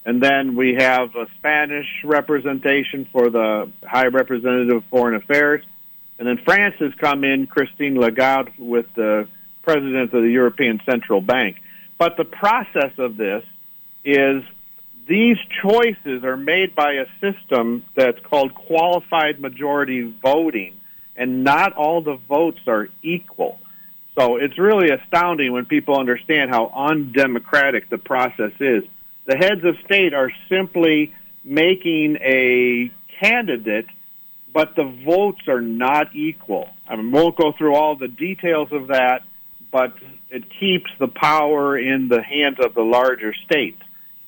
And 0.05 0.23
then 0.23 0.57
we 0.57 0.75
have 0.79 1.15
a 1.15 1.27
Spanish 1.39 1.87
representation 2.05 3.09
for 3.13 3.31
the 3.31 3.71
High 3.85 4.07
Representative 4.07 4.79
of 4.79 4.85
Foreign 4.87 5.15
Affairs. 5.15 5.65
And 6.19 6.27
then 6.27 6.39
France 6.45 6.75
has 6.81 6.93
come 7.01 7.25
in, 7.25 7.47
Christine 7.47 7.97
Lagarde, 7.97 8.53
with 8.59 8.87
the 8.95 9.29
President 9.63 10.13
of 10.13 10.23
the 10.23 10.31
European 10.31 10.81
Central 10.85 11.21
Bank. 11.21 11.57
But 11.99 12.17
the 12.17 12.25
process 12.25 12.93
of 12.99 13.17
this 13.17 13.45
is 14.05 14.43
these 15.07 15.37
choices 15.63 16.25
are 16.25 16.37
made 16.37 16.75
by 16.75 16.95
a 16.95 17.07
system 17.21 17.85
that's 17.95 18.19
called 18.25 18.55
qualified 18.55 19.41
majority 19.41 20.13
voting, 20.23 20.75
and 21.17 21.45
not 21.45 21.75
all 21.75 22.03
the 22.03 22.19
votes 22.29 22.61
are 22.67 22.89
equal. 23.03 23.59
So 24.19 24.37
it's 24.37 24.59
really 24.59 24.91
astounding 24.91 25.53
when 25.53 25.67
people 25.67 25.99
understand 25.99 26.51
how 26.51 26.73
undemocratic 26.75 27.89
the 27.89 27.99
process 27.99 28.53
is 28.61 28.85
the 29.27 29.37
heads 29.37 29.64
of 29.64 29.77
state 29.85 30.14
are 30.14 30.31
simply 30.49 31.14
making 31.45 32.16
a 32.16 32.91
candidate, 33.20 33.87
but 34.53 34.75
the 34.77 34.85
votes 35.05 35.43
are 35.49 35.61
not 35.61 36.14
equal. 36.14 36.68
I 36.89 36.97
mean, 36.97 37.11
won't 37.12 37.37
go 37.37 37.53
through 37.53 37.75
all 37.75 37.97
the 37.97 38.09
details 38.09 38.68
of 38.73 38.89
that, 38.89 39.23
but 39.70 39.95
it 40.31 40.45
keeps 40.61 40.91
the 40.99 41.09
power 41.09 41.79
in 41.79 42.09
the 42.09 42.23
hands 42.23 42.59
of 42.61 42.75
the 42.75 42.83
larger 42.83 43.33
states. 43.45 43.81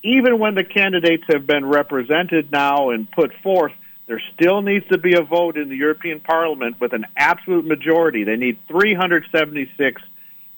Even 0.03 0.39
when 0.39 0.55
the 0.55 0.65
candidates 0.65 1.25
have 1.29 1.47
been 1.47 1.65
represented 1.65 2.53
now 2.53 2.91
and 2.91 3.11
put 3.11 3.33
forth, 3.43 3.73
there 4.07 4.23
still 4.35 4.61
needs 4.61 4.87
to 4.89 4.99
be 4.99 5.15
a 5.15 5.23
vote 5.23 5.57
in 5.57 5.71
the 5.71 5.77
European 5.77 6.21
Parliament 6.21 6.79
with 6.79 6.93
an 6.93 7.07
absolute 7.17 7.65
majority. 7.65 8.25
They 8.25 8.37
need 8.37 8.59
376 8.69 10.03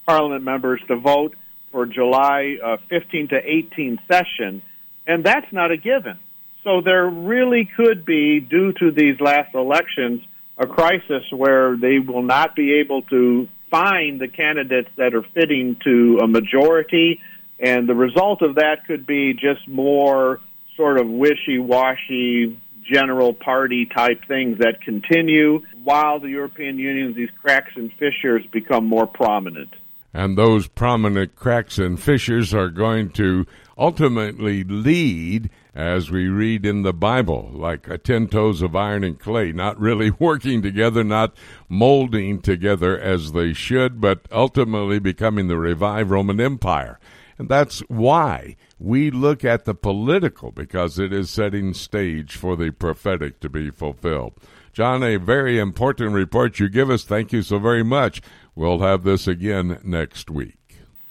Parliament 0.07 0.43
members 0.43 0.81
to 0.89 0.97
vote 0.97 1.37
for 1.77 1.85
July 1.85 2.57
uh, 2.65 2.79
15 2.89 3.29
to 3.29 3.37
18 3.37 3.99
session, 4.11 4.63
and 5.07 5.23
that's 5.23 5.53
not 5.53 5.71
a 5.71 5.77
given. 5.77 6.19
So 6.65 6.81
there 6.81 7.07
really 7.07 7.69
could 7.77 8.07
be, 8.07 8.41
due 8.41 8.73
to 8.81 8.91
these 8.91 9.21
last 9.21 9.55
elections, 9.55 10.23
a 10.57 10.67
crisis 10.67 11.25
where 11.31 11.77
they 11.77 11.99
will 11.99 12.23
not 12.23 12.57
be 12.57 12.81
able 12.81 13.03
to 13.03 13.47
find 13.71 14.19
the 14.19 14.27
candidates 14.27 14.89
that 14.97 15.15
are 15.15 15.27
fitting 15.35 15.77
to 15.85 16.21
a 16.23 16.27
majority, 16.27 17.21
and 17.61 17.87
the 17.87 17.95
result 17.95 18.41
of 18.41 18.55
that 18.55 18.87
could 18.87 19.07
be 19.07 19.35
just 19.35 19.69
more 19.69 20.41
sort 20.79 20.99
of 20.99 21.07
wishy-washy 21.07 22.59
general 22.91 23.35
party 23.35 23.85
type 23.85 24.25
things 24.27 24.61
that 24.61 24.81
continue 24.81 25.61
while 25.85 26.21
the 26.21 26.31
European 26.31 26.79
Union, 26.79 27.13
these 27.13 27.29
cracks 27.43 27.73
and 27.77 27.93
fissures 27.99 28.47
become 28.51 28.87
more 28.87 29.07
prominent 29.07 29.75
and 30.13 30.37
those 30.37 30.67
prominent 30.69 31.35
cracks 31.35 31.79
and 31.79 32.01
fissures 32.01 32.55
are 32.55 32.69
going 32.69 33.11
to 33.11 33.47
ultimately 33.79 34.65
lead, 34.65 35.51
as 35.75 36.11
we 36.11 36.29
read 36.29 36.65
in 36.65 36.83
the 36.83 36.95
Bible, 36.95 37.51
like 37.53 37.89
a 37.89 37.99
ten 37.99 38.27
toes 38.27 38.63
of 38.63 38.75
iron 38.75 39.05
and 39.05 39.19
clay, 39.19 39.53
not 39.53 39.79
really 39.79 40.11
working 40.19 40.63
together, 40.63 41.05
not 41.05 41.37
molding 41.69 42.41
together 42.41 42.99
as 42.99 43.33
they 43.33 43.53
should, 43.53 44.01
but 44.01 44.27
ultimately 44.33 44.99
becoming 44.99 45.49
the 45.49 45.59
revived 45.59 46.11
Roman 46.11 46.41
Empire. 46.41 46.99
And 47.39 47.49
that's 47.49 47.81
why 47.81 48.57
we 48.79 49.11
look 49.11 49.45
at 49.45 49.67
the 49.67 49.75
political, 49.75 50.53
because 50.53 50.99
it 50.99 51.13
is 51.13 51.29
setting 51.29 51.75
stage 51.75 52.37
for 52.37 52.57
the 52.57 52.71
prophetic 52.71 53.41
to 53.41 53.51
be 53.51 53.71
fulfilled. 53.71 54.33
John, 54.73 55.03
a 55.03 55.17
very 55.17 55.59
important 55.59 56.13
report 56.13 56.59
you 56.59 56.69
give 56.69 56.91
us. 56.91 57.05
Thank 57.05 57.33
you 57.33 57.43
so 57.43 57.59
very 57.59 57.83
much. 57.83 58.21
We'll 58.57 58.79
have 58.79 59.05
this 59.05 59.29
again 59.29 59.79
next 59.85 60.31
week. 60.31 60.57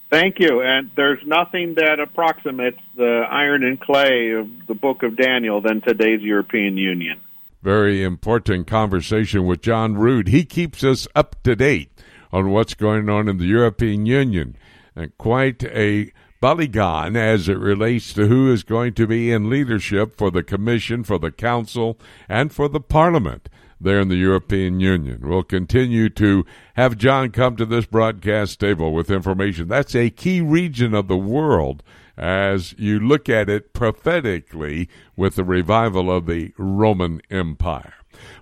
Thank 0.09 0.39
you. 0.39 0.61
And 0.61 0.89
there's 0.95 1.23
nothing 1.25 1.75
that 1.75 1.99
approximates 1.99 2.79
the 2.95 3.23
iron 3.29 3.63
and 3.63 3.79
clay 3.79 4.31
of 4.31 4.49
the 4.67 4.73
book 4.73 5.03
of 5.03 5.15
Daniel 5.15 5.61
than 5.61 5.81
today's 5.81 6.21
European 6.21 6.75
Union. 6.75 7.21
Very 7.61 8.03
important 8.03 8.65
conversation 8.67 9.45
with 9.45 9.61
John 9.61 9.95
Rood. 9.95 10.27
He 10.27 10.43
keeps 10.43 10.83
us 10.83 11.07
up 11.15 11.41
to 11.43 11.55
date 11.55 11.91
on 12.31 12.49
what's 12.49 12.73
going 12.73 13.09
on 13.09 13.27
in 13.27 13.37
the 13.37 13.45
European 13.45 14.05
Union. 14.05 14.55
And 14.95 15.15
quite 15.17 15.63
a 15.63 16.11
balagan 16.41 17.15
as 17.15 17.47
it 17.47 17.57
relates 17.57 18.13
to 18.13 18.27
who 18.27 18.51
is 18.51 18.63
going 18.63 18.93
to 18.93 19.07
be 19.07 19.31
in 19.31 19.49
leadership 19.49 20.17
for 20.17 20.31
the 20.31 20.43
Commission, 20.43 21.03
for 21.03 21.19
the 21.19 21.31
Council, 21.31 21.99
and 22.27 22.53
for 22.53 22.67
the 22.67 22.79
Parliament 22.79 23.49
there 23.79 23.99
in 23.99 24.07
the 24.07 24.15
European 24.15 24.79
Union. 24.79 25.21
We'll 25.23 25.43
continue 25.43 26.09
to 26.09 26.45
have 26.75 26.97
John 26.97 27.31
come 27.31 27.55
to 27.57 27.65
this 27.65 27.85
broadcast 27.85 28.59
table 28.59 28.93
with 28.93 29.11
information. 29.11 29.67
That's 29.67 29.95
a 29.95 30.09
key 30.09 30.41
region 30.41 30.93
of 30.93 31.07
the 31.07 31.17
world 31.17 31.83
as 32.17 32.73
you 32.77 32.99
look 32.99 33.27
at 33.27 33.49
it 33.49 33.73
prophetically 33.73 34.89
with 35.15 35.35
the 35.35 35.43
revival 35.43 36.09
of 36.09 36.25
the 36.25 36.53
Roman 36.57 37.21
Empire. 37.29 37.93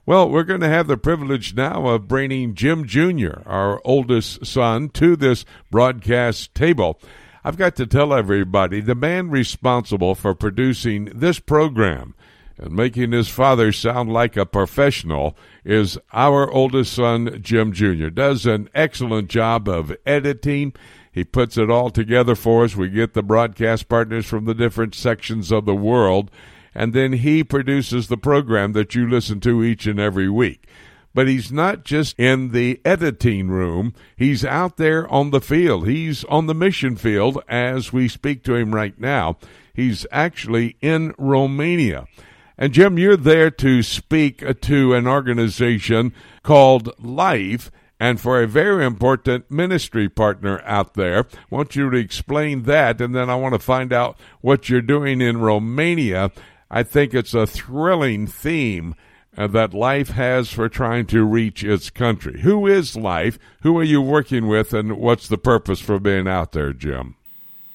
Well, 0.06 0.30
we're 0.30 0.44
going 0.44 0.62
to 0.62 0.70
have 0.70 0.88
the 0.88 0.98
privilege 0.98 1.56
now 1.56 1.88
of 1.88 2.08
bringing 2.08 2.54
Jim 2.54 2.86
Jr., 2.86 3.42
our 3.46 3.82
oldest 3.84 4.46
son, 4.46 4.90
to 4.90 5.16
this 5.16 5.46
broadcast 5.72 6.54
table. 6.54 7.00
I've 7.44 7.58
got 7.58 7.76
to 7.78 7.88
tell 7.88 8.14
everybody 8.14 8.82
the 8.82 8.96
man 8.96 9.30
responsible 9.30 10.16
for 10.16 10.34
producing 10.34 11.06
this 11.06 11.40
program 11.40 12.16
and 12.58 12.72
making 12.74 13.12
his 13.12 13.30
father 13.30 13.72
sound 13.72 14.12
like 14.12 14.38
a 14.38 14.46
professional 14.46 15.36
is 15.66 15.98
our 16.12 16.50
oldest 16.52 16.94
son, 16.94 17.40
Jim 17.42 17.74
Jr. 17.74 18.10
Does 18.10 18.46
an 18.46 18.70
excellent 18.76 19.30
job 19.30 19.68
of 19.68 19.96
editing. 20.06 20.74
He 21.12 21.24
puts 21.24 21.58
it 21.58 21.70
all 21.70 21.90
together 21.90 22.36
for 22.36 22.64
us. 22.64 22.76
We 22.76 22.90
get 22.90 23.14
the 23.14 23.24
broadcast 23.24 23.88
partners 23.88 24.26
from 24.26 24.46
the 24.46 24.54
different 24.54 24.96
sections 24.96 25.52
of 25.52 25.66
the 25.66 25.76
world, 25.76 26.32
and 26.74 26.94
then 26.94 27.14
he 27.14 27.44
produces 27.44 28.08
the 28.08 28.18
program 28.18 28.74
that 28.74 28.96
you 28.96 29.10
listen 29.10 29.40
to 29.42 29.64
each 29.64 29.86
and 29.86 30.00
every 30.00 30.30
week. 30.30 30.68
But 31.14 31.28
he's 31.28 31.52
not 31.52 31.84
just 31.84 32.20
in 32.20 32.50
the 32.50 32.82
editing 32.84 33.50
room, 33.50 33.94
he's 34.16 34.44
out 34.44 34.78
there 34.78 35.08
on 35.08 35.30
the 35.30 35.42
field. 35.42 35.88
He's 35.88 36.24
on 36.26 36.48
the 36.48 36.56
mission 36.56 36.96
field 36.96 37.42
as 37.48 37.94
we 37.94 38.08
speak 38.08 38.44
to 38.46 38.56
him 38.56 38.74
right 38.74 39.00
now. 39.00 39.38
He's 39.74 40.08
actually 40.12 40.76
in 40.82 41.14
Romania. 41.18 42.08
And 42.58 42.74
Jim, 42.74 42.98
you're 42.98 43.18
there 43.18 43.50
to 43.52 43.82
speak 43.82 44.62
to 44.62 44.94
an 44.94 45.08
organization 45.08 46.14
called 46.44 46.94
Life 47.04 47.72
and 48.00 48.20
for 48.20 48.42
a 48.42 48.48
very 48.48 48.86
important 48.86 49.50
ministry 49.50 50.10
partner 50.10 50.62
out 50.66 50.94
there. 50.94 51.20
I 51.20 51.26
want 51.50 51.76
you 51.76 51.90
to 51.90 51.98
explain 51.98 52.64
that, 52.64 53.00
and 53.00 53.16
then 53.16 53.30
I 53.30 53.36
want 53.36 53.54
to 53.54 53.60
find 53.60 53.94
out 53.94 54.20
what 54.42 54.68
you're 54.68 54.82
doing 54.82 55.22
in 55.22 55.38
Romania. 55.38 56.32
I 56.70 56.84
think 56.84 57.14
it's 57.14 57.34
a 57.34 57.48
thrilling 57.48 58.28
theme 58.28 58.96
uh, 59.38 59.48
that 59.48 59.74
Life 59.74 60.10
has 60.10 60.52
for 60.52 60.68
trying 60.70 61.06
to 61.08 61.24
reach 61.24 61.64
its 61.64 61.90
country. 61.90 62.42
Who 62.42 62.68
is 62.68 62.96
Life? 62.96 63.40
Who 63.62 63.78
are 63.78 63.84
you 63.84 64.02
working 64.02 64.48
with, 64.48 64.74
and 64.74 64.98
what's 64.98 65.28
the 65.28 65.38
purpose 65.38 65.80
for 65.80 65.98
being 65.98 66.28
out 66.28 66.52
there, 66.52 66.74
Jim? 66.74 67.16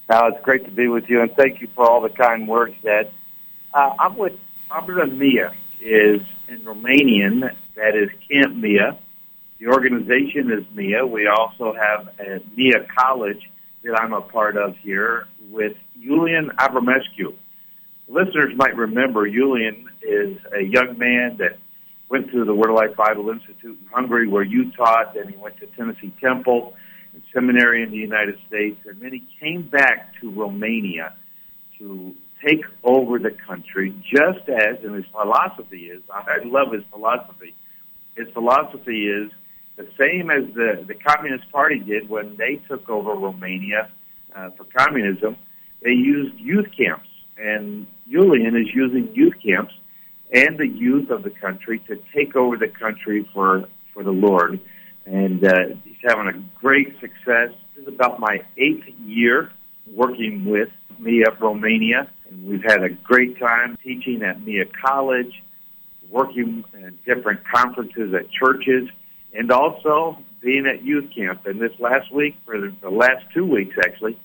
Now, 0.09 0.27
it's 0.27 0.43
great 0.43 0.63
to 0.65 0.71
be 0.71 0.87
with 0.87 1.05
you, 1.09 1.21
and 1.21 1.31
thank 1.35 1.61
you 1.61 1.67
for 1.75 1.89
all 1.89 2.01
the 2.01 2.09
kind 2.09 2.47
words, 2.47 2.75
Dad. 2.83 3.11
Uh, 3.73 3.93
I'm 3.99 4.17
with 4.17 4.33
Mia 4.71 5.53
is 5.81 6.21
in 6.47 6.61
Romanian, 6.63 7.55
that 7.75 7.95
is 7.95 8.09
Camp 8.29 8.55
Mia. 8.55 8.97
The 9.59 9.67
organization 9.67 10.51
is 10.51 10.63
Mia. 10.73 11.05
We 11.05 11.27
also 11.27 11.73
have 11.73 12.09
a 12.19 12.41
Mia 12.55 12.85
College 12.97 13.49
that 13.83 13.99
I'm 13.99 14.13
a 14.13 14.21
part 14.21 14.57
of 14.57 14.75
here 14.77 15.27
with 15.49 15.75
Julian 16.01 16.51
Abramescu. 16.57 17.33
Listeners 18.07 18.53
might 18.55 18.75
remember 18.75 19.29
Julian 19.29 19.89
is 20.01 20.37
a 20.53 20.61
young 20.61 20.97
man 20.97 21.37
that 21.37 21.57
went 22.09 22.31
to 22.31 22.43
the 22.43 22.53
Word 22.53 22.69
of 22.69 22.75
Life 22.75 22.95
Bible 22.95 23.29
Institute 23.29 23.77
in 23.79 23.87
Hungary 23.91 24.27
where 24.27 24.43
you 24.43 24.71
taught, 24.71 25.13
then 25.13 25.29
he 25.29 25.37
went 25.37 25.57
to 25.57 25.67
Tennessee 25.67 26.13
Temple 26.19 26.73
and 27.13 27.21
seminary 27.33 27.83
in 27.83 27.91
the 27.91 27.97
United 27.97 28.37
States, 28.47 28.79
and 28.85 28.99
then 28.99 29.13
he 29.13 29.25
came 29.39 29.63
back 29.63 30.13
to 30.21 30.29
Romania 30.31 31.13
to 31.77 32.15
take 32.45 32.63
over 32.83 33.19
the 33.19 33.31
country, 33.31 33.93
just 34.03 34.47
as, 34.47 34.83
and 34.83 34.95
his 34.95 35.05
philosophy 35.11 35.87
is, 35.87 36.01
I 36.11 36.39
love 36.45 36.71
his 36.71 36.83
philosophy. 36.91 37.53
His 38.15 38.27
philosophy 38.33 39.07
is 39.07 39.31
the 39.75 39.87
same 39.97 40.29
as 40.29 40.53
the, 40.53 40.83
the 40.87 40.95
Communist 40.95 41.51
Party 41.51 41.79
did 41.79 42.09
when 42.09 42.35
they 42.37 42.61
took 42.67 42.89
over 42.89 43.13
Romania 43.13 43.89
uh, 44.35 44.51
for 44.51 44.65
communism. 44.65 45.37
They 45.81 45.91
used 45.91 46.37
youth 46.37 46.67
camps, 46.77 47.07
and 47.37 47.87
Julian 48.09 48.55
is 48.55 48.67
using 48.73 49.13
youth 49.15 49.35
camps 49.43 49.73
and 50.31 50.57
the 50.57 50.67
youth 50.67 51.09
of 51.09 51.23
the 51.23 51.29
country 51.29 51.79
to 51.87 51.99
take 52.13 52.35
over 52.35 52.55
the 52.57 52.67
country 52.67 53.27
for, 53.33 53.67
for 53.93 54.03
the 54.03 54.11
Lord. 54.11 54.59
And 55.05 55.43
uh, 55.43 55.75
he's 55.83 55.97
having 56.03 56.27
a 56.27 56.59
great 56.59 56.99
success. 56.99 57.49
This 57.75 57.83
is 57.83 57.87
about 57.87 58.19
my 58.19 58.41
eighth 58.57 58.87
year 59.05 59.51
working 59.93 60.45
with 60.45 60.69
me 60.99 61.23
up 61.23 61.39
Romania 61.39 62.07
and 62.29 62.47
we've 62.47 62.63
had 62.63 62.83
a 62.83 62.89
great 62.89 63.39
time 63.39 63.77
teaching 63.83 64.21
at 64.23 64.41
Mia 64.41 64.65
College, 64.65 65.43
working 66.09 66.63
in 66.73 66.99
different 67.05 67.41
conferences 67.47 68.13
at 68.13 68.29
churches, 68.31 68.89
and 69.33 69.51
also 69.51 70.17
being 70.41 70.65
at 70.65 70.83
youth 70.83 71.09
camp. 71.15 71.45
And 71.45 71.59
this 71.59 71.77
last 71.79 72.11
week, 72.11 72.35
for 72.45 72.59
the 72.59 72.89
last 72.89 73.25
two 73.33 73.45
weeks 73.45 73.75
actually, 73.77 74.19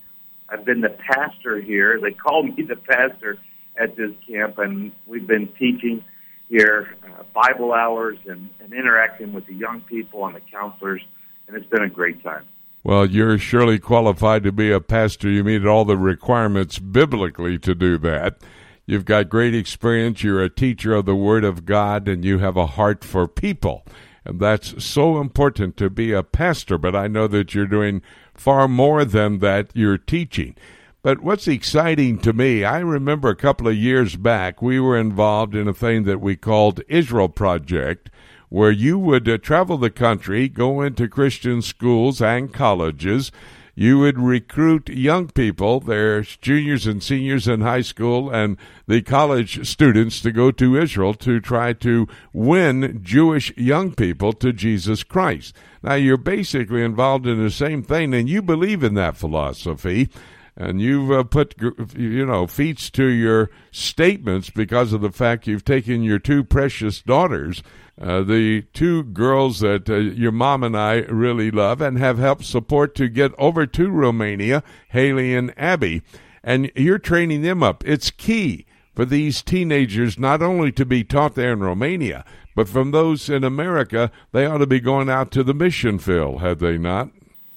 I've 0.48 0.64
been 0.64 0.80
the 0.80 0.90
pastor 0.90 1.60
here. 1.60 2.00
They 2.00 2.12
call 2.12 2.42
me 2.44 2.62
the 2.62 2.76
pastor 2.76 3.38
at 3.76 3.96
this 3.96 4.12
camp, 4.28 4.58
and 4.58 4.92
we've 5.06 5.26
been 5.26 5.48
teaching 5.58 6.04
here 6.48 6.94
uh, 7.04 7.22
Bible 7.32 7.72
hours 7.72 8.18
and, 8.28 8.48
and 8.60 8.72
interacting 8.72 9.32
with 9.32 9.46
the 9.46 9.54
young 9.54 9.80
people 9.80 10.26
and 10.26 10.36
the 10.36 10.40
counselors, 10.40 11.02
and 11.48 11.56
it's 11.56 11.66
been 11.66 11.82
a 11.82 11.88
great 11.88 12.22
time. 12.22 12.44
Well, 12.84 13.06
you're 13.06 13.38
surely 13.38 13.78
qualified 13.78 14.42
to 14.42 14.52
be 14.52 14.70
a 14.70 14.78
pastor. 14.78 15.30
You 15.30 15.42
meet 15.42 15.64
all 15.64 15.86
the 15.86 15.96
requirements 15.96 16.78
biblically 16.78 17.58
to 17.60 17.74
do 17.74 17.96
that. 17.98 18.36
You've 18.84 19.06
got 19.06 19.30
great 19.30 19.54
experience. 19.54 20.22
You're 20.22 20.42
a 20.42 20.50
teacher 20.50 20.92
of 20.92 21.06
the 21.06 21.16
Word 21.16 21.44
of 21.44 21.64
God, 21.64 22.06
and 22.08 22.22
you 22.22 22.40
have 22.40 22.58
a 22.58 22.66
heart 22.66 23.02
for 23.02 23.26
people. 23.26 23.86
And 24.26 24.38
that's 24.38 24.84
so 24.84 25.18
important 25.18 25.78
to 25.78 25.88
be 25.88 26.12
a 26.12 26.22
pastor. 26.22 26.76
But 26.76 26.94
I 26.94 27.08
know 27.08 27.26
that 27.26 27.54
you're 27.54 27.66
doing 27.66 28.02
far 28.34 28.68
more 28.68 29.06
than 29.06 29.38
that. 29.38 29.70
You're 29.72 29.96
teaching. 29.96 30.54
But 31.02 31.20
what's 31.20 31.48
exciting 31.48 32.18
to 32.18 32.34
me, 32.34 32.64
I 32.64 32.80
remember 32.80 33.30
a 33.30 33.36
couple 33.36 33.66
of 33.66 33.76
years 33.76 34.16
back, 34.16 34.60
we 34.60 34.78
were 34.78 34.98
involved 34.98 35.54
in 35.54 35.68
a 35.68 35.74
thing 35.74 36.04
that 36.04 36.20
we 36.20 36.36
called 36.36 36.82
Israel 36.88 37.30
Project 37.30 38.10
where 38.54 38.70
you 38.70 38.96
would 38.96 39.28
uh, 39.28 39.36
travel 39.36 39.76
the 39.76 39.90
country, 39.90 40.48
go 40.48 40.80
into 40.80 41.08
Christian 41.08 41.60
schools 41.60 42.22
and 42.22 42.52
colleges. 42.52 43.32
You 43.74 43.98
would 43.98 44.16
recruit 44.16 44.88
young 44.88 45.26
people, 45.26 45.80
their 45.80 46.22
juniors 46.22 46.86
and 46.86 47.02
seniors 47.02 47.48
in 47.48 47.62
high 47.62 47.80
school, 47.80 48.30
and 48.30 48.56
the 48.86 49.02
college 49.02 49.66
students 49.66 50.20
to 50.20 50.30
go 50.30 50.52
to 50.52 50.76
Israel 50.76 51.14
to 51.14 51.40
try 51.40 51.72
to 51.72 52.06
win 52.32 53.00
Jewish 53.02 53.52
young 53.56 53.92
people 53.92 54.32
to 54.34 54.52
Jesus 54.52 55.02
Christ. 55.02 55.52
Now, 55.82 55.94
you're 55.94 56.16
basically 56.16 56.84
involved 56.84 57.26
in 57.26 57.42
the 57.42 57.50
same 57.50 57.82
thing, 57.82 58.14
and 58.14 58.28
you 58.28 58.40
believe 58.40 58.84
in 58.84 58.94
that 58.94 59.16
philosophy 59.16 60.10
and 60.56 60.80
you've 60.80 61.10
uh, 61.10 61.24
put 61.24 61.56
you 61.96 62.24
know 62.24 62.46
feats 62.46 62.88
to 62.90 63.06
your 63.06 63.50
statements 63.72 64.50
because 64.50 64.92
of 64.92 65.00
the 65.00 65.10
fact 65.10 65.48
you've 65.48 65.64
taken 65.64 66.04
your 66.04 66.20
two 66.20 66.44
precious 66.44 67.02
daughters 67.02 67.60
uh, 68.00 68.22
the 68.22 68.62
two 68.72 69.04
girls 69.04 69.60
that 69.60 69.88
uh, 69.88 69.94
your 69.94 70.32
mom 70.32 70.64
and 70.64 70.76
I 70.76 70.96
really 71.02 71.50
love 71.50 71.80
and 71.80 71.98
have 71.98 72.18
helped 72.18 72.44
support 72.44 72.94
to 72.96 73.08
get 73.08 73.32
over 73.38 73.66
to 73.66 73.90
Romania, 73.90 74.62
Haley 74.88 75.34
and 75.34 75.54
Abby. 75.56 76.02
And 76.42 76.70
you're 76.74 76.98
training 76.98 77.42
them 77.42 77.62
up. 77.62 77.86
It's 77.86 78.10
key 78.10 78.66
for 78.94 79.04
these 79.04 79.42
teenagers 79.42 80.18
not 80.18 80.42
only 80.42 80.72
to 80.72 80.84
be 80.84 81.04
taught 81.04 81.34
there 81.34 81.52
in 81.52 81.60
Romania, 81.60 82.24
but 82.54 82.68
from 82.68 82.90
those 82.90 83.28
in 83.28 83.44
America, 83.44 84.10
they 84.32 84.46
ought 84.46 84.58
to 84.58 84.66
be 84.66 84.80
going 84.80 85.08
out 85.08 85.30
to 85.32 85.42
the 85.42 85.54
mission 85.54 85.98
field, 85.98 86.40
had 86.40 86.60
they 86.60 86.78
not? 86.78 87.10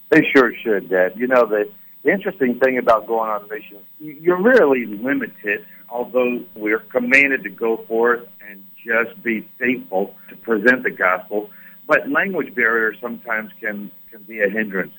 They 0.09 0.21
sure 0.35 0.53
should, 0.63 0.89
Dad. 0.89 1.13
You 1.15 1.27
know, 1.27 1.45
the, 1.45 1.69
the 2.03 2.11
interesting 2.11 2.59
thing 2.59 2.77
about 2.77 3.07
going 3.07 3.29
on 3.29 3.47
missions, 3.49 3.83
you're 3.99 4.41
really 4.41 4.85
limited, 4.85 5.65
although 5.89 6.43
we're 6.55 6.79
commanded 6.79 7.43
to 7.43 7.49
go 7.49 7.83
forth 7.87 8.27
and 8.49 8.63
just 8.87 9.21
be 9.21 9.47
faithful 9.59 10.15
to 10.29 10.35
present 10.37 10.83
the 10.83 10.91
gospel. 10.91 11.49
But 11.87 12.09
language 12.09 12.55
barriers 12.55 12.97
sometimes 13.01 13.51
can, 13.59 13.91
can 14.11 14.23
be 14.23 14.41
a 14.41 14.49
hindrance. 14.49 14.93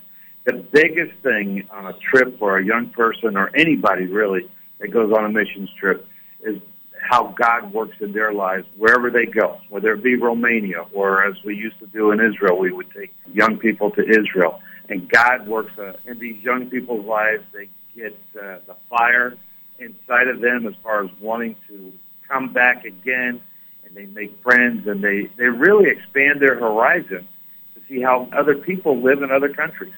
The 0.45 0.55
biggest 0.55 1.12
thing 1.22 1.68
on 1.70 1.86
a 1.86 1.95
trip 2.11 2.39
for 2.39 2.59
a 2.59 2.64
young 2.64 2.91
person 2.91 3.36
or 3.36 3.51
anybody 3.57 4.07
really 4.07 4.51
that 4.78 4.89
goes 4.89 5.12
on 5.12 5.24
a 5.24 5.28
missions 5.28 5.70
trip 5.78 6.07
is 6.43 6.61
how 7.01 7.34
God 7.39 7.72
works 7.72 7.97
in 8.01 8.12
their 8.12 8.32
lives 8.32 8.66
wherever 8.76 9.11
they 9.11 9.26
go, 9.26 9.59
whether 9.68 9.93
it 9.93 10.03
be 10.03 10.16
Romania 10.16 10.84
or 10.93 11.24
as 11.24 11.34
we 11.45 11.55
used 11.55 11.78
to 11.80 11.86
do 11.86 12.11
in 12.12 12.20
Israel, 12.20 12.59
we 12.59 12.72
would 12.72 12.91
take 12.93 13.12
young 13.32 13.59
people 13.59 13.91
to 13.93 14.03
Israel. 14.03 14.61
And 14.89 15.09
God 15.09 15.47
works 15.47 15.78
uh, 15.78 15.93
in 16.07 16.18
these 16.18 16.43
young 16.43 16.70
people's 16.70 17.05
lives. 17.05 17.45
They 17.53 17.68
get 17.95 18.18
uh, 18.36 18.59
the 18.66 18.76
fire 18.89 19.36
inside 19.78 20.28
of 20.28 20.41
them 20.41 20.66
as 20.66 20.74
far 20.82 21.05
as 21.05 21.11
wanting 21.20 21.57
to 21.68 21.93
come 22.26 22.53
back 22.53 22.84
again 22.84 23.41
and 23.89 23.97
they 23.97 24.07
make 24.07 24.43
friends 24.43 24.86
and 24.86 25.03
they, 25.03 25.30
they 25.39 25.47
really 25.47 25.91
expand 25.91 26.41
their 26.41 26.59
horizon 26.59 27.26
to 27.74 27.80
see 27.89 28.03
how 28.03 28.28
other 28.36 28.57
people 28.57 29.03
live 29.03 29.22
in 29.22 29.30
other 29.30 29.53
countries. 29.53 29.95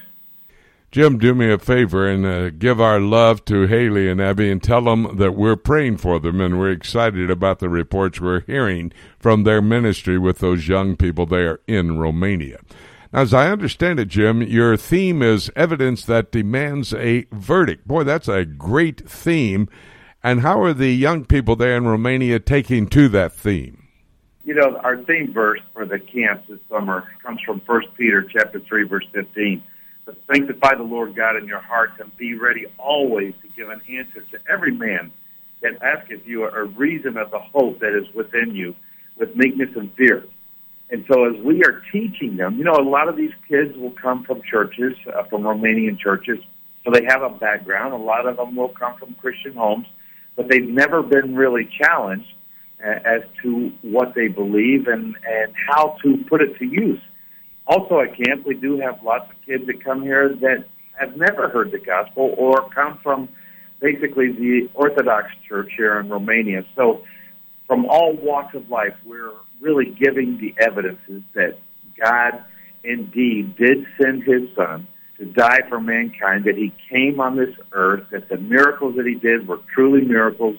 Jim, 0.90 1.18
do 1.18 1.34
me 1.34 1.52
a 1.52 1.58
favor 1.58 2.08
and 2.08 2.26
uh, 2.26 2.50
give 2.50 2.80
our 2.80 2.98
love 2.98 3.44
to 3.44 3.68
Haley 3.68 4.08
and 4.08 4.20
Abby 4.20 4.50
and 4.50 4.60
tell 4.60 4.82
them 4.82 5.18
that 5.18 5.36
we're 5.36 5.54
praying 5.54 5.98
for 5.98 6.18
them 6.18 6.40
and 6.40 6.58
we're 6.58 6.72
excited 6.72 7.30
about 7.30 7.60
the 7.60 7.68
reports 7.68 8.20
we're 8.20 8.40
hearing 8.40 8.92
from 9.16 9.44
their 9.44 9.62
ministry 9.62 10.18
with 10.18 10.38
those 10.38 10.66
young 10.66 10.96
people 10.96 11.26
there 11.26 11.60
in 11.68 11.98
Romania. 12.00 12.58
Now, 13.12 13.20
as 13.20 13.32
I 13.32 13.50
understand 13.50 14.00
it, 14.00 14.08
Jim, 14.08 14.42
your 14.42 14.76
theme 14.76 15.22
is 15.22 15.50
evidence 15.54 16.04
that 16.06 16.32
demands 16.32 16.92
a 16.94 17.26
verdict. 17.30 17.86
Boy, 17.86 18.02
that's 18.02 18.28
a 18.28 18.44
great 18.44 19.08
theme. 19.08 19.68
And 20.24 20.40
how 20.40 20.60
are 20.60 20.74
the 20.74 20.90
young 20.90 21.24
people 21.24 21.54
there 21.54 21.76
in 21.76 21.86
Romania 21.86 22.40
taking 22.40 22.88
to 22.88 23.08
that 23.10 23.32
theme? 23.32 23.79
You 24.44 24.54
know, 24.54 24.76
our 24.82 24.96
theme 24.96 25.32
verse 25.32 25.60
for 25.74 25.84
the 25.84 25.98
camps 25.98 26.48
this 26.48 26.58
summer 26.70 27.08
comes 27.22 27.40
from 27.42 27.60
1 27.60 27.82
Peter 27.96 28.22
chapter 28.22 28.58
3, 28.58 28.84
verse 28.84 29.06
15. 29.12 29.62
But 30.06 30.16
sanctify 30.32 30.76
the 30.76 30.82
Lord 30.82 31.14
God 31.14 31.36
in 31.36 31.46
your 31.46 31.60
hearts 31.60 31.94
and 32.00 32.14
be 32.16 32.34
ready 32.34 32.66
always 32.78 33.34
to 33.42 33.48
give 33.48 33.68
an 33.68 33.82
answer 33.88 34.22
to 34.32 34.38
every 34.48 34.72
man 34.72 35.12
that 35.60 35.82
asketh 35.82 36.26
you 36.26 36.44
a 36.44 36.64
reason 36.64 37.18
of 37.18 37.30
the 37.30 37.38
hope 37.38 37.80
that 37.80 37.94
is 37.94 38.12
within 38.14 38.54
you 38.54 38.74
with 39.18 39.36
meekness 39.36 39.70
and 39.76 39.92
fear. 39.94 40.24
And 40.88 41.04
so 41.06 41.24
as 41.24 41.40
we 41.42 41.62
are 41.64 41.82
teaching 41.92 42.36
them, 42.36 42.56
you 42.56 42.64
know, 42.64 42.74
a 42.74 42.82
lot 42.82 43.08
of 43.08 43.16
these 43.16 43.32
kids 43.46 43.76
will 43.76 43.92
come 43.92 44.24
from 44.24 44.42
churches, 44.42 44.96
uh, 45.14 45.22
from 45.24 45.42
Romanian 45.42 45.98
churches, 45.98 46.38
so 46.84 46.90
they 46.90 47.04
have 47.04 47.22
a 47.22 47.28
background. 47.28 47.92
A 47.92 47.98
lot 47.98 48.26
of 48.26 48.38
them 48.38 48.56
will 48.56 48.70
come 48.70 48.96
from 48.96 49.14
Christian 49.14 49.54
homes, 49.54 49.86
but 50.34 50.48
they've 50.48 50.66
never 50.66 51.02
been 51.02 51.36
really 51.36 51.66
challenged 51.66 52.32
as 52.82 53.22
to 53.42 53.72
what 53.82 54.14
they 54.14 54.28
believe 54.28 54.86
and, 54.86 55.16
and 55.26 55.54
how 55.68 55.96
to 56.02 56.24
put 56.28 56.40
it 56.40 56.58
to 56.58 56.64
use. 56.64 57.00
Also 57.66 58.00
at 58.00 58.16
camp, 58.16 58.46
we 58.46 58.54
do 58.54 58.78
have 58.78 59.02
lots 59.02 59.30
of 59.30 59.36
kids 59.46 59.66
that 59.66 59.84
come 59.84 60.02
here 60.02 60.34
that 60.40 60.64
have 60.98 61.16
never 61.16 61.48
heard 61.48 61.70
the 61.72 61.78
gospel 61.78 62.34
or 62.36 62.68
come 62.70 62.98
from 63.02 63.28
basically 63.80 64.32
the 64.32 64.68
Orthodox 64.74 65.28
Church 65.48 65.72
here 65.76 65.98
in 65.98 66.08
Romania. 66.08 66.64
So 66.76 67.02
from 67.66 67.86
all 67.86 68.14
walks 68.14 68.54
of 68.54 68.68
life, 68.70 68.94
we're 69.04 69.32
really 69.60 69.86
giving 69.86 70.38
the 70.38 70.54
evidences 70.58 71.22
that 71.34 71.58
God 71.98 72.44
indeed 72.82 73.56
did 73.56 73.86
send 74.00 74.24
his 74.24 74.48
son 74.56 74.86
to 75.18 75.26
die 75.26 75.60
for 75.68 75.80
mankind, 75.80 76.44
that 76.44 76.56
he 76.56 76.72
came 76.88 77.20
on 77.20 77.36
this 77.36 77.54
earth, 77.72 78.04
that 78.10 78.28
the 78.28 78.38
miracles 78.38 78.96
that 78.96 79.06
he 79.06 79.14
did 79.14 79.46
were 79.46 79.58
truly 79.74 80.00
miracles, 80.00 80.56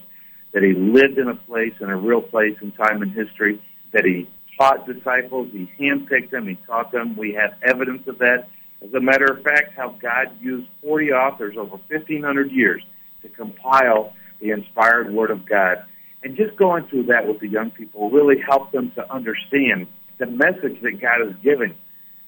that 0.54 0.64
he 0.64 0.74
lived 0.74 1.18
in 1.18 1.28
a 1.28 1.36
place, 1.36 1.74
in 1.80 1.90
a 1.90 1.98
real 1.98 2.22
place 2.22 2.58
in 2.62 2.72
time 2.74 3.02
and 3.02 3.12
history, 3.12 3.62
that 3.94 4.06
he 4.06 4.30
taught 4.58 4.86
disciples, 4.86 5.50
he 5.52 5.72
handpicked 5.80 6.32
them, 6.32 6.48
he 6.48 6.58
taught 6.68 6.92
them. 6.92 7.16
We 7.16 7.34
have 7.34 7.54
evidence 7.64 8.08
of 8.08 8.20
that. 8.20 8.50
As 8.84 8.94
a 8.94 9.00
matter 9.00 9.26
of 9.26 9.44
fact, 9.44 9.74
how 9.76 9.90
God 10.02 10.28
used 10.42 10.68
40 10.84 11.12
authors 11.12 11.56
over 11.58 11.78
1,500 11.90 12.52
years 12.52 12.84
to 13.22 13.30
compile 13.30 14.14
the 14.40 14.50
inspired 14.50 15.12
Word 15.12 15.32
of 15.32 15.46
God. 15.46 15.86
And 16.24 16.36
just 16.36 16.56
going 16.58 16.86
through 16.88 17.04
that 17.04 17.28
with 17.28 17.40
the 17.40 17.48
young 17.48 17.72
people 17.72 18.10
really 18.10 18.40
helped 18.40 18.74
them 18.74 18.92
to 18.96 19.12
understand 19.12 19.88
the 20.18 20.28
message 20.28 20.82
that 20.82 21.00
God 21.02 21.28
is 21.28 21.36
giving. 21.44 21.76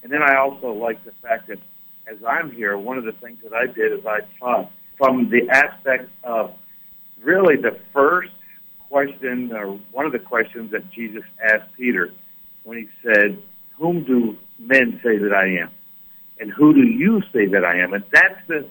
And 0.02 0.12
then 0.12 0.22
I 0.22 0.38
also 0.38 0.72
like 0.74 1.04
the 1.06 1.12
fact 1.22 1.48
that 1.48 1.60
as 2.08 2.18
I'm 2.28 2.52
here, 2.52 2.78
one 2.78 2.98
of 2.98 3.06
the 3.06 3.14
things 3.14 3.40
that 3.44 3.54
I 3.54 3.68
did 3.68 3.94
is 3.94 4.06
I 4.06 4.20
taught 4.40 4.72
from 4.98 5.30
the 5.30 5.50
aspect 5.50 6.10
of 6.24 6.54
really 7.24 7.56
the 7.56 7.78
first 7.94 8.32
question, 8.90 9.52
or 9.54 9.80
one 9.92 10.06
of 10.06 10.12
the 10.12 10.20
questions 10.20 10.72
that 10.72 10.90
Jesus 10.92 11.24
asked 11.42 11.74
Peter 11.78 12.12
when 12.64 12.78
he 12.78 12.90
said, 13.04 13.42
Whom 13.78 14.04
do 14.04 14.38
men 14.60 15.00
say 15.04 15.18
that 15.18 15.34
I 15.34 15.64
am? 15.64 15.72
And 16.40 16.52
who 16.52 16.74
do 16.74 16.82
you 16.82 17.22
say 17.34 17.46
that 17.48 17.64
I 17.64 17.80
am? 17.80 17.94
And 17.94 18.04
that's 18.12 18.40
the, 18.48 18.68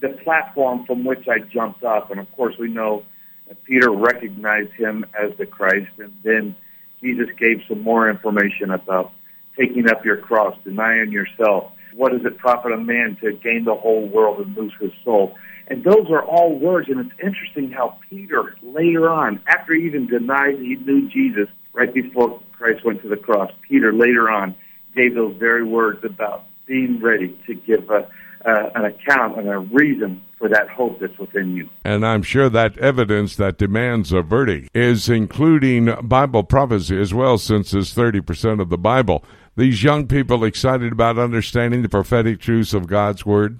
the 0.00 0.08
platform 0.24 0.84
from 0.86 1.04
which 1.04 1.26
I 1.28 1.38
jumped 1.38 1.84
off. 1.84 2.10
And 2.10 2.20
of 2.20 2.30
course, 2.32 2.56
we 2.58 2.68
know 2.68 3.04
that 3.48 3.62
Peter 3.64 3.90
recognized 3.90 4.72
him 4.72 5.06
as 5.18 5.36
the 5.38 5.46
Christ. 5.46 5.90
And 5.98 6.12
then 6.22 6.54
Jesus 7.00 7.28
gave 7.38 7.62
some 7.68 7.82
more 7.82 8.10
information 8.10 8.70
about 8.70 9.12
taking 9.56 9.88
up 9.88 10.04
your 10.04 10.16
cross, 10.16 10.56
denying 10.64 11.12
yourself. 11.12 11.72
What 11.94 12.12
does 12.12 12.24
it 12.24 12.36
profit 12.38 12.72
a 12.72 12.76
man 12.76 13.16
to 13.22 13.32
gain 13.32 13.64
the 13.64 13.74
whole 13.74 14.06
world 14.06 14.40
and 14.40 14.56
lose 14.56 14.72
his 14.80 14.92
soul? 15.04 15.34
And 15.68 15.82
those 15.82 16.10
are 16.10 16.22
all 16.22 16.58
words, 16.58 16.88
and 16.88 17.00
it's 17.00 17.20
interesting 17.22 17.72
how 17.72 17.98
Peter 18.08 18.54
later 18.62 19.10
on, 19.10 19.40
after 19.48 19.74
he 19.74 19.86
even 19.86 20.06
denied 20.06 20.58
he 20.60 20.76
knew 20.76 21.08
Jesus 21.08 21.48
right 21.72 21.92
before 21.92 22.40
Christ 22.52 22.84
went 22.84 23.02
to 23.02 23.08
the 23.08 23.16
cross, 23.16 23.50
Peter 23.68 23.92
later 23.92 24.30
on 24.30 24.54
gave 24.94 25.14
those 25.14 25.36
very 25.36 25.64
words 25.64 26.04
about 26.04 26.44
being 26.66 27.00
ready 27.00 27.38
to 27.46 27.54
give 27.54 27.90
a, 27.90 28.08
uh, 28.44 28.70
an 28.74 28.84
account 28.84 29.38
and 29.38 29.48
a 29.48 29.58
reason 29.58 30.22
for 30.38 30.48
that 30.48 30.68
hope 30.68 31.00
that's 31.00 31.18
within 31.18 31.56
you. 31.56 31.68
And 31.84 32.06
I'm 32.06 32.22
sure 32.22 32.48
that 32.48 32.78
evidence 32.78 33.36
that 33.36 33.58
demands 33.58 34.12
a 34.12 34.22
verdict 34.22 34.70
is 34.74 35.08
including 35.08 35.94
Bible 36.02 36.44
prophecy 36.44 37.00
as 37.00 37.14
well, 37.14 37.38
since 37.38 37.72
it's 37.72 37.94
30% 37.94 38.60
of 38.60 38.68
the 38.68 38.78
Bible. 38.78 39.24
These 39.56 39.82
young 39.82 40.06
people 40.06 40.44
excited 40.44 40.92
about 40.92 41.18
understanding 41.18 41.82
the 41.82 41.88
prophetic 41.88 42.40
truths 42.40 42.74
of 42.74 42.86
God's 42.86 43.24
Word? 43.24 43.58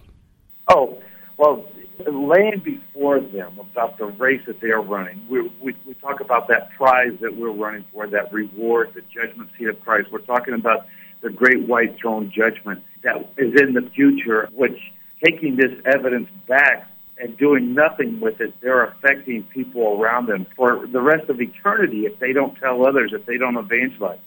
Oh, 0.69 0.99
well, 1.39 1.65
laying 1.99 2.61
before 2.61 3.21
them 3.21 3.59
about 3.59 3.99
the 3.99 4.07
race 4.07 4.43
that 4.47 4.61
they 4.61 4.71
are 4.71 4.83
running. 4.83 5.27
We, 5.29 5.43
we, 5.63 5.77
we 5.87 5.95
talk 5.95 6.21
about 6.21 6.49
that 6.49 6.71
prize 6.77 7.13
that 7.21 7.37
we're 7.37 7.53
running 7.53 7.85
for, 7.93 8.07
that 8.07 8.33
reward, 8.33 8.93
the 8.95 9.03
judgment 9.03 9.51
seat 9.59 9.69
of 9.69 9.81
Christ. 9.81 10.09
We're 10.13 10.19
talking 10.21 10.55
about 10.55 10.87
the 11.23 11.31
great 11.31 11.67
white 11.67 11.97
throne 12.01 12.33
judgment 12.35 12.83
that 13.03 13.17
is 13.39 13.61
in 13.61 13.75
the 13.75 13.89
future, 13.95 14.49
which 14.55 14.79
taking 15.25 15.57
this 15.57 15.73
evidence 15.87 16.29
back 16.47 16.91
and 17.19 17.37
doing 17.39 17.75
nothing 17.75 18.21
with 18.21 18.41
it, 18.41 18.55
they're 18.61 18.85
affecting 18.85 19.43
people 19.45 19.99
around 19.99 20.27
them 20.27 20.47
for 20.55 20.87
the 20.87 21.01
rest 21.01 21.31
of 21.31 21.41
eternity 21.41 22.05
if 22.05 22.19
they 22.19 22.33
don't 22.33 22.55
tell 22.57 22.87
others, 22.87 23.13
if 23.15 23.25
they 23.25 23.39
don't 23.39 23.57
evangelize. 23.57 24.19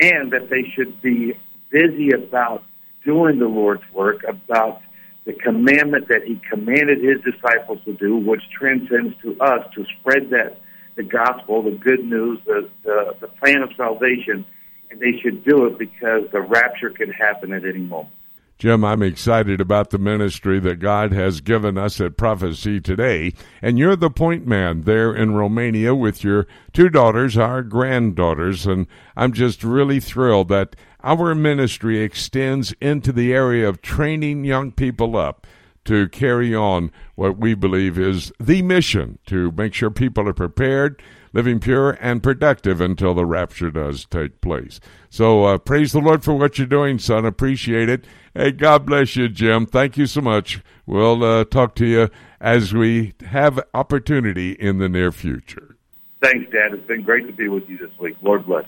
And 0.00 0.32
that 0.32 0.50
they 0.50 0.64
should 0.74 1.00
be 1.00 1.38
busy 1.70 2.10
about 2.10 2.64
doing 3.04 3.38
the 3.38 3.46
Lord's 3.46 3.84
work, 3.92 4.24
about 4.24 4.80
the 5.24 5.32
commandment 5.32 6.08
that 6.08 6.24
he 6.24 6.40
commanded 6.50 6.98
his 7.02 7.18
disciples 7.22 7.78
to 7.84 7.92
do, 7.94 8.16
which 8.16 8.42
transcends 8.58 9.14
to 9.22 9.38
us 9.40 9.66
to 9.74 9.84
spread 10.00 10.30
that 10.30 10.58
the 10.96 11.02
gospel, 11.02 11.62
the 11.62 11.70
good 11.70 12.04
news, 12.04 12.38
the, 12.44 12.68
the, 12.84 13.14
the 13.20 13.28
plan 13.28 13.62
of 13.62 13.70
salvation, 13.76 14.44
and 14.90 15.00
they 15.00 15.18
should 15.22 15.44
do 15.44 15.66
it 15.66 15.78
because 15.78 16.22
the 16.32 16.40
rapture 16.40 16.90
could 16.90 17.12
happen 17.12 17.52
at 17.52 17.64
any 17.64 17.78
moment. 17.78 18.14
Jim, 18.58 18.84
I'm 18.84 19.02
excited 19.02 19.60
about 19.60 19.90
the 19.90 19.98
ministry 19.98 20.60
that 20.60 20.78
God 20.78 21.12
has 21.12 21.40
given 21.40 21.76
us 21.76 22.00
at 22.00 22.16
Prophecy 22.16 22.80
today. 22.80 23.32
And 23.60 23.76
you're 23.76 23.96
the 23.96 24.10
point 24.10 24.46
man 24.46 24.82
there 24.82 25.12
in 25.12 25.34
Romania 25.34 25.96
with 25.96 26.22
your 26.22 26.46
two 26.72 26.88
daughters, 26.88 27.36
our 27.36 27.62
granddaughters. 27.62 28.64
And 28.64 28.86
I'm 29.16 29.32
just 29.32 29.64
really 29.64 29.98
thrilled 29.98 30.48
that 30.50 30.76
our 31.02 31.34
ministry 31.34 32.00
extends 32.00 32.72
into 32.80 33.12
the 33.12 33.32
area 33.32 33.68
of 33.68 33.82
training 33.82 34.44
young 34.44 34.72
people 34.72 35.16
up 35.16 35.46
to 35.84 36.08
carry 36.08 36.54
on 36.54 36.92
what 37.14 37.38
we 37.38 37.54
believe 37.54 37.98
is 37.98 38.32
the 38.38 38.62
mission 38.62 39.18
to 39.26 39.50
make 39.52 39.74
sure 39.74 39.90
people 39.90 40.28
are 40.28 40.34
prepared, 40.34 41.02
living 41.32 41.58
pure 41.58 41.98
and 42.00 42.22
productive 42.22 42.80
until 42.80 43.14
the 43.14 43.26
rapture 43.26 43.70
does 43.70 44.04
take 44.06 44.40
place. 44.40 44.78
So 45.10 45.44
uh, 45.44 45.58
praise 45.58 45.92
the 45.92 46.00
Lord 46.00 46.22
for 46.22 46.34
what 46.34 46.58
you're 46.58 46.66
doing, 46.66 46.98
son. 46.98 47.24
Appreciate 47.24 47.88
it. 47.88 48.04
Hey, 48.34 48.52
God 48.52 48.86
bless 48.86 49.16
you, 49.16 49.28
Jim. 49.28 49.66
Thank 49.66 49.96
you 49.96 50.06
so 50.06 50.20
much. 50.20 50.60
We'll 50.86 51.24
uh, 51.24 51.44
talk 51.44 51.74
to 51.76 51.86
you 51.86 52.10
as 52.40 52.72
we 52.72 53.14
have 53.26 53.60
opportunity 53.74 54.52
in 54.52 54.78
the 54.78 54.88
near 54.88 55.10
future. 55.10 55.76
Thanks, 56.22 56.50
Dad. 56.52 56.72
It's 56.72 56.86
been 56.86 57.02
great 57.02 57.26
to 57.26 57.32
be 57.32 57.48
with 57.48 57.68
you 57.68 57.78
this 57.78 57.90
week. 57.98 58.16
Lord 58.22 58.46
bless. 58.46 58.64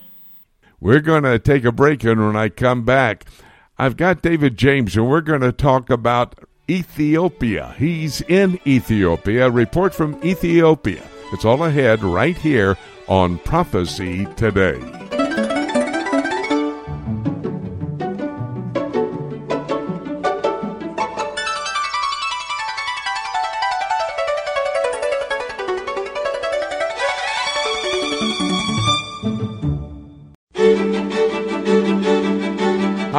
We're 0.84 1.00
going 1.00 1.22
to 1.22 1.38
take 1.38 1.64
a 1.64 1.72
break, 1.72 2.04
and 2.04 2.20
when 2.20 2.36
I 2.36 2.50
come 2.50 2.84
back, 2.84 3.24
I've 3.78 3.96
got 3.96 4.20
David 4.20 4.58
James, 4.58 4.94
and 4.98 5.08
we're 5.08 5.22
going 5.22 5.40
to 5.40 5.50
talk 5.50 5.88
about 5.88 6.38
Ethiopia. 6.68 7.74
He's 7.78 8.20
in 8.20 8.60
Ethiopia. 8.66 9.50
Report 9.50 9.94
from 9.94 10.22
Ethiopia. 10.22 11.02
It's 11.32 11.46
all 11.46 11.64
ahead 11.64 12.04
right 12.04 12.36
here 12.36 12.76
on 13.08 13.38
Prophecy 13.38 14.26
Today. 14.36 15.03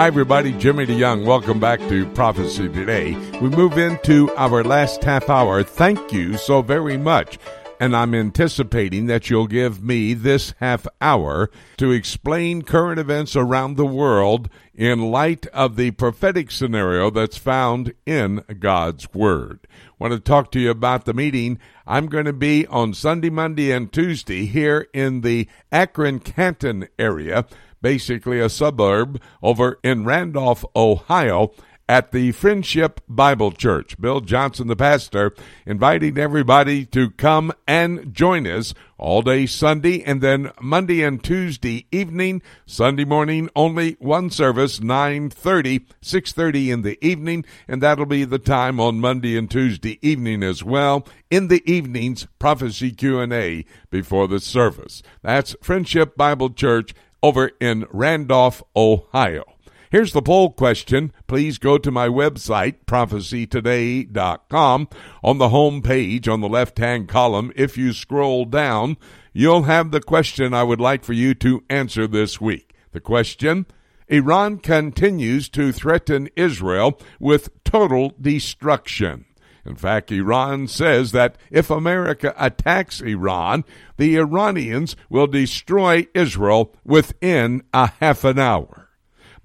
Hi, 0.05 0.09
everybody. 0.09 0.51
Jimmy 0.51 0.85
DeYoung. 0.85 1.25
Welcome 1.25 1.59
back 1.59 1.79
to 1.89 2.05
Prophecy 2.11 2.69
Today. 2.69 3.15
We 3.41 3.49
move 3.49 3.79
into 3.79 4.31
our 4.35 4.63
last 4.63 5.03
half 5.03 5.31
hour. 5.31 5.63
Thank 5.63 6.13
you 6.13 6.37
so 6.37 6.61
very 6.61 6.95
much. 6.95 7.39
And 7.79 7.95
I'm 7.95 8.13
anticipating 8.13 9.07
that 9.07 9.31
you'll 9.31 9.47
give 9.47 9.81
me 9.81 10.13
this 10.13 10.53
half 10.59 10.85
hour 11.01 11.49
to 11.77 11.91
explain 11.91 12.61
current 12.61 12.99
events 12.99 13.35
around 13.35 13.77
the 13.77 13.85
world 13.87 14.47
in 14.75 15.09
light 15.09 15.47
of 15.47 15.75
the 15.75 15.89
prophetic 15.89 16.51
scenario 16.51 17.09
that's 17.09 17.37
found 17.37 17.95
in 18.05 18.43
God's 18.59 19.11
Word. 19.11 19.65
Want 20.05 20.13
to 20.13 20.19
talk 20.19 20.51
to 20.51 20.59
you 20.59 20.69
about 20.69 21.05
the 21.05 21.15
meeting. 21.15 21.57
I'm 21.87 22.05
going 22.05 22.25
to 22.25 22.31
be 22.31 22.67
on 22.67 22.93
Sunday, 22.93 23.31
Monday, 23.31 23.71
and 23.71 23.91
Tuesday 23.91 24.45
here 24.45 24.87
in 24.93 25.21
the 25.21 25.49
Akron 25.71 26.19
Canton 26.19 26.87
area 26.99 27.47
basically 27.81 28.39
a 28.39 28.49
suburb 28.49 29.21
over 29.43 29.79
in 29.83 30.05
Randolph, 30.05 30.65
Ohio. 30.75 31.51
At 31.87 32.11
the 32.11 32.31
Friendship 32.31 33.01
Bible 33.07 33.51
Church. 33.51 33.99
Bill 33.99 34.21
Johnson, 34.21 34.67
the 34.67 34.75
pastor, 34.75 35.33
inviting 35.65 36.17
everybody 36.17 36.85
to 36.87 37.11
come 37.11 37.51
and 37.67 38.13
join 38.13 38.47
us 38.47 38.73
all 38.97 39.21
day 39.21 39.45
Sunday 39.45 40.01
and 40.03 40.21
then 40.21 40.51
Monday 40.59 41.03
and 41.03 41.23
Tuesday 41.23 41.85
evening. 41.91 42.41
Sunday 42.65 43.05
morning 43.05 43.49
only 43.55 43.97
one 43.99 44.29
service, 44.29 44.79
9.30, 44.79 45.85
6.30 46.01 46.73
in 46.73 46.81
the 46.81 47.05
evening, 47.05 47.45
and 47.67 47.83
that'll 47.83 48.05
be 48.05 48.23
the 48.23 48.39
time 48.39 48.79
on 48.79 48.99
Monday 48.99 49.37
and 49.37 49.51
Tuesday 49.51 49.99
evening 50.01 50.41
as 50.43 50.63
well. 50.63 51.07
In 51.29 51.49
the 51.49 51.61
evenings, 51.71 52.27
prophecy 52.39 52.91
Q&A 52.91 53.65
before 53.89 54.27
the 54.27 54.39
service. 54.39 55.03
That's 55.21 55.55
Friendship 55.61 56.15
Bible 56.15 56.49
Church 56.49 56.93
over 57.21 57.51
in 57.59 57.85
Randolph, 57.91 58.63
Ohio. 58.75 59.54
Here's 59.95 60.11
the 60.11 60.21
poll 60.21 60.49
question. 60.49 61.13
Please 61.25 61.57
go 61.57 61.77
to 61.77 61.89
my 61.89 62.09
website, 62.09 62.83
prophecytoday.com. 62.85 64.89
On 65.23 65.37
the 65.37 65.47
home 65.47 65.81
page, 65.81 66.27
on 66.27 66.41
the 66.41 66.49
left 66.49 66.79
hand 66.79 67.07
column, 67.07 67.53
if 67.55 67.77
you 67.77 67.93
scroll 67.93 68.43
down, 68.43 68.97
you'll 69.31 69.63
have 69.63 69.91
the 69.91 70.01
question 70.01 70.53
I 70.53 70.63
would 70.63 70.81
like 70.81 71.05
for 71.05 71.13
you 71.13 71.33
to 71.35 71.63
answer 71.69 72.07
this 72.07 72.41
week. 72.41 72.75
The 72.91 72.99
question 72.99 73.67
Iran 74.09 74.57
continues 74.57 75.47
to 75.51 75.71
threaten 75.71 76.27
Israel 76.35 76.99
with 77.17 77.63
total 77.63 78.11
destruction. 78.19 79.23
In 79.65 79.77
fact, 79.77 80.11
Iran 80.11 80.67
says 80.67 81.13
that 81.13 81.37
if 81.49 81.69
America 81.69 82.33
attacks 82.37 82.99
Iran, 82.99 83.63
the 83.95 84.17
Iranians 84.17 84.97
will 85.09 85.27
destroy 85.27 86.05
Israel 86.13 86.75
within 86.83 87.63
a 87.73 87.91
half 88.01 88.25
an 88.25 88.39
hour. 88.39 88.84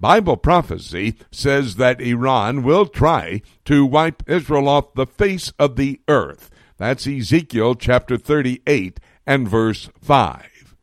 Bible 0.01 0.35
prophecy 0.35 1.15
says 1.29 1.75
that 1.75 2.01
Iran 2.01 2.63
will 2.63 2.87
try 2.87 3.43
to 3.65 3.85
wipe 3.85 4.23
Israel 4.27 4.67
off 4.67 4.95
the 4.95 5.05
face 5.05 5.53
of 5.59 5.75
the 5.75 6.01
earth. 6.07 6.49
That's 6.77 7.05
Ezekiel 7.05 7.75
chapter 7.75 8.17
38 8.17 8.99
and 9.27 9.47
verse 9.47 9.89
5. 10.01 10.75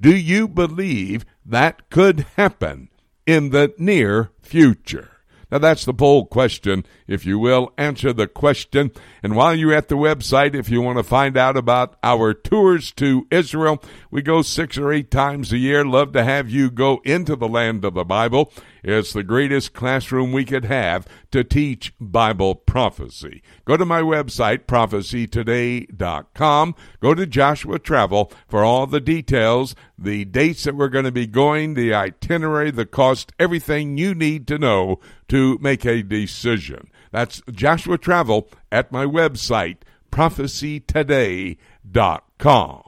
Do 0.00 0.14
you 0.14 0.48
believe 0.48 1.24
that 1.46 1.88
could 1.88 2.26
happen 2.36 2.88
in 3.24 3.50
the 3.50 3.72
near 3.78 4.32
future? 4.42 5.13
Now, 5.54 5.60
that's 5.60 5.84
the 5.84 5.94
poll 5.94 6.26
question. 6.26 6.84
If 7.06 7.24
you 7.24 7.38
will, 7.38 7.72
answer 7.78 8.12
the 8.12 8.26
question. 8.26 8.90
And 9.22 9.36
while 9.36 9.54
you're 9.54 9.72
at 9.72 9.86
the 9.86 9.94
website, 9.94 10.52
if 10.52 10.68
you 10.68 10.82
want 10.82 10.98
to 10.98 11.04
find 11.04 11.36
out 11.36 11.56
about 11.56 11.94
our 12.02 12.34
tours 12.34 12.90
to 12.94 13.28
Israel, 13.30 13.80
we 14.10 14.20
go 14.20 14.42
six 14.42 14.76
or 14.76 14.92
eight 14.92 15.12
times 15.12 15.52
a 15.52 15.58
year. 15.58 15.84
Love 15.84 16.10
to 16.14 16.24
have 16.24 16.50
you 16.50 16.72
go 16.72 17.00
into 17.04 17.36
the 17.36 17.46
land 17.46 17.84
of 17.84 17.94
the 17.94 18.02
Bible. 18.02 18.52
It's 18.84 19.12
the 19.14 19.22
greatest 19.22 19.72
classroom 19.72 20.30
we 20.30 20.44
could 20.44 20.66
have 20.66 21.08
to 21.30 21.42
teach 21.42 21.94
Bible 21.98 22.54
prophecy. 22.54 23.42
Go 23.64 23.78
to 23.78 23.86
my 23.86 24.02
website, 24.02 24.66
prophecytoday.com. 24.66 26.74
Go 27.00 27.14
to 27.14 27.26
Joshua 27.26 27.78
Travel 27.78 28.30
for 28.46 28.62
all 28.62 28.86
the 28.86 29.00
details, 29.00 29.74
the 29.98 30.26
dates 30.26 30.64
that 30.64 30.76
we're 30.76 30.88
going 30.88 31.06
to 31.06 31.12
be 31.12 31.26
going, 31.26 31.72
the 31.72 31.94
itinerary, 31.94 32.70
the 32.70 32.84
cost, 32.84 33.32
everything 33.38 33.96
you 33.96 34.14
need 34.14 34.46
to 34.48 34.58
know 34.58 35.00
to 35.28 35.56
make 35.62 35.86
a 35.86 36.02
decision. 36.02 36.90
That's 37.10 37.40
Joshua 37.50 37.96
Travel 37.96 38.50
at 38.70 38.92
my 38.92 39.06
website, 39.06 39.78
prophecytoday.com. 40.12 42.82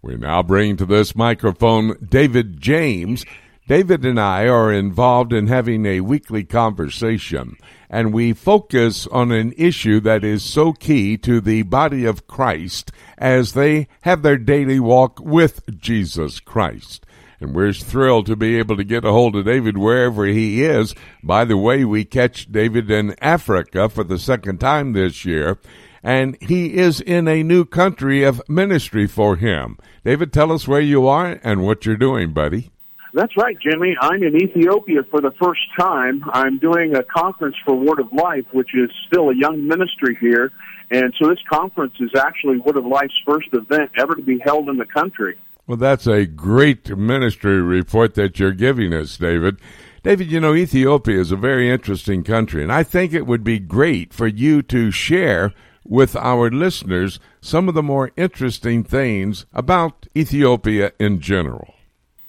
We 0.00 0.16
now 0.16 0.42
bring 0.42 0.78
to 0.78 0.86
this 0.86 1.14
microphone 1.14 1.98
David 2.04 2.58
James. 2.60 3.24
David 3.72 4.04
and 4.04 4.20
I 4.20 4.48
are 4.48 4.70
involved 4.70 5.32
in 5.32 5.46
having 5.46 5.86
a 5.86 6.02
weekly 6.02 6.44
conversation, 6.44 7.56
and 7.88 8.12
we 8.12 8.34
focus 8.34 9.06
on 9.06 9.32
an 9.32 9.54
issue 9.56 9.98
that 10.00 10.22
is 10.24 10.44
so 10.44 10.74
key 10.74 11.16
to 11.16 11.40
the 11.40 11.62
body 11.62 12.04
of 12.04 12.26
Christ 12.26 12.92
as 13.16 13.54
they 13.54 13.88
have 14.02 14.20
their 14.20 14.36
daily 14.36 14.78
walk 14.78 15.20
with 15.20 15.62
Jesus 15.80 16.38
Christ. 16.38 17.06
And 17.40 17.54
we're 17.54 17.72
thrilled 17.72 18.26
to 18.26 18.36
be 18.36 18.58
able 18.58 18.76
to 18.76 18.84
get 18.84 19.06
a 19.06 19.10
hold 19.10 19.36
of 19.36 19.46
David 19.46 19.78
wherever 19.78 20.26
he 20.26 20.62
is. 20.62 20.94
By 21.22 21.46
the 21.46 21.56
way, 21.56 21.82
we 21.82 22.04
catch 22.04 22.52
David 22.52 22.90
in 22.90 23.16
Africa 23.22 23.88
for 23.88 24.04
the 24.04 24.18
second 24.18 24.58
time 24.58 24.92
this 24.92 25.24
year, 25.24 25.58
and 26.02 26.36
he 26.42 26.74
is 26.74 27.00
in 27.00 27.26
a 27.26 27.42
new 27.42 27.64
country 27.64 28.22
of 28.22 28.46
ministry 28.50 29.06
for 29.06 29.36
him. 29.36 29.78
David, 30.04 30.30
tell 30.30 30.52
us 30.52 30.68
where 30.68 30.78
you 30.82 31.06
are 31.06 31.40
and 31.42 31.62
what 31.62 31.86
you're 31.86 31.96
doing, 31.96 32.34
buddy. 32.34 32.71
That's 33.14 33.36
right, 33.36 33.56
Jimmy. 33.60 33.94
I'm 34.00 34.22
in 34.22 34.36
Ethiopia 34.36 35.02
for 35.10 35.20
the 35.20 35.32
first 35.32 35.60
time. 35.78 36.24
I'm 36.32 36.58
doing 36.58 36.96
a 36.96 37.02
conference 37.02 37.56
for 37.64 37.74
Word 37.74 38.00
of 38.00 38.10
Life, 38.12 38.46
which 38.52 38.70
is 38.74 38.90
still 39.06 39.28
a 39.28 39.34
young 39.34 39.66
ministry 39.66 40.16
here. 40.18 40.50
And 40.90 41.12
so 41.20 41.28
this 41.28 41.38
conference 41.50 41.94
is 42.00 42.10
actually 42.16 42.58
Word 42.58 42.78
of 42.78 42.86
Life's 42.86 43.18
first 43.26 43.48
event 43.52 43.90
ever 43.98 44.14
to 44.14 44.22
be 44.22 44.38
held 44.38 44.70
in 44.70 44.78
the 44.78 44.86
country. 44.86 45.36
Well, 45.66 45.76
that's 45.76 46.06
a 46.06 46.24
great 46.24 46.96
ministry 46.96 47.60
report 47.60 48.14
that 48.14 48.38
you're 48.38 48.52
giving 48.52 48.94
us, 48.94 49.16
David. 49.18 49.58
David, 50.02 50.32
you 50.32 50.40
know, 50.40 50.54
Ethiopia 50.54 51.20
is 51.20 51.30
a 51.30 51.36
very 51.36 51.70
interesting 51.70 52.24
country, 52.24 52.62
and 52.62 52.72
I 52.72 52.82
think 52.82 53.12
it 53.12 53.26
would 53.26 53.44
be 53.44 53.58
great 53.58 54.12
for 54.12 54.26
you 54.26 54.62
to 54.62 54.90
share 54.90 55.52
with 55.84 56.16
our 56.16 56.50
listeners 56.50 57.20
some 57.40 57.68
of 57.68 57.74
the 57.74 57.82
more 57.82 58.10
interesting 58.16 58.82
things 58.82 59.46
about 59.52 60.06
Ethiopia 60.16 60.92
in 60.98 61.20
general. 61.20 61.74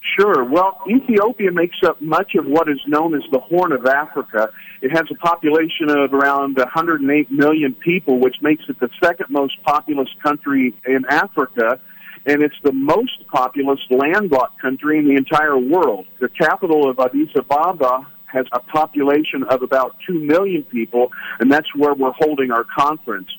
Sure. 0.03 0.43
Well, 0.43 0.81
Ethiopia 0.87 1.51
makes 1.51 1.77
up 1.85 2.01
much 2.01 2.35
of 2.35 2.45
what 2.45 2.67
is 2.67 2.79
known 2.87 3.15
as 3.15 3.23
the 3.31 3.39
Horn 3.39 3.71
of 3.71 3.85
Africa. 3.85 4.49
It 4.81 4.91
has 4.91 5.05
a 5.09 5.15
population 5.15 5.89
of 5.89 6.13
around 6.13 6.57
108 6.57 7.31
million 7.31 7.73
people, 7.73 8.19
which 8.19 8.35
makes 8.41 8.63
it 8.67 8.79
the 8.81 8.89
second 9.01 9.27
most 9.29 9.53
populous 9.63 10.09
country 10.21 10.73
in 10.85 11.05
Africa, 11.09 11.79
and 12.25 12.43
it's 12.43 12.55
the 12.63 12.73
most 12.73 13.25
populous 13.31 13.79
landlocked 13.89 14.61
country 14.61 14.99
in 14.99 15.07
the 15.07 15.15
entire 15.15 15.57
world. 15.57 16.05
The 16.19 16.29
capital 16.29 16.89
of 16.89 16.99
Addis 16.99 17.29
Ababa 17.37 18.05
has 18.25 18.45
a 18.51 18.59
population 18.59 19.43
of 19.49 19.61
about 19.61 19.95
2 20.05 20.19
million 20.19 20.63
people, 20.63 21.11
and 21.39 21.49
that's 21.49 21.73
where 21.75 21.93
we're 21.93 22.13
holding 22.13 22.51
our 22.51 22.65
conference. 22.77 23.29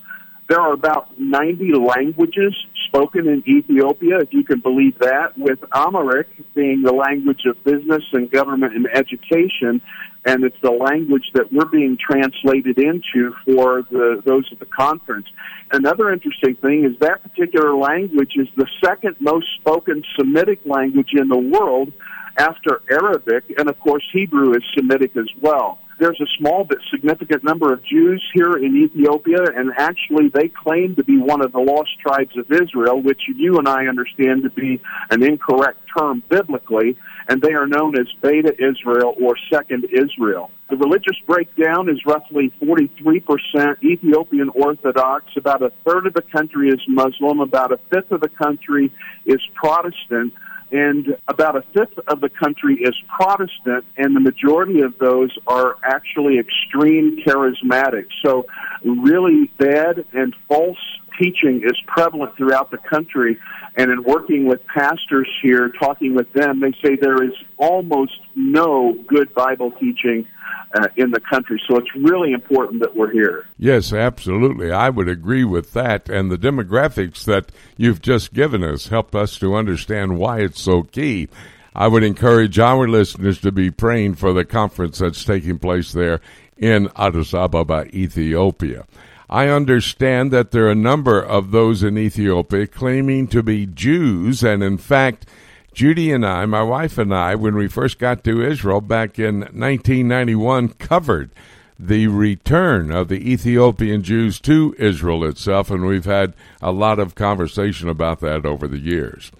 There 0.48 0.60
are 0.60 0.72
about 0.72 1.18
90 1.18 1.72
languages 1.74 2.54
spoken 2.94 3.26
in 3.26 3.42
Ethiopia, 3.48 4.18
if 4.20 4.32
you 4.32 4.44
can 4.44 4.60
believe 4.60 4.98
that, 5.00 5.36
with 5.36 5.58
Amharic 5.74 6.28
being 6.54 6.82
the 6.82 6.92
language 6.92 7.42
of 7.46 7.62
business 7.64 8.04
and 8.12 8.30
government 8.30 8.74
and 8.74 8.86
education, 8.94 9.80
and 10.24 10.44
it's 10.44 10.56
the 10.62 10.70
language 10.70 11.24
that 11.34 11.52
we're 11.52 11.66
being 11.66 11.98
translated 11.98 12.78
into 12.78 13.34
for 13.44 13.82
the, 13.90 14.22
those 14.24 14.48
at 14.52 14.60
the 14.60 14.66
conference. 14.66 15.26
Another 15.72 16.12
interesting 16.12 16.54
thing 16.56 16.84
is 16.84 16.98
that 17.00 17.22
particular 17.22 17.74
language 17.74 18.32
is 18.36 18.48
the 18.56 18.66
second 18.84 19.16
most 19.18 19.46
spoken 19.60 20.04
Semitic 20.16 20.60
language 20.64 21.10
in 21.12 21.28
the 21.28 21.38
world 21.38 21.92
after 22.38 22.80
Arabic, 22.90 23.44
and 23.58 23.68
of 23.68 23.78
course 23.80 24.04
Hebrew 24.12 24.52
is 24.52 24.62
Semitic 24.76 25.16
as 25.16 25.28
well 25.40 25.78
there's 25.98 26.20
a 26.20 26.26
small 26.38 26.64
but 26.64 26.78
significant 26.90 27.44
number 27.44 27.72
of 27.72 27.84
Jews 27.84 28.22
here 28.34 28.56
in 28.56 28.76
Ethiopia, 28.76 29.42
and 29.54 29.72
actually 29.76 30.28
they 30.28 30.48
claim 30.48 30.96
to 30.96 31.04
be 31.04 31.18
one 31.18 31.44
of 31.44 31.52
the 31.52 31.60
lost 31.60 31.90
tribes 32.00 32.36
of 32.36 32.50
Israel, 32.50 33.00
which 33.00 33.22
you 33.28 33.58
and 33.58 33.68
I 33.68 33.86
understand 33.86 34.42
to 34.42 34.50
be 34.50 34.80
an 35.10 35.22
incorrect 35.22 35.80
term 35.96 36.22
biblically, 36.28 36.96
and 37.28 37.40
they 37.40 37.52
are 37.52 37.66
known 37.66 37.98
as 37.98 38.06
Beta 38.22 38.52
Israel 38.54 39.14
or 39.20 39.34
Second 39.52 39.84
Israel. 39.92 40.50
The 40.70 40.76
religious 40.76 41.16
breakdown 41.26 41.88
is 41.88 42.00
roughly 42.06 42.52
43% 42.62 43.82
Ethiopian 43.82 44.48
Orthodox, 44.48 45.26
about 45.36 45.62
a 45.62 45.72
third 45.86 46.06
of 46.06 46.14
the 46.14 46.22
country 46.22 46.68
is 46.68 46.80
Muslim, 46.88 47.40
about 47.40 47.70
a 47.70 47.78
fifth 47.90 48.10
of 48.10 48.20
the 48.20 48.30
country 48.30 48.92
is 49.26 49.40
Protestant, 49.54 50.32
and 50.74 51.16
about 51.28 51.54
a 51.54 51.62
fifth 51.72 51.96
of 52.08 52.20
the 52.20 52.28
country 52.28 52.74
is 52.82 52.94
Protestant, 53.08 53.84
and 53.96 54.16
the 54.16 54.20
majority 54.20 54.80
of 54.80 54.98
those 54.98 55.30
are 55.46 55.76
actually 55.84 56.40
extreme 56.40 57.20
charismatic. 57.24 58.06
So, 58.24 58.46
really 58.84 59.52
bad 59.56 60.04
and 60.12 60.34
false 60.48 60.78
teaching 61.16 61.62
is 61.64 61.80
prevalent 61.86 62.36
throughout 62.36 62.72
the 62.72 62.78
country. 62.78 63.38
And 63.76 63.90
in 63.90 64.04
working 64.04 64.46
with 64.46 64.64
pastors 64.66 65.28
here, 65.42 65.68
talking 65.68 66.14
with 66.14 66.32
them, 66.32 66.60
they 66.60 66.72
say 66.82 66.96
there 66.96 67.22
is 67.22 67.32
almost 67.56 68.18
no 68.36 68.94
good 69.08 69.34
Bible 69.34 69.72
teaching 69.72 70.28
uh, 70.74 70.88
in 70.96 71.10
the 71.10 71.20
country. 71.20 71.60
So 71.68 71.76
it's 71.76 71.94
really 71.96 72.32
important 72.32 72.80
that 72.82 72.96
we're 72.96 73.10
here. 73.10 73.46
Yes, 73.58 73.92
absolutely. 73.92 74.70
I 74.70 74.90
would 74.90 75.08
agree 75.08 75.44
with 75.44 75.72
that. 75.72 76.08
And 76.08 76.30
the 76.30 76.38
demographics 76.38 77.24
that 77.24 77.50
you've 77.76 78.02
just 78.02 78.32
given 78.32 78.62
us 78.62 78.88
help 78.88 79.14
us 79.14 79.38
to 79.38 79.54
understand 79.54 80.18
why 80.18 80.40
it's 80.40 80.60
so 80.60 80.82
key. 80.82 81.28
I 81.74 81.88
would 81.88 82.04
encourage 82.04 82.58
our 82.58 82.86
listeners 82.86 83.40
to 83.40 83.50
be 83.50 83.70
praying 83.70 84.14
for 84.14 84.32
the 84.32 84.44
conference 84.44 84.98
that's 84.98 85.24
taking 85.24 85.58
place 85.58 85.92
there 85.92 86.20
in 86.56 86.88
Addis 86.96 87.34
Ababa, 87.34 87.86
Ethiopia. 87.92 88.86
I 89.34 89.48
understand 89.48 90.30
that 90.30 90.52
there 90.52 90.66
are 90.66 90.70
a 90.70 90.76
number 90.76 91.20
of 91.20 91.50
those 91.50 91.82
in 91.82 91.98
Ethiopia 91.98 92.68
claiming 92.68 93.26
to 93.26 93.42
be 93.42 93.66
Jews, 93.66 94.44
and 94.44 94.62
in 94.62 94.78
fact, 94.78 95.26
Judy 95.72 96.12
and 96.12 96.24
I, 96.24 96.46
my 96.46 96.62
wife 96.62 96.98
and 96.98 97.12
I, 97.12 97.34
when 97.34 97.56
we 97.56 97.66
first 97.66 97.98
got 97.98 98.22
to 98.22 98.40
Israel 98.40 98.80
back 98.80 99.18
in 99.18 99.40
1991, 99.40 100.68
covered 100.74 101.32
the 101.76 102.06
return 102.06 102.92
of 102.92 103.08
the 103.08 103.28
Ethiopian 103.28 104.04
Jews 104.04 104.38
to 104.42 104.76
Israel 104.78 105.24
itself, 105.24 105.68
and 105.68 105.84
we've 105.84 106.04
had 106.04 106.34
a 106.62 106.70
lot 106.70 107.00
of 107.00 107.16
conversation 107.16 107.88
about 107.88 108.20
that 108.20 108.46
over 108.46 108.68
the 108.68 108.78
years. 108.78 109.32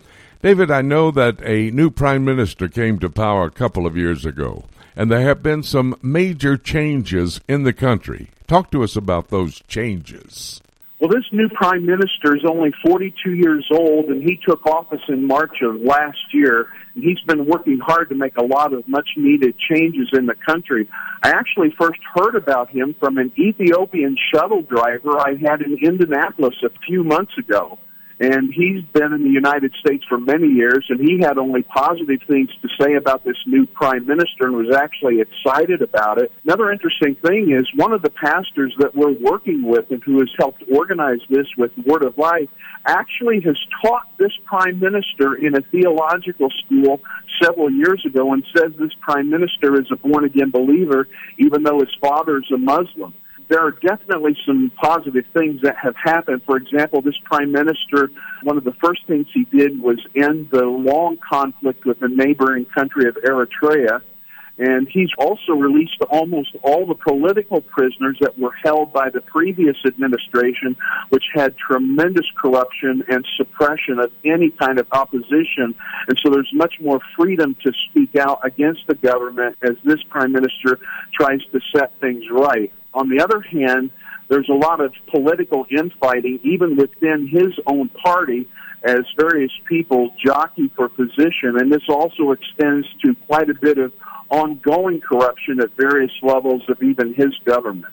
David, 0.43 0.73
I 0.73 0.83
know 0.83 1.13
that 1.13 1.41
a 1.45 1.71
new 1.71 1.89
prime 1.89 2.25
minister 2.25 2.67
came 2.67 2.99
to 2.99 3.09
power 3.09 3.45
a 3.45 3.51
couple 3.53 3.87
of 3.87 3.97
years 3.97 4.27
ago, 4.27 4.65
and 4.97 5.11
there 5.11 5.23
have 5.23 5.43
been 5.43 5.63
some 5.63 5.97
major 6.03 6.57
changes 6.57 7.41
in 7.49 7.65
the 7.65 7.73
country. 7.73 8.31
Talk 8.47 8.71
to 8.73 8.83
us 8.83 8.97
about 8.97 9.29
those 9.29 9.61
changes. 9.69 10.61
Well, 11.01 11.11
this 11.11 11.25
new 11.33 11.49
prime 11.51 11.85
minister 11.85 12.35
is 12.37 12.45
only 12.49 12.71
42 12.87 13.35
years 13.35 13.67
old, 13.71 14.07
and 14.07 14.23
he 14.23 14.39
took 14.47 14.65
office 14.65 15.03
in 15.09 15.27
March 15.27 15.57
of 15.63 15.81
last 15.81 16.33
year. 16.33 16.69
And 16.95 17.05
he's 17.05 17.21
been 17.27 17.47
working 17.47 17.79
hard 17.79 18.09
to 18.09 18.15
make 18.15 18.37
a 18.39 18.45
lot 18.45 18.73
of 18.73 18.89
much 18.89 19.09
needed 19.17 19.55
changes 19.59 20.09
in 20.13 20.27
the 20.27 20.35
country. 20.47 20.89
I 21.23 21.31
actually 21.31 21.75
first 21.79 22.01
heard 22.15 22.37
about 22.37 22.71
him 22.71 22.95
from 23.01 23.19
an 23.19 23.33
Ethiopian 23.37 24.17
shuttle 24.33 24.63
driver 24.63 25.19
I 25.19 25.35
had 25.43 25.61
in 25.61 25.77
Indianapolis 25.83 26.55
a 26.65 26.71
few 26.87 27.05
months 27.05 27.37
ago 27.37 27.79
and 28.21 28.53
he's 28.53 28.83
been 28.93 29.13
in 29.13 29.25
the 29.25 29.31
United 29.31 29.75
States 29.81 30.05
for 30.09 30.19
many 30.19 30.49
years, 30.49 30.87
and 30.89 31.01
he 31.01 31.19
had 31.21 31.37
only 31.37 31.63
positive 31.63 32.21
things 32.29 32.51
to 32.63 32.69
say 32.81 32.95
about 32.95 33.25
this 33.25 33.37
new 33.47 33.67
prime 33.67 34.07
minister 34.07 34.47
and 34.47 34.57
was 34.57 34.75
actually 34.75 35.21
excited 35.21 35.83
about 35.83 36.23
it. 36.23 36.31
Another 36.45 36.71
interesting 36.71 37.17
thing 37.17 37.53
is 37.53 37.67
one 37.75 37.93
of 37.93 38.03
the 38.03 38.11
pastors 38.11 38.75
that 38.79 38.95
we're 38.95 39.13
working 39.13 39.65
with 39.65 39.91
and 39.91 40.03
who 40.05 40.19
has 40.21 40.31
helped 40.39 40.63
organize 40.73 41.21
this 41.29 41.47
with 41.59 41.73
Word 41.85 42.05
of 42.05 42.17
Life 42.17 42.49
actually 42.87 43.41
has 43.41 43.57
taught 43.83 44.07
this 44.19 44.33
prime 44.45 44.79
minister 44.79 45.35
in 45.35 45.57
a 45.57 45.63
theological 45.73 46.51
school 46.65 47.01
several 47.43 47.71
years 47.71 48.05
ago 48.07 48.33
and 48.33 48.45
says 48.57 48.73
this 48.79 48.93
prime 49.01 49.29
minister 49.29 49.81
is 49.81 49.87
a 49.91 49.97
born 49.97 50.25
again 50.25 50.51
believer, 50.51 51.09
even 51.39 51.65
though 51.65 51.81
his 51.81 51.95
father 52.01 52.39
is 52.39 52.51
a 52.55 52.59
Muslim 52.59 53.15
there 53.49 53.61
are 53.61 53.73
definitely 53.73 54.37
some 54.47 54.71
positive 54.81 55.25
things 55.37 55.61
that 55.63 55.77
have 55.77 55.95
happened. 56.03 56.43
For 56.47 56.57
example, 56.57 57.03
this 57.03 57.19
prime 57.25 57.53
minister, 57.53 58.11
one 58.43 58.57
of 58.57 58.65
the 58.65 58.75
first 58.83 59.07
things 59.07 59.27
he 59.33 59.45
did 59.45 59.81
was 59.81 59.99
end 60.17 60.49
the 60.51 60.65
long 60.65 61.19
conflict 61.19 61.85
with 61.85 62.01
the 62.01 62.09
neighboring 62.09 62.67
country 62.67 63.09
of 63.09 63.17
Eritrea. 63.17 64.01
And 64.57 64.89
he's 64.89 65.09
also 65.19 65.53
released 65.53 66.01
almost 66.11 66.51
all 66.63 66.87
the 66.87 66.95
political 66.95 67.61
prisoners 67.61 68.17
that 68.21 68.39
were 68.39 68.55
held 68.63 68.93
by 68.93 69.11
the 69.11 69.21
previous 69.21 69.77
administration, 69.85 70.77
which 71.09 71.25
had 71.35 71.57
tremendous 71.59 72.27
corruption 72.41 73.03
and 73.09 73.27
suppression 73.37 73.99
of 73.99 74.13
any 74.25 74.51
kind 74.51 74.79
of 74.79 74.87
opposition. 74.93 75.75
And 76.07 76.19
so 76.23 76.31
there's 76.31 76.51
much 76.55 76.75
more 76.81 77.01
freedom 77.19 77.57
to 77.65 77.73
speak 77.91 78.15
out 78.15 78.47
against 78.47 78.83
the 78.87 78.95
government 78.95 79.57
as 79.63 79.77
this 79.83 80.03
prime 80.09 80.31
minister 80.31 80.79
tries 81.13 81.41
to 81.51 81.61
set 81.75 81.99
things 82.01 82.23
right. 82.31 82.73
On 82.95 83.09
the 83.09 83.23
other 83.23 83.41
hand, 83.41 83.91
there's 84.29 84.49
a 84.49 84.55
lot 84.55 84.81
of 84.81 84.93
political 85.11 85.67
infighting, 85.71 86.41
even 86.43 86.77
within 86.77 87.29
his 87.29 87.53
own 87.67 87.89
party, 87.89 88.49
as 88.83 89.01
various 89.19 89.53
people 89.67 90.11
jockey 90.25 90.71
for 90.77 90.89
position. 90.89 91.59
And 91.59 91.73
this 91.73 91.83
also 91.89 92.33
extends 92.33 92.87
to 93.05 93.15
quite 93.27 93.51
a 93.51 93.55
bit 93.55 93.79
of 93.79 93.93
ongoing 94.31 95.01
corruption 95.01 95.61
at 95.61 95.71
various 95.77 96.13
levels 96.23 96.63
of 96.69 96.83
even 96.83 97.15
his 97.15 97.37
government. 97.45 97.93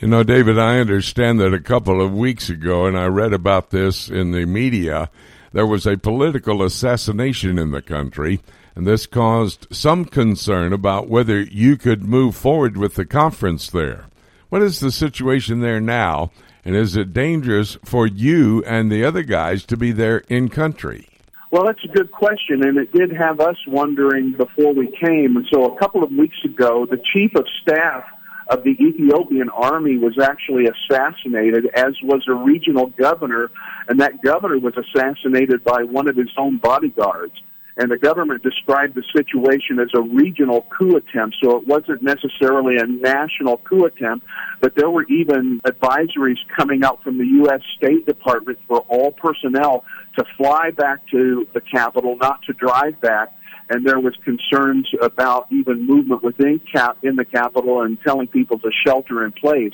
You 0.00 0.08
know, 0.08 0.22
David, 0.22 0.58
I 0.58 0.78
understand 0.80 1.38
that 1.40 1.54
a 1.54 1.60
couple 1.60 2.04
of 2.04 2.12
weeks 2.12 2.48
ago, 2.48 2.86
and 2.86 2.98
I 2.98 3.06
read 3.06 3.32
about 3.32 3.70
this 3.70 4.08
in 4.08 4.32
the 4.32 4.46
media, 4.46 5.10
there 5.52 5.66
was 5.66 5.86
a 5.86 5.96
political 5.96 6.62
assassination 6.62 7.58
in 7.58 7.70
the 7.70 7.82
country, 7.82 8.40
and 8.74 8.86
this 8.86 9.06
caused 9.06 9.68
some 9.70 10.04
concern 10.04 10.72
about 10.72 11.08
whether 11.08 11.40
you 11.40 11.76
could 11.76 12.02
move 12.02 12.34
forward 12.34 12.76
with 12.76 12.94
the 12.94 13.04
conference 13.04 13.70
there. 13.70 14.06
What 14.52 14.60
is 14.60 14.80
the 14.80 14.92
situation 14.92 15.60
there 15.60 15.80
now? 15.80 16.30
And 16.62 16.76
is 16.76 16.94
it 16.94 17.14
dangerous 17.14 17.78
for 17.86 18.06
you 18.06 18.62
and 18.64 18.92
the 18.92 19.02
other 19.02 19.22
guys 19.22 19.64
to 19.64 19.78
be 19.78 19.92
there 19.92 20.18
in 20.28 20.50
country? 20.50 21.08
Well, 21.50 21.64
that's 21.64 21.82
a 21.82 21.88
good 21.88 22.12
question, 22.12 22.62
and 22.62 22.76
it 22.76 22.92
did 22.92 23.16
have 23.16 23.40
us 23.40 23.56
wondering 23.66 24.32
before 24.32 24.74
we 24.74 24.88
came. 24.88 25.38
And 25.38 25.46
so 25.50 25.64
a 25.64 25.78
couple 25.78 26.04
of 26.04 26.10
weeks 26.10 26.36
ago, 26.44 26.84
the 26.84 27.00
chief 27.14 27.34
of 27.34 27.46
staff 27.62 28.04
of 28.48 28.62
the 28.62 28.72
Ethiopian 28.72 29.48
army 29.48 29.96
was 29.96 30.18
actually 30.22 30.64
assassinated, 30.66 31.70
as 31.74 31.94
was 32.02 32.22
a 32.28 32.34
regional 32.34 32.88
governor, 32.88 33.50
and 33.88 34.02
that 34.02 34.20
governor 34.22 34.58
was 34.58 34.74
assassinated 34.76 35.64
by 35.64 35.84
one 35.84 36.08
of 36.08 36.16
his 36.16 36.28
own 36.36 36.58
bodyguards 36.58 37.32
and 37.76 37.90
the 37.90 37.98
government 37.98 38.42
described 38.42 38.94
the 38.94 39.04
situation 39.14 39.78
as 39.80 39.88
a 39.94 40.02
regional 40.02 40.66
coup 40.76 40.96
attempt. 40.96 41.36
So 41.42 41.56
it 41.56 41.66
wasn't 41.66 42.02
necessarily 42.02 42.76
a 42.76 42.86
national 42.86 43.58
coup 43.58 43.84
attempt, 43.84 44.26
but 44.60 44.74
there 44.76 44.90
were 44.90 45.04
even 45.04 45.60
advisories 45.60 46.38
coming 46.56 46.84
out 46.84 47.02
from 47.02 47.18
the 47.18 47.26
U.S. 47.26 47.60
State 47.76 48.06
Department 48.06 48.58
for 48.68 48.80
all 48.88 49.12
personnel 49.12 49.84
to 50.18 50.24
fly 50.36 50.70
back 50.70 51.06
to 51.10 51.46
the 51.54 51.60
capital, 51.60 52.16
not 52.16 52.42
to 52.46 52.52
drive 52.52 53.00
back 53.00 53.32
and 53.68 53.86
there 53.86 53.98
was 53.98 54.14
concerns 54.24 54.88
about 55.00 55.46
even 55.50 55.86
movement 55.86 56.22
within 56.22 56.60
cap 56.72 56.98
in 57.02 57.16
the 57.16 57.24
capital 57.24 57.82
and 57.82 57.98
telling 58.02 58.28
people 58.28 58.58
to 58.58 58.70
shelter 58.86 59.24
in 59.24 59.32
place. 59.32 59.72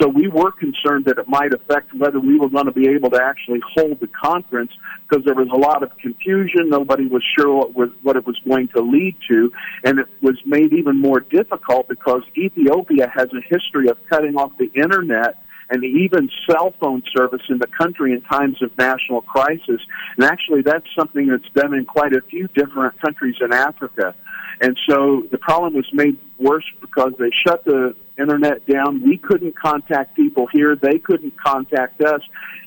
So 0.00 0.08
we 0.08 0.28
were 0.28 0.52
concerned 0.52 1.06
that 1.06 1.18
it 1.18 1.28
might 1.28 1.52
affect 1.52 1.94
whether 1.94 2.20
we 2.20 2.38
were 2.38 2.48
going 2.48 2.66
to 2.66 2.72
be 2.72 2.88
able 2.88 3.10
to 3.10 3.22
actually 3.22 3.60
hold 3.74 4.00
the 4.00 4.08
conference 4.08 4.72
because 5.08 5.24
there 5.24 5.34
was 5.34 5.48
a 5.52 5.56
lot 5.56 5.82
of 5.82 5.96
confusion. 5.98 6.68
Nobody 6.68 7.06
was 7.06 7.22
sure 7.36 7.54
what 7.54 7.74
was 7.74 7.90
what 8.02 8.16
it 8.16 8.26
was 8.26 8.38
going 8.46 8.68
to 8.76 8.82
lead 8.82 9.16
to, 9.28 9.52
and 9.84 9.98
it 9.98 10.06
was 10.20 10.36
made 10.44 10.72
even 10.72 11.00
more 11.00 11.20
difficult 11.20 11.88
because 11.88 12.22
Ethiopia 12.36 13.10
has 13.14 13.28
a 13.32 13.40
history 13.48 13.88
of 13.88 13.96
cutting 14.08 14.36
off 14.36 14.52
the 14.58 14.70
internet 14.74 15.42
and 15.70 15.84
even 15.84 16.30
cell 16.48 16.74
phone 16.80 17.02
service 17.16 17.42
in 17.48 17.58
the 17.58 17.66
country 17.66 18.12
in 18.12 18.22
times 18.22 18.62
of 18.62 18.70
national 18.78 19.22
crisis. 19.22 19.80
And 20.16 20.24
actually, 20.24 20.62
that's 20.62 20.86
something 20.98 21.26
that's 21.28 21.48
done 21.54 21.74
in 21.74 21.84
quite 21.84 22.14
a 22.14 22.22
few 22.22 22.48
different 22.48 23.00
countries 23.00 23.36
in 23.40 23.52
Africa. 23.52 24.14
And 24.60 24.78
so 24.88 25.24
the 25.30 25.38
problem 25.38 25.74
was 25.74 25.86
made 25.92 26.18
worse 26.38 26.64
because 26.80 27.12
they 27.18 27.30
shut 27.46 27.64
the 27.64 27.94
internet 28.18 28.66
down. 28.66 29.02
We 29.02 29.18
couldn't 29.18 29.58
contact 29.58 30.16
people 30.16 30.48
here. 30.52 30.76
They 30.76 30.98
couldn't 30.98 31.34
contact 31.36 32.00
us. 32.02 32.20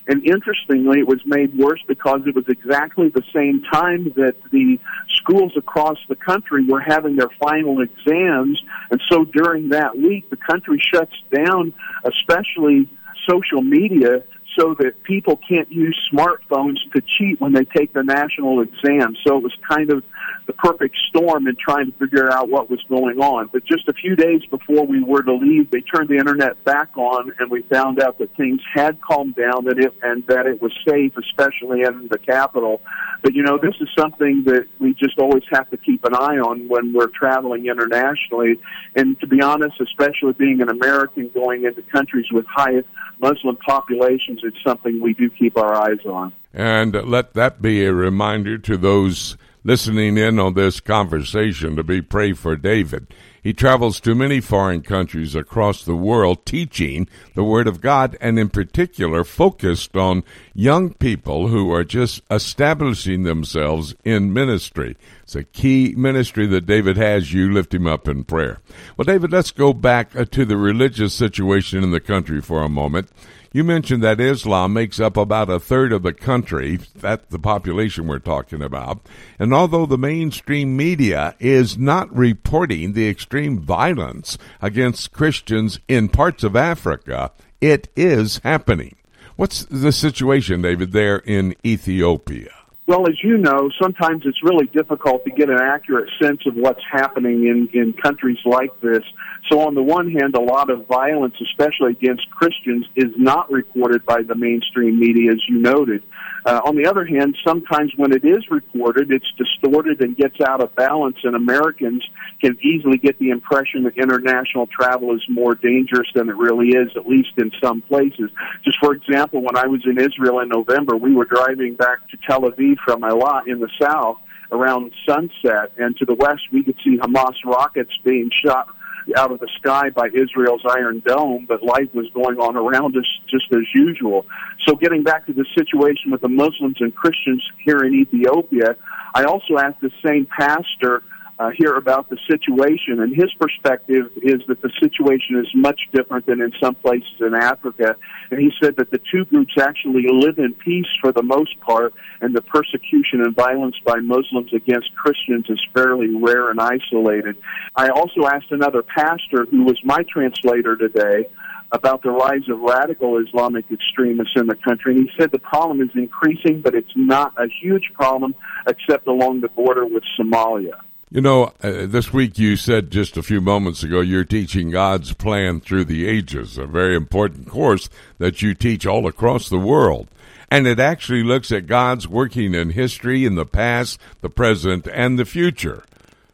And 0.07 0.25
interestingly, 0.25 0.99
it 0.99 1.07
was 1.07 1.21
made 1.25 1.57
worse 1.57 1.81
because 1.87 2.21
it 2.25 2.35
was 2.35 2.45
exactly 2.47 3.09
the 3.09 3.23
same 3.33 3.61
time 3.71 4.05
that 4.15 4.35
the 4.51 4.79
schools 5.15 5.53
across 5.55 5.97
the 6.09 6.15
country 6.15 6.65
were 6.65 6.81
having 6.81 7.15
their 7.15 7.29
final 7.39 7.81
exams. 7.81 8.61
And 8.89 9.01
so 9.09 9.25
during 9.25 9.69
that 9.69 9.97
week, 9.97 10.29
the 10.29 10.37
country 10.37 10.81
shuts 10.81 11.15
down, 11.33 11.73
especially 12.03 12.89
social 13.29 13.61
media 13.61 14.23
so 14.57 14.75
that 14.79 15.03
people 15.03 15.39
can't 15.47 15.71
use 15.71 15.97
smartphones 16.11 16.77
to 16.93 17.01
cheat 17.17 17.39
when 17.39 17.53
they 17.53 17.65
take 17.65 17.93
the 17.93 18.03
national 18.03 18.61
exam. 18.61 19.15
So 19.25 19.37
it 19.37 19.43
was 19.43 19.53
kind 19.69 19.91
of 19.91 20.03
the 20.47 20.53
perfect 20.53 20.97
storm 21.09 21.47
in 21.47 21.55
trying 21.55 21.91
to 21.91 21.97
figure 21.97 22.31
out 22.31 22.49
what 22.49 22.69
was 22.69 22.81
going 22.89 23.19
on. 23.19 23.49
But 23.53 23.63
just 23.65 23.87
a 23.87 23.93
few 23.93 24.15
days 24.15 24.41
before 24.49 24.85
we 24.85 25.01
were 25.03 25.23
to 25.23 25.33
leave, 25.33 25.71
they 25.71 25.81
turned 25.81 26.09
the 26.09 26.17
internet 26.17 26.63
back 26.65 26.97
on, 26.97 27.31
and 27.39 27.49
we 27.49 27.61
found 27.63 28.01
out 28.01 28.17
that 28.19 28.35
things 28.35 28.59
had 28.73 28.99
calmed 29.01 29.35
down, 29.35 29.65
that 29.65 29.77
it 29.77 29.93
and 30.01 30.25
that 30.27 30.47
it 30.47 30.61
was 30.61 30.73
safe, 30.87 31.13
especially 31.17 31.81
in 31.81 32.07
the 32.09 32.17
capital. 32.17 32.81
But 33.21 33.33
you 33.33 33.43
know, 33.43 33.57
this 33.61 33.75
is 33.79 33.87
something 33.97 34.43
that 34.45 34.67
we 34.79 34.93
just 34.93 35.19
always 35.19 35.43
have 35.51 35.69
to 35.69 35.77
keep 35.77 36.03
an 36.05 36.15
eye 36.15 36.37
on 36.37 36.67
when 36.67 36.91
we're 36.93 37.07
traveling 37.07 37.67
internationally. 37.67 38.59
And 38.95 39.19
to 39.21 39.27
be 39.27 39.41
honest, 39.41 39.79
especially 39.79 40.33
being 40.33 40.61
an 40.61 40.69
American 40.69 41.29
going 41.33 41.65
into 41.65 41.83
countries 41.83 42.25
with 42.31 42.45
high 42.47 42.81
Muslim 43.19 43.57
populations, 43.57 44.40
it's 44.43 44.61
something 44.65 45.01
we 45.01 45.13
do 45.13 45.29
keep 45.29 45.57
our 45.57 45.75
eyes 45.75 46.05
on. 46.05 46.33
And 46.53 46.93
let 46.93 47.33
that 47.33 47.61
be 47.61 47.85
a 47.85 47.93
reminder 47.93 48.57
to 48.57 48.77
those 48.77 49.37
listening 49.63 50.17
in 50.17 50.39
on 50.39 50.53
this 50.53 50.79
conversation 50.79 51.75
to 51.75 51.83
be 51.83 52.01
pray 52.01 52.33
for 52.33 52.55
David. 52.55 53.07
He 53.43 53.53
travels 53.53 53.99
to 54.01 54.13
many 54.13 54.39
foreign 54.39 54.81
countries 54.81 55.33
across 55.33 55.83
the 55.83 55.95
world 55.95 56.45
teaching 56.45 57.07
the 57.33 57.43
Word 57.43 57.67
of 57.67 57.81
God 57.81 58.15
and 58.21 58.37
in 58.37 58.49
particular 58.49 59.23
focused 59.23 59.95
on 59.95 60.23
young 60.53 60.93
people 60.93 61.47
who 61.47 61.73
are 61.73 61.83
just 61.83 62.21
establishing 62.29 63.23
themselves 63.23 63.95
in 64.03 64.31
ministry. 64.31 64.95
It's 65.23 65.35
a 65.35 65.43
key 65.43 65.95
ministry 65.97 66.45
that 66.47 66.67
David 66.67 66.97
has. 66.97 67.33
You 67.33 67.51
lift 67.51 67.73
him 67.73 67.87
up 67.87 68.07
in 68.07 68.25
prayer. 68.25 68.59
Well, 68.95 69.05
David, 69.05 69.31
let's 69.31 69.51
go 69.51 69.73
back 69.73 70.15
uh, 70.15 70.25
to 70.25 70.45
the 70.45 70.57
religious 70.57 71.13
situation 71.13 71.83
in 71.83 71.91
the 71.91 71.99
country 71.99 72.41
for 72.41 72.61
a 72.61 72.69
moment. 72.69 73.09
You 73.53 73.65
mentioned 73.65 74.01
that 74.01 74.21
Islam 74.21 74.71
makes 74.71 74.97
up 74.97 75.17
about 75.17 75.49
a 75.49 75.59
third 75.59 75.91
of 75.91 76.03
the 76.03 76.13
country. 76.13 76.79
That's 76.95 77.27
the 77.27 77.37
population 77.37 78.07
we're 78.07 78.19
talking 78.19 78.61
about. 78.61 79.01
And 79.37 79.53
although 79.53 79.85
the 79.85 79.97
mainstream 79.97 80.77
media 80.77 81.35
is 81.37 81.77
not 81.77 82.15
reporting 82.15 82.93
the 82.93 83.09
extreme 83.09 83.59
violence 83.59 84.37
against 84.61 85.11
Christians 85.11 85.81
in 85.89 86.07
parts 86.07 86.45
of 86.45 86.55
Africa, 86.55 87.31
it 87.59 87.89
is 87.97 88.37
happening. 88.37 88.95
What's 89.35 89.65
the 89.65 89.91
situation, 89.91 90.61
David, 90.61 90.93
there 90.93 91.17
in 91.17 91.53
Ethiopia? 91.65 92.51
Well, 92.87 93.07
as 93.07 93.21
you 93.23 93.37
know, 93.37 93.69
sometimes 93.81 94.23
it's 94.25 94.43
really 94.43 94.67
difficult 94.67 95.23
to 95.25 95.31
get 95.31 95.49
an 95.49 95.59
accurate 95.61 96.09
sense 96.21 96.41
of 96.45 96.55
what's 96.55 96.83
happening 96.89 97.47
in, 97.47 97.69
in 97.73 97.93
countries 97.93 98.39
like 98.45 98.79
this. 98.81 99.03
So, 99.49 99.61
on 99.61 99.75
the 99.75 99.83
one 99.83 100.11
hand, 100.11 100.35
a 100.35 100.41
lot 100.41 100.69
of 100.69 100.87
violence, 100.87 101.35
especially 101.41 101.91
against 101.91 102.29
Christians, 102.29 102.85
is 102.95 103.11
not 103.17 103.51
reported 103.51 104.05
by 104.05 104.21
the 104.21 104.35
mainstream 104.35 104.99
media, 104.99 105.31
as 105.31 105.41
you 105.49 105.57
noted. 105.57 106.03
Uh, 106.45 106.61
on 106.65 106.75
the 106.75 106.87
other 106.87 107.05
hand, 107.05 107.37
sometimes 107.45 107.91
when 107.97 108.11
it 108.11 108.25
is 108.25 108.49
reported, 108.49 109.11
it's 109.11 109.31
distorted 109.37 110.01
and 110.01 110.17
gets 110.17 110.39
out 110.41 110.61
of 110.61 110.73
balance, 110.75 111.17
and 111.23 111.35
Americans 111.35 112.03
can 112.39 112.57
easily 112.63 112.97
get 112.97 113.19
the 113.19 113.29
impression 113.29 113.83
that 113.83 113.97
international 113.97 114.67
travel 114.67 115.15
is 115.15 115.21
more 115.29 115.53
dangerous 115.53 116.07
than 116.15 116.29
it 116.29 116.35
really 116.35 116.69
is, 116.69 116.89
at 116.95 117.07
least 117.07 117.31
in 117.37 117.51
some 117.61 117.81
places. 117.81 118.31
Just 118.63 118.77
for 118.79 118.93
example, 118.93 119.41
when 119.41 119.55
I 119.55 119.67
was 119.67 119.81
in 119.85 119.99
Israel 119.99 120.39
in 120.39 120.49
November, 120.49 120.95
we 120.97 121.13
were 121.13 121.25
driving 121.25 121.75
back 121.75 122.07
to 122.09 122.17
Tel 122.27 122.41
Aviv 122.41 122.77
from 122.83 123.01
Eilat 123.01 123.47
in 123.47 123.59
the 123.59 123.69
south 123.79 124.17
around 124.51 124.91
sunset, 125.07 125.71
and 125.77 125.95
to 125.97 126.05
the 126.05 126.15
west 126.15 126.41
we 126.51 126.63
could 126.63 126.75
see 126.83 126.97
Hamas 126.97 127.35
rockets 127.45 127.91
being 128.03 128.29
shot 128.43 128.67
out 129.15 129.31
of 129.31 129.39
the 129.39 129.49
sky 129.59 129.89
by 129.89 130.07
Israel's 130.13 130.63
Iron 130.69 131.01
Dome, 131.05 131.45
but 131.47 131.63
life 131.63 131.93
was 131.93 132.07
going 132.13 132.37
on 132.37 132.55
around 132.55 132.95
us 132.97 133.05
just 133.29 133.45
as 133.51 133.63
usual. 133.73 134.25
So, 134.67 134.75
getting 134.75 135.03
back 135.03 135.25
to 135.27 135.33
the 135.33 135.45
situation 135.57 136.11
with 136.11 136.21
the 136.21 136.29
Muslims 136.29 136.77
and 136.79 136.93
Christians 136.93 137.43
here 137.63 137.79
in 137.79 137.93
Ethiopia, 137.93 138.75
I 139.13 139.23
also 139.23 139.57
asked 139.57 139.81
the 139.81 139.91
same 140.05 140.27
pastor 140.27 141.03
uh, 141.41 141.49
hear 141.57 141.73
about 141.73 142.07
the 142.07 142.17
situation, 142.29 143.01
and 143.01 143.15
his 143.15 143.33
perspective 143.39 144.11
is 144.17 144.41
that 144.47 144.61
the 144.61 144.69
situation 144.79 145.39
is 145.39 145.47
much 145.55 145.79
different 145.91 146.27
than 146.27 146.39
in 146.39 146.51
some 146.61 146.75
places 146.75 147.15
in 147.19 147.33
Africa. 147.33 147.95
And 148.29 148.39
he 148.39 148.51
said 148.61 148.75
that 148.77 148.91
the 148.91 148.99
two 149.11 149.25
groups 149.25 149.55
actually 149.59 150.05
live 150.07 150.37
in 150.37 150.53
peace 150.53 150.85
for 151.01 151.11
the 151.11 151.23
most 151.23 151.59
part, 151.61 151.95
and 152.21 152.35
the 152.35 152.43
persecution 152.43 153.21
and 153.21 153.35
violence 153.35 153.75
by 153.83 153.97
Muslims 154.01 154.53
against 154.53 154.93
Christians 154.95 155.47
is 155.49 155.59
fairly 155.73 156.13
rare 156.13 156.51
and 156.51 156.61
isolated. 156.61 157.37
I 157.75 157.89
also 157.89 158.27
asked 158.27 158.51
another 158.51 158.83
pastor 158.83 159.47
who 159.49 159.63
was 159.63 159.79
my 159.83 160.03
translator 160.13 160.75
today 160.75 161.25
about 161.71 162.03
the 162.03 162.11
rise 162.11 162.47
of 162.49 162.59
radical 162.59 163.17
Islamic 163.17 163.65
extremists 163.71 164.33
in 164.35 164.45
the 164.45 164.55
country, 164.55 164.95
and 164.95 165.09
he 165.09 165.11
said 165.17 165.31
the 165.31 165.39
problem 165.39 165.81
is 165.81 165.89
increasing, 165.95 166.61
but 166.61 166.75
it's 166.75 166.95
not 166.95 167.33
a 167.37 167.47
huge 167.47 167.89
problem 167.95 168.35
except 168.67 169.07
along 169.07 169.41
the 169.41 169.49
border 169.49 169.87
with 169.87 170.03
Somalia. 170.19 170.79
You 171.13 171.19
know, 171.19 171.51
uh, 171.61 171.87
this 171.87 172.13
week 172.13 172.39
you 172.39 172.55
said 172.55 172.89
just 172.89 173.17
a 173.17 173.21
few 173.21 173.41
moments 173.41 173.83
ago 173.83 173.99
you're 173.99 174.23
teaching 174.23 174.71
God's 174.71 175.11
plan 175.11 175.59
through 175.59 175.83
the 175.83 176.07
ages, 176.07 176.57
a 176.57 176.65
very 176.65 176.95
important 176.95 177.49
course 177.49 177.89
that 178.17 178.41
you 178.41 178.53
teach 178.53 178.85
all 178.85 179.05
across 179.05 179.49
the 179.49 179.59
world. 179.59 180.07
And 180.49 180.65
it 180.65 180.79
actually 180.79 181.23
looks 181.23 181.51
at 181.51 181.67
God's 181.67 182.07
working 182.07 182.53
in 182.53 182.69
history 182.69 183.25
in 183.25 183.35
the 183.35 183.45
past, 183.45 183.99
the 184.21 184.29
present, 184.29 184.87
and 184.87 185.19
the 185.19 185.25
future. 185.25 185.83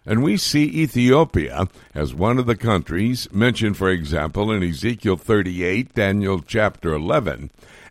And 0.06 0.22
we 0.22 0.38
see 0.38 0.66
Ethiopia 0.66 1.68
as 1.96 2.14
one 2.14 2.38
of 2.38 2.46
the 2.46 2.56
countries 2.56 3.28
mentioned, 3.34 3.78
for 3.78 3.90
example, 3.90 4.52
in 4.52 4.62
Ezekiel 4.62 5.18
38, 5.18 5.96
Daniel 5.96 6.40
chapter 6.40 6.94
11, 6.94 7.50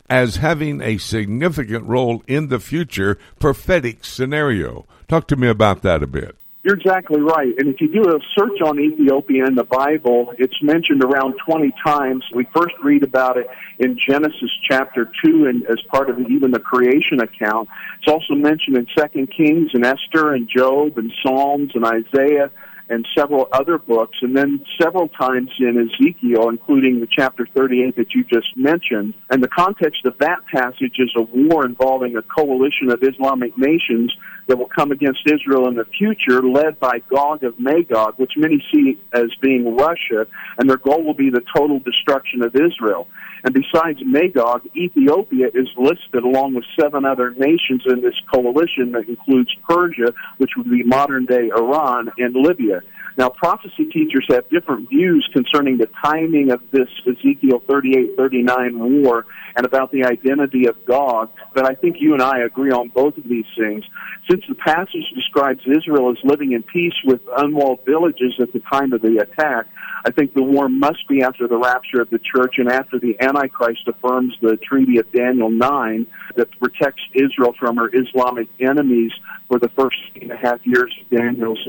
as 0.09 0.37
having 0.37 0.79
a 0.79 0.99
significant 0.99 1.83
role 1.85 2.23
in 2.27 2.47
the 2.47 2.61
future 2.61 3.17
prophetic 3.39 4.05
scenario. 4.05 4.85
Talk 5.09 5.27
to 5.27 5.35
me 5.35 5.49
about 5.49 5.81
that 5.81 6.01
a 6.01 6.07
bit. 6.07 6.37
You're 6.67 6.75
exactly 6.75 7.21
right. 7.21 7.53
And 7.57 7.69
if 7.69 7.79
you 7.79 7.87
do 7.87 8.01
a 8.09 8.19
search 8.37 8.59
on 8.61 8.77
Ethiopia 8.77 9.45
in 9.45 9.55
the 9.55 9.63
Bible, 9.63 10.33
it's 10.37 10.61
mentioned 10.61 11.01
around 11.01 11.35
20 11.47 11.73
times. 11.81 12.25
We 12.35 12.45
first 12.53 12.75
read 12.83 13.03
about 13.03 13.37
it 13.37 13.47
in 13.79 13.97
Genesis 13.97 14.51
chapter 14.69 15.09
2 15.23 15.45
and 15.45 15.65
as 15.67 15.77
part 15.89 16.09
of 16.09 16.19
even 16.19 16.51
the 16.51 16.59
creation 16.59 17.21
account. 17.21 17.69
It's 17.99 18.11
also 18.11 18.33
mentioned 18.33 18.75
in 18.75 18.85
Second 18.99 19.31
Kings 19.31 19.69
and 19.73 19.85
Esther 19.85 20.33
and 20.33 20.49
Job 20.49 20.97
and 20.97 21.09
Psalms 21.23 21.71
and 21.73 21.85
Isaiah 21.85 22.51
and 22.89 23.05
several 23.17 23.47
other 23.51 23.77
books, 23.77 24.17
and 24.21 24.35
then 24.35 24.63
several 24.81 25.07
times 25.09 25.49
in 25.59 25.89
Ezekiel, 25.89 26.49
including 26.49 26.99
the 26.99 27.07
chapter 27.09 27.47
38 27.55 27.95
that 27.97 28.13
you 28.13 28.23
just 28.23 28.55
mentioned. 28.55 29.13
And 29.29 29.43
the 29.43 29.49
context 29.49 30.05
of 30.05 30.17
that 30.19 30.45
passage 30.53 30.95
is 30.97 31.11
a 31.17 31.23
war 31.23 31.65
involving 31.65 32.15
a 32.15 32.21
coalition 32.21 32.91
of 32.91 33.03
Islamic 33.03 33.57
nations 33.57 34.15
that 34.47 34.57
will 34.57 34.69
come 34.69 34.91
against 34.91 35.19
Israel 35.25 35.67
in 35.67 35.75
the 35.75 35.85
future, 35.97 36.41
led 36.41 36.79
by 36.79 36.99
Gog 37.09 37.43
of 37.43 37.59
Magog, 37.59 38.15
which 38.17 38.33
many 38.37 38.63
see 38.73 38.97
as 39.13 39.27
being 39.41 39.75
Russia, 39.75 40.25
and 40.57 40.69
their 40.69 40.77
goal 40.77 41.03
will 41.03 41.13
be 41.13 41.29
the 41.29 41.43
total 41.55 41.79
destruction 41.79 42.41
of 42.41 42.55
Israel. 42.55 43.07
And 43.43 43.53
besides 43.53 43.99
Magog, 44.03 44.67
Ethiopia 44.75 45.47
is 45.53 45.67
listed 45.77 46.23
along 46.23 46.55
with 46.55 46.65
seven 46.79 47.05
other 47.05 47.31
nations 47.31 47.83
in 47.85 48.01
this 48.01 48.15
coalition 48.33 48.91
that 48.93 49.07
includes 49.07 49.53
Persia, 49.67 50.13
which 50.37 50.51
would 50.57 50.69
be 50.69 50.83
modern 50.83 51.25
day 51.25 51.49
Iran, 51.55 52.11
and 52.17 52.35
Libya. 52.35 52.81
Now, 53.17 53.29
prophecy 53.29 53.85
teachers 53.85 54.27
have 54.29 54.47
different 54.49 54.89
views 54.89 55.27
concerning 55.33 55.79
the 55.79 55.89
timing 56.05 56.51
of 56.51 56.61
this 56.71 56.87
Ezekiel 57.07 57.63
38 57.67 58.15
39 58.15 59.01
war 59.01 59.25
and 59.55 59.65
about 59.65 59.91
the 59.91 60.05
identity 60.05 60.67
of 60.67 60.85
Gog, 60.85 61.31
but 61.55 61.65
I 61.65 61.73
think 61.73 61.97
you 61.99 62.13
and 62.13 62.21
I 62.21 62.41
agree 62.41 62.69
on 62.69 62.89
both 62.89 63.17
of 63.17 63.23
these 63.27 63.47
things. 63.57 63.83
Since 64.29 64.43
the 64.47 64.53
passage 64.53 65.11
describes 65.15 65.61
Israel 65.65 66.11
as 66.11 66.17
living 66.23 66.51
in 66.51 66.61
peace 66.61 66.93
with 67.05 67.21
unwalled 67.37 67.79
villages 67.85 68.35
at 68.39 68.53
the 68.53 68.59
time 68.59 68.93
of 68.93 69.01
the 69.01 69.17
attack, 69.17 69.65
I 70.05 70.11
think 70.11 70.35
the 70.35 70.43
war 70.43 70.69
must 70.69 71.07
be 71.07 71.23
after 71.23 71.47
the 71.47 71.57
rapture 71.57 72.01
of 72.01 72.11
the 72.11 72.19
church 72.19 72.55
and 72.59 72.71
after 72.71 72.99
the 72.99 73.17
Antichrist 73.27 73.87
affirms 73.87 74.33
the 74.41 74.57
Treaty 74.57 74.97
of 74.97 75.11
Daniel 75.11 75.49
9 75.49 76.07
that 76.35 76.47
protects 76.59 77.01
Israel 77.13 77.53
from 77.59 77.77
her 77.77 77.89
Islamic 77.93 78.47
enemies 78.59 79.11
for 79.47 79.59
the 79.59 79.69
first 79.69 79.97
and 80.19 80.31
a 80.31 80.37
half 80.37 80.65
years 80.65 80.95
of 81.01 81.17
Daniel's 81.17 81.67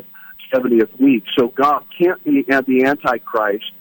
70th 0.53 0.99
week. 1.01 1.25
So 1.39 1.49
Gog 1.49 1.85
can't 1.99 2.23
be 2.25 2.43
the 2.43 2.85
Antichrist, 2.85 3.73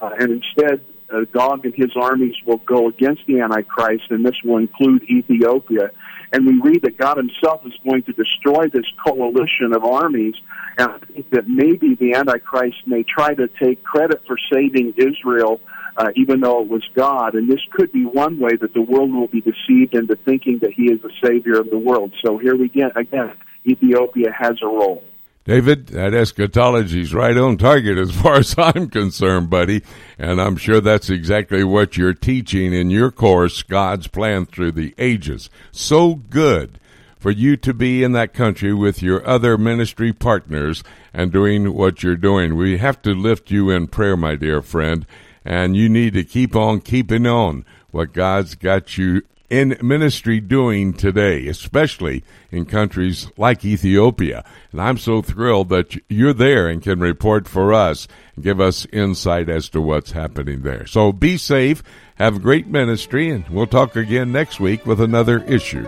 uh, 0.00 0.10
and 0.18 0.32
instead, 0.42 0.80
uh, 1.12 1.20
Gog 1.32 1.64
and 1.64 1.74
his 1.74 1.92
armies 1.96 2.34
will 2.44 2.58
go 2.58 2.88
against 2.88 3.22
the 3.26 3.40
Antichrist, 3.40 4.04
and 4.10 4.24
this 4.24 4.36
will 4.44 4.58
include 4.58 5.02
Ethiopia. 5.04 5.90
And 6.32 6.46
we 6.46 6.58
read 6.58 6.82
that 6.82 6.98
God 6.98 7.16
himself 7.18 7.64
is 7.64 7.72
going 7.84 8.02
to 8.04 8.12
destroy 8.12 8.68
this 8.68 8.86
coalition 9.04 9.72
of 9.74 9.84
armies, 9.84 10.34
and 10.76 10.90
I 10.90 10.98
think 11.12 11.30
that 11.30 11.48
maybe 11.48 11.94
the 11.94 12.14
Antichrist 12.14 12.86
may 12.86 13.04
try 13.04 13.34
to 13.34 13.48
take 13.62 13.82
credit 13.84 14.22
for 14.26 14.36
saving 14.52 14.94
Israel. 14.96 15.60
Uh, 15.98 16.08
even 16.14 16.40
though 16.40 16.60
it 16.60 16.68
was 16.68 16.82
God. 16.94 17.34
And 17.34 17.48
this 17.48 17.60
could 17.70 17.90
be 17.90 18.04
one 18.04 18.38
way 18.38 18.50
that 18.60 18.74
the 18.74 18.82
world 18.82 19.14
will 19.14 19.28
be 19.28 19.40
deceived 19.40 19.94
into 19.94 20.14
thinking 20.14 20.58
that 20.60 20.74
he 20.74 20.92
is 20.92 21.00
the 21.00 21.10
savior 21.24 21.58
of 21.58 21.70
the 21.70 21.78
world. 21.78 22.12
So 22.22 22.36
here 22.36 22.54
we 22.54 22.68
get, 22.68 22.94
again, 22.98 23.32
Ethiopia 23.66 24.30
has 24.30 24.56
a 24.62 24.66
role. 24.66 25.02
David, 25.46 25.86
that 25.88 26.12
eschatology's 26.12 27.14
right 27.14 27.36
on 27.36 27.56
target 27.56 27.98
as 27.98 28.10
far 28.20 28.34
as 28.34 28.56
I'm 28.58 28.90
concerned, 28.90 29.48
buddy. 29.48 29.82
And 30.18 30.40
I'm 30.40 30.56
sure 30.56 30.80
that's 30.80 31.08
exactly 31.08 31.62
what 31.62 31.96
you're 31.96 32.14
teaching 32.14 32.74
in 32.74 32.90
your 32.90 33.12
course, 33.12 33.62
God's 33.62 34.08
Plan 34.08 34.44
Through 34.44 34.72
the 34.72 34.92
Ages. 34.98 35.48
So 35.70 36.16
good 36.16 36.80
for 37.16 37.30
you 37.30 37.56
to 37.58 37.72
be 37.72 38.02
in 38.02 38.10
that 38.12 38.34
country 38.34 38.74
with 38.74 39.02
your 39.02 39.26
other 39.26 39.56
ministry 39.56 40.12
partners 40.12 40.82
and 41.14 41.32
doing 41.32 41.74
what 41.74 42.02
you're 42.02 42.16
doing. 42.16 42.56
We 42.56 42.78
have 42.78 43.00
to 43.02 43.14
lift 43.14 43.50
you 43.50 43.70
in 43.70 43.86
prayer, 43.86 44.16
my 44.16 44.34
dear 44.34 44.60
friend, 44.62 45.06
and 45.46 45.76
you 45.76 45.88
need 45.88 46.12
to 46.14 46.24
keep 46.24 46.56
on 46.56 46.80
keeping 46.80 47.24
on 47.24 47.64
what 47.92 48.12
God's 48.12 48.56
got 48.56 48.98
you 48.98 49.22
in 49.48 49.78
ministry 49.80 50.40
doing 50.40 50.92
today, 50.92 51.46
especially 51.46 52.24
in 52.50 52.66
countries 52.66 53.30
like 53.36 53.64
Ethiopia. 53.64 54.44
And 54.72 54.80
I'm 54.80 54.98
so 54.98 55.22
thrilled 55.22 55.68
that 55.68 55.96
you're 56.10 56.32
there 56.32 56.68
and 56.68 56.82
can 56.82 56.98
report 56.98 57.46
for 57.46 57.72
us 57.72 58.08
and 58.34 58.44
give 58.44 58.60
us 58.60 58.86
insight 58.92 59.48
as 59.48 59.68
to 59.68 59.80
what's 59.80 60.10
happening 60.10 60.62
there. 60.62 60.84
So 60.86 61.12
be 61.12 61.36
safe, 61.36 61.80
have 62.16 62.42
great 62.42 62.66
ministry, 62.66 63.30
and 63.30 63.48
we'll 63.48 63.68
talk 63.68 63.94
again 63.94 64.32
next 64.32 64.58
week 64.58 64.84
with 64.84 65.00
another 65.00 65.44
issue. 65.44 65.86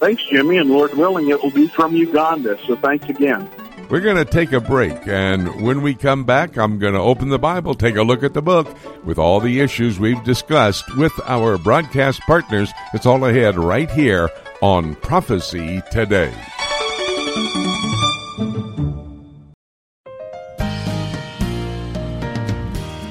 Thanks, 0.00 0.24
Jimmy, 0.24 0.58
and 0.58 0.70
Lord 0.70 0.94
willing, 0.94 1.28
it 1.28 1.40
will 1.40 1.52
be 1.52 1.68
from 1.68 1.94
Uganda. 1.94 2.58
So 2.66 2.74
thanks 2.74 3.08
again. 3.08 3.48
We're 3.90 4.00
going 4.00 4.16
to 4.16 4.26
take 4.26 4.52
a 4.52 4.60
break, 4.60 5.08
and 5.08 5.62
when 5.62 5.80
we 5.80 5.94
come 5.94 6.24
back, 6.24 6.58
I'm 6.58 6.78
going 6.78 6.92
to 6.92 7.00
open 7.00 7.30
the 7.30 7.38
Bible, 7.38 7.74
take 7.74 7.96
a 7.96 8.02
look 8.02 8.22
at 8.22 8.34
the 8.34 8.42
book 8.42 8.68
with 9.02 9.18
all 9.18 9.40
the 9.40 9.60
issues 9.60 9.98
we've 9.98 10.22
discussed 10.24 10.94
with 10.98 11.12
our 11.24 11.56
broadcast 11.56 12.20
partners. 12.26 12.70
It's 12.92 13.06
all 13.06 13.24
ahead 13.24 13.56
right 13.56 13.90
here 13.90 14.28
on 14.60 14.94
Prophecy 14.96 15.80
Today. 15.90 16.34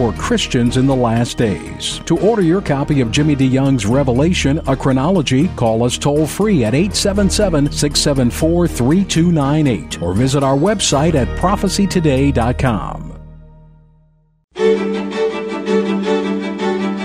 for 0.00 0.12
Christians 0.14 0.78
in 0.78 0.86
the 0.86 0.96
last 0.96 1.36
days. 1.36 2.00
To 2.06 2.18
order 2.20 2.40
your 2.40 2.62
copy 2.62 3.02
of 3.02 3.10
Jimmy 3.10 3.36
DeYoung's 3.36 3.84
Revelation, 3.84 4.58
a 4.66 4.74
chronology, 4.74 5.48
call 5.56 5.82
us 5.82 5.98
toll 5.98 6.26
free 6.26 6.64
at 6.64 6.74
877 6.74 7.70
674 7.70 8.66
3298 8.66 10.00
or 10.00 10.14
visit 10.14 10.42
our 10.42 10.56
website 10.56 11.14
at 11.14 11.28
prophecytoday.com. 11.36 13.18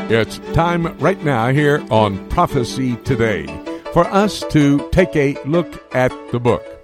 It's 0.10 0.38
time 0.54 0.98
right 1.00 1.22
now 1.22 1.50
here 1.50 1.86
on 1.92 2.30
Prophecy 2.30 2.96
Today 3.04 3.46
for 3.92 4.06
us 4.06 4.42
to 4.52 4.90
take 4.92 5.14
a 5.18 5.36
look 5.44 5.84
at 5.94 6.14
the 6.32 6.40
book. 6.40 6.75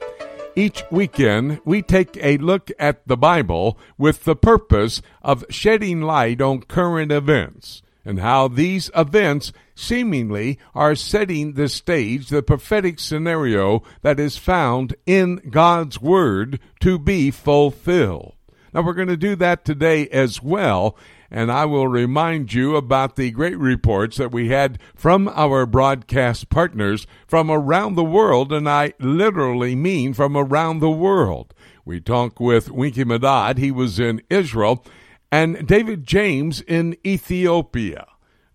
Each 0.56 0.84
weekend, 0.92 1.62
we 1.64 1.82
take 1.82 2.18
a 2.18 2.38
look 2.38 2.72
at 2.78 3.08
the 3.08 3.16
Bible 3.16 3.78
with 3.98 4.26
the 4.26 4.36
purpose 4.36 5.02
of 5.22 5.46
shedding 5.50 6.02
light 6.02 6.42
on 6.42 6.64
current 6.64 7.10
events 7.10 7.82
and 8.04 8.20
how 8.20 8.50
these 8.50 8.92
events 8.94 9.54
seemingly 9.76 10.60
are 10.76 10.94
setting 10.94 11.54
the 11.54 11.70
stage, 11.70 12.28
the 12.28 12.44
prophetic 12.44 13.00
scenario 13.00 13.82
that 14.02 14.20
is 14.20 14.36
found 14.36 14.94
in 15.06 15.38
God's 15.50 16.02
Word 16.02 16.60
to 16.82 17.00
be 17.00 17.32
fulfilled. 17.32 18.34
Now, 18.74 18.82
we're 18.82 18.94
going 18.94 19.08
to 19.08 19.18
do 19.18 19.38
that 19.38 19.64
today 19.64 20.10
as 20.10 20.44
well 20.44 20.98
and 21.32 21.50
I 21.50 21.66
will 21.66 21.88
remind 21.88 22.54
you 22.54 22.76
about 22.76 23.16
the 23.16 23.32
great 23.32 23.58
reports 23.58 24.18
that 24.18 24.34
we 24.34 24.50
had 24.50 24.78
from 24.94 25.30
our 25.30 25.66
broadcast 25.66 26.50
partners 26.50 27.08
from 27.26 27.50
around 27.50 27.96
the 27.96 28.04
world, 28.04 28.52
and 28.52 28.70
I 28.70 28.94
literally 29.00 29.74
mean 29.74 30.14
from 30.14 30.36
around 30.36 30.80
the 30.80 30.92
world. 30.92 31.54
We 31.86 32.02
talked 32.02 32.40
with 32.40 32.70
Winky 32.70 33.06
Madad, 33.06 33.58
he 33.58 33.72
was 33.72 34.00
in 34.00 34.22
Israel, 34.30 34.86
and 35.32 35.66
David 35.66 36.06
James 36.06 36.60
in 36.62 36.98
Ethiopia. 37.06 38.06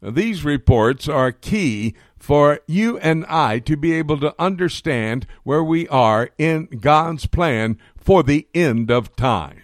These 0.03 0.45
reports 0.45 1.09
are 1.09 1.33
key 1.33 1.95
for 2.19 2.61
you 2.67 2.99
and 2.99 3.25
I 3.27 3.59
to 3.61 3.77
be 3.77 3.95
able 3.95 4.21
to 4.21 4.35
understand 4.39 5.27
where 5.43 5.65
we 5.65 5.89
are 5.89 6.31
in 6.39 6.67
God's 6.81 7.27
plan 7.27 7.79
for 7.97 8.23
the 8.23 8.47
end 8.55 8.91
of 8.91 9.17
time. 9.17 9.63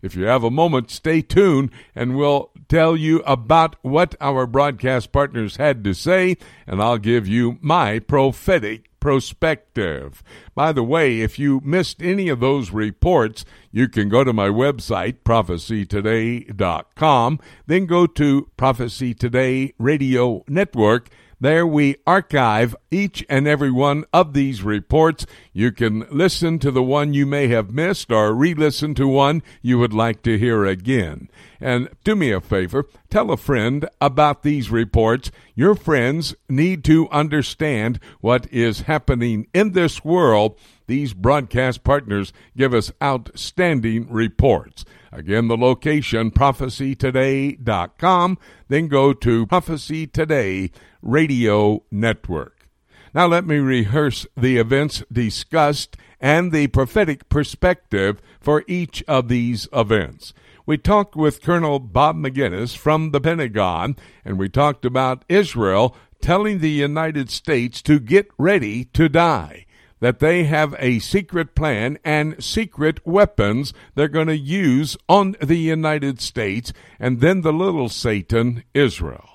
If 0.00 0.14
you 0.14 0.26
have 0.26 0.44
a 0.44 0.50
moment, 0.50 0.90
stay 0.90 1.22
tuned 1.22 1.70
and 1.94 2.16
we'll 2.16 2.50
tell 2.68 2.96
you 2.96 3.20
about 3.20 3.76
what 3.82 4.14
our 4.20 4.46
broadcast 4.46 5.12
partners 5.12 5.56
had 5.56 5.82
to 5.84 5.94
say, 5.94 6.36
and 6.66 6.82
I'll 6.82 6.98
give 6.98 7.26
you 7.26 7.56
my 7.60 7.98
prophetic 7.98 8.88
perspective. 9.00 10.22
By 10.54 10.72
the 10.72 10.82
way, 10.82 11.20
if 11.20 11.38
you 11.38 11.60
missed 11.64 12.02
any 12.02 12.28
of 12.28 12.40
those 12.40 12.70
reports, 12.70 13.44
you 13.70 13.88
can 13.88 14.08
go 14.08 14.24
to 14.24 14.32
my 14.32 14.48
website, 14.48 15.18
prophecytoday.com, 15.24 17.40
then 17.66 17.86
go 17.86 18.06
to 18.06 18.48
Prophecy 18.56 19.14
Today 19.14 19.72
Radio 19.78 20.42
Network 20.48 21.10
there 21.40 21.66
we 21.66 21.96
archive 22.06 22.74
each 22.90 23.24
and 23.28 23.46
every 23.46 23.70
one 23.70 24.04
of 24.12 24.32
these 24.32 24.62
reports. 24.62 25.24
You 25.52 25.70
can 25.70 26.06
listen 26.10 26.58
to 26.60 26.70
the 26.70 26.82
one 26.82 27.14
you 27.14 27.26
may 27.26 27.48
have 27.48 27.70
missed 27.70 28.10
or 28.10 28.34
re 28.34 28.54
listen 28.54 28.94
to 28.96 29.06
one 29.06 29.42
you 29.62 29.78
would 29.78 29.92
like 29.92 30.22
to 30.22 30.38
hear 30.38 30.64
again. 30.64 31.28
And 31.60 31.88
do 32.02 32.16
me 32.16 32.32
a 32.32 32.40
favor, 32.40 32.86
tell 33.08 33.30
a 33.30 33.36
friend 33.36 33.88
about 34.00 34.42
these 34.42 34.70
reports. 34.70 35.30
Your 35.54 35.74
friends 35.74 36.34
need 36.48 36.82
to 36.84 37.08
understand 37.10 38.00
what 38.20 38.52
is 38.52 38.82
happening 38.82 39.46
in 39.54 39.72
this 39.72 40.04
world. 40.04 40.58
These 40.86 41.14
broadcast 41.14 41.84
partners 41.84 42.32
give 42.56 42.74
us 42.74 42.90
outstanding 43.02 44.10
reports. 44.10 44.84
Again, 45.12 45.48
the 45.48 45.56
location, 45.56 46.30
prophecytoday.com. 46.30 48.38
Then 48.68 48.86
go 48.88 49.14
to 49.14 49.46
Prophecy 49.46 50.06
Today 50.06 50.70
Radio 51.00 51.82
Network. 51.90 52.66
Now, 53.14 53.26
let 53.26 53.46
me 53.46 53.56
rehearse 53.56 54.26
the 54.36 54.58
events 54.58 55.02
discussed 55.10 55.96
and 56.20 56.52
the 56.52 56.66
prophetic 56.66 57.30
perspective 57.30 58.20
for 58.40 58.64
each 58.66 59.02
of 59.08 59.28
these 59.28 59.66
events. 59.72 60.34
We 60.66 60.76
talked 60.76 61.16
with 61.16 61.40
Colonel 61.40 61.78
Bob 61.78 62.16
Maginnis 62.16 62.76
from 62.76 63.12
the 63.12 63.20
Pentagon, 63.20 63.96
and 64.24 64.38
we 64.38 64.50
talked 64.50 64.84
about 64.84 65.24
Israel 65.28 65.96
telling 66.20 66.58
the 66.58 66.68
United 66.68 67.30
States 67.30 67.80
to 67.82 67.98
get 67.98 68.28
ready 68.36 68.84
to 68.84 69.08
die 69.08 69.64
that 70.00 70.18
they 70.18 70.44
have 70.44 70.74
a 70.78 70.98
secret 70.98 71.54
plan 71.54 71.98
and 72.04 72.42
secret 72.42 73.04
weapons 73.06 73.72
they're 73.94 74.08
going 74.08 74.28
to 74.28 74.36
use 74.36 74.96
on 75.08 75.36
the 75.40 75.56
United 75.56 76.20
States 76.20 76.72
and 76.98 77.20
then 77.20 77.42
the 77.42 77.52
little 77.52 77.88
Satan, 77.88 78.64
Israel. 78.74 79.28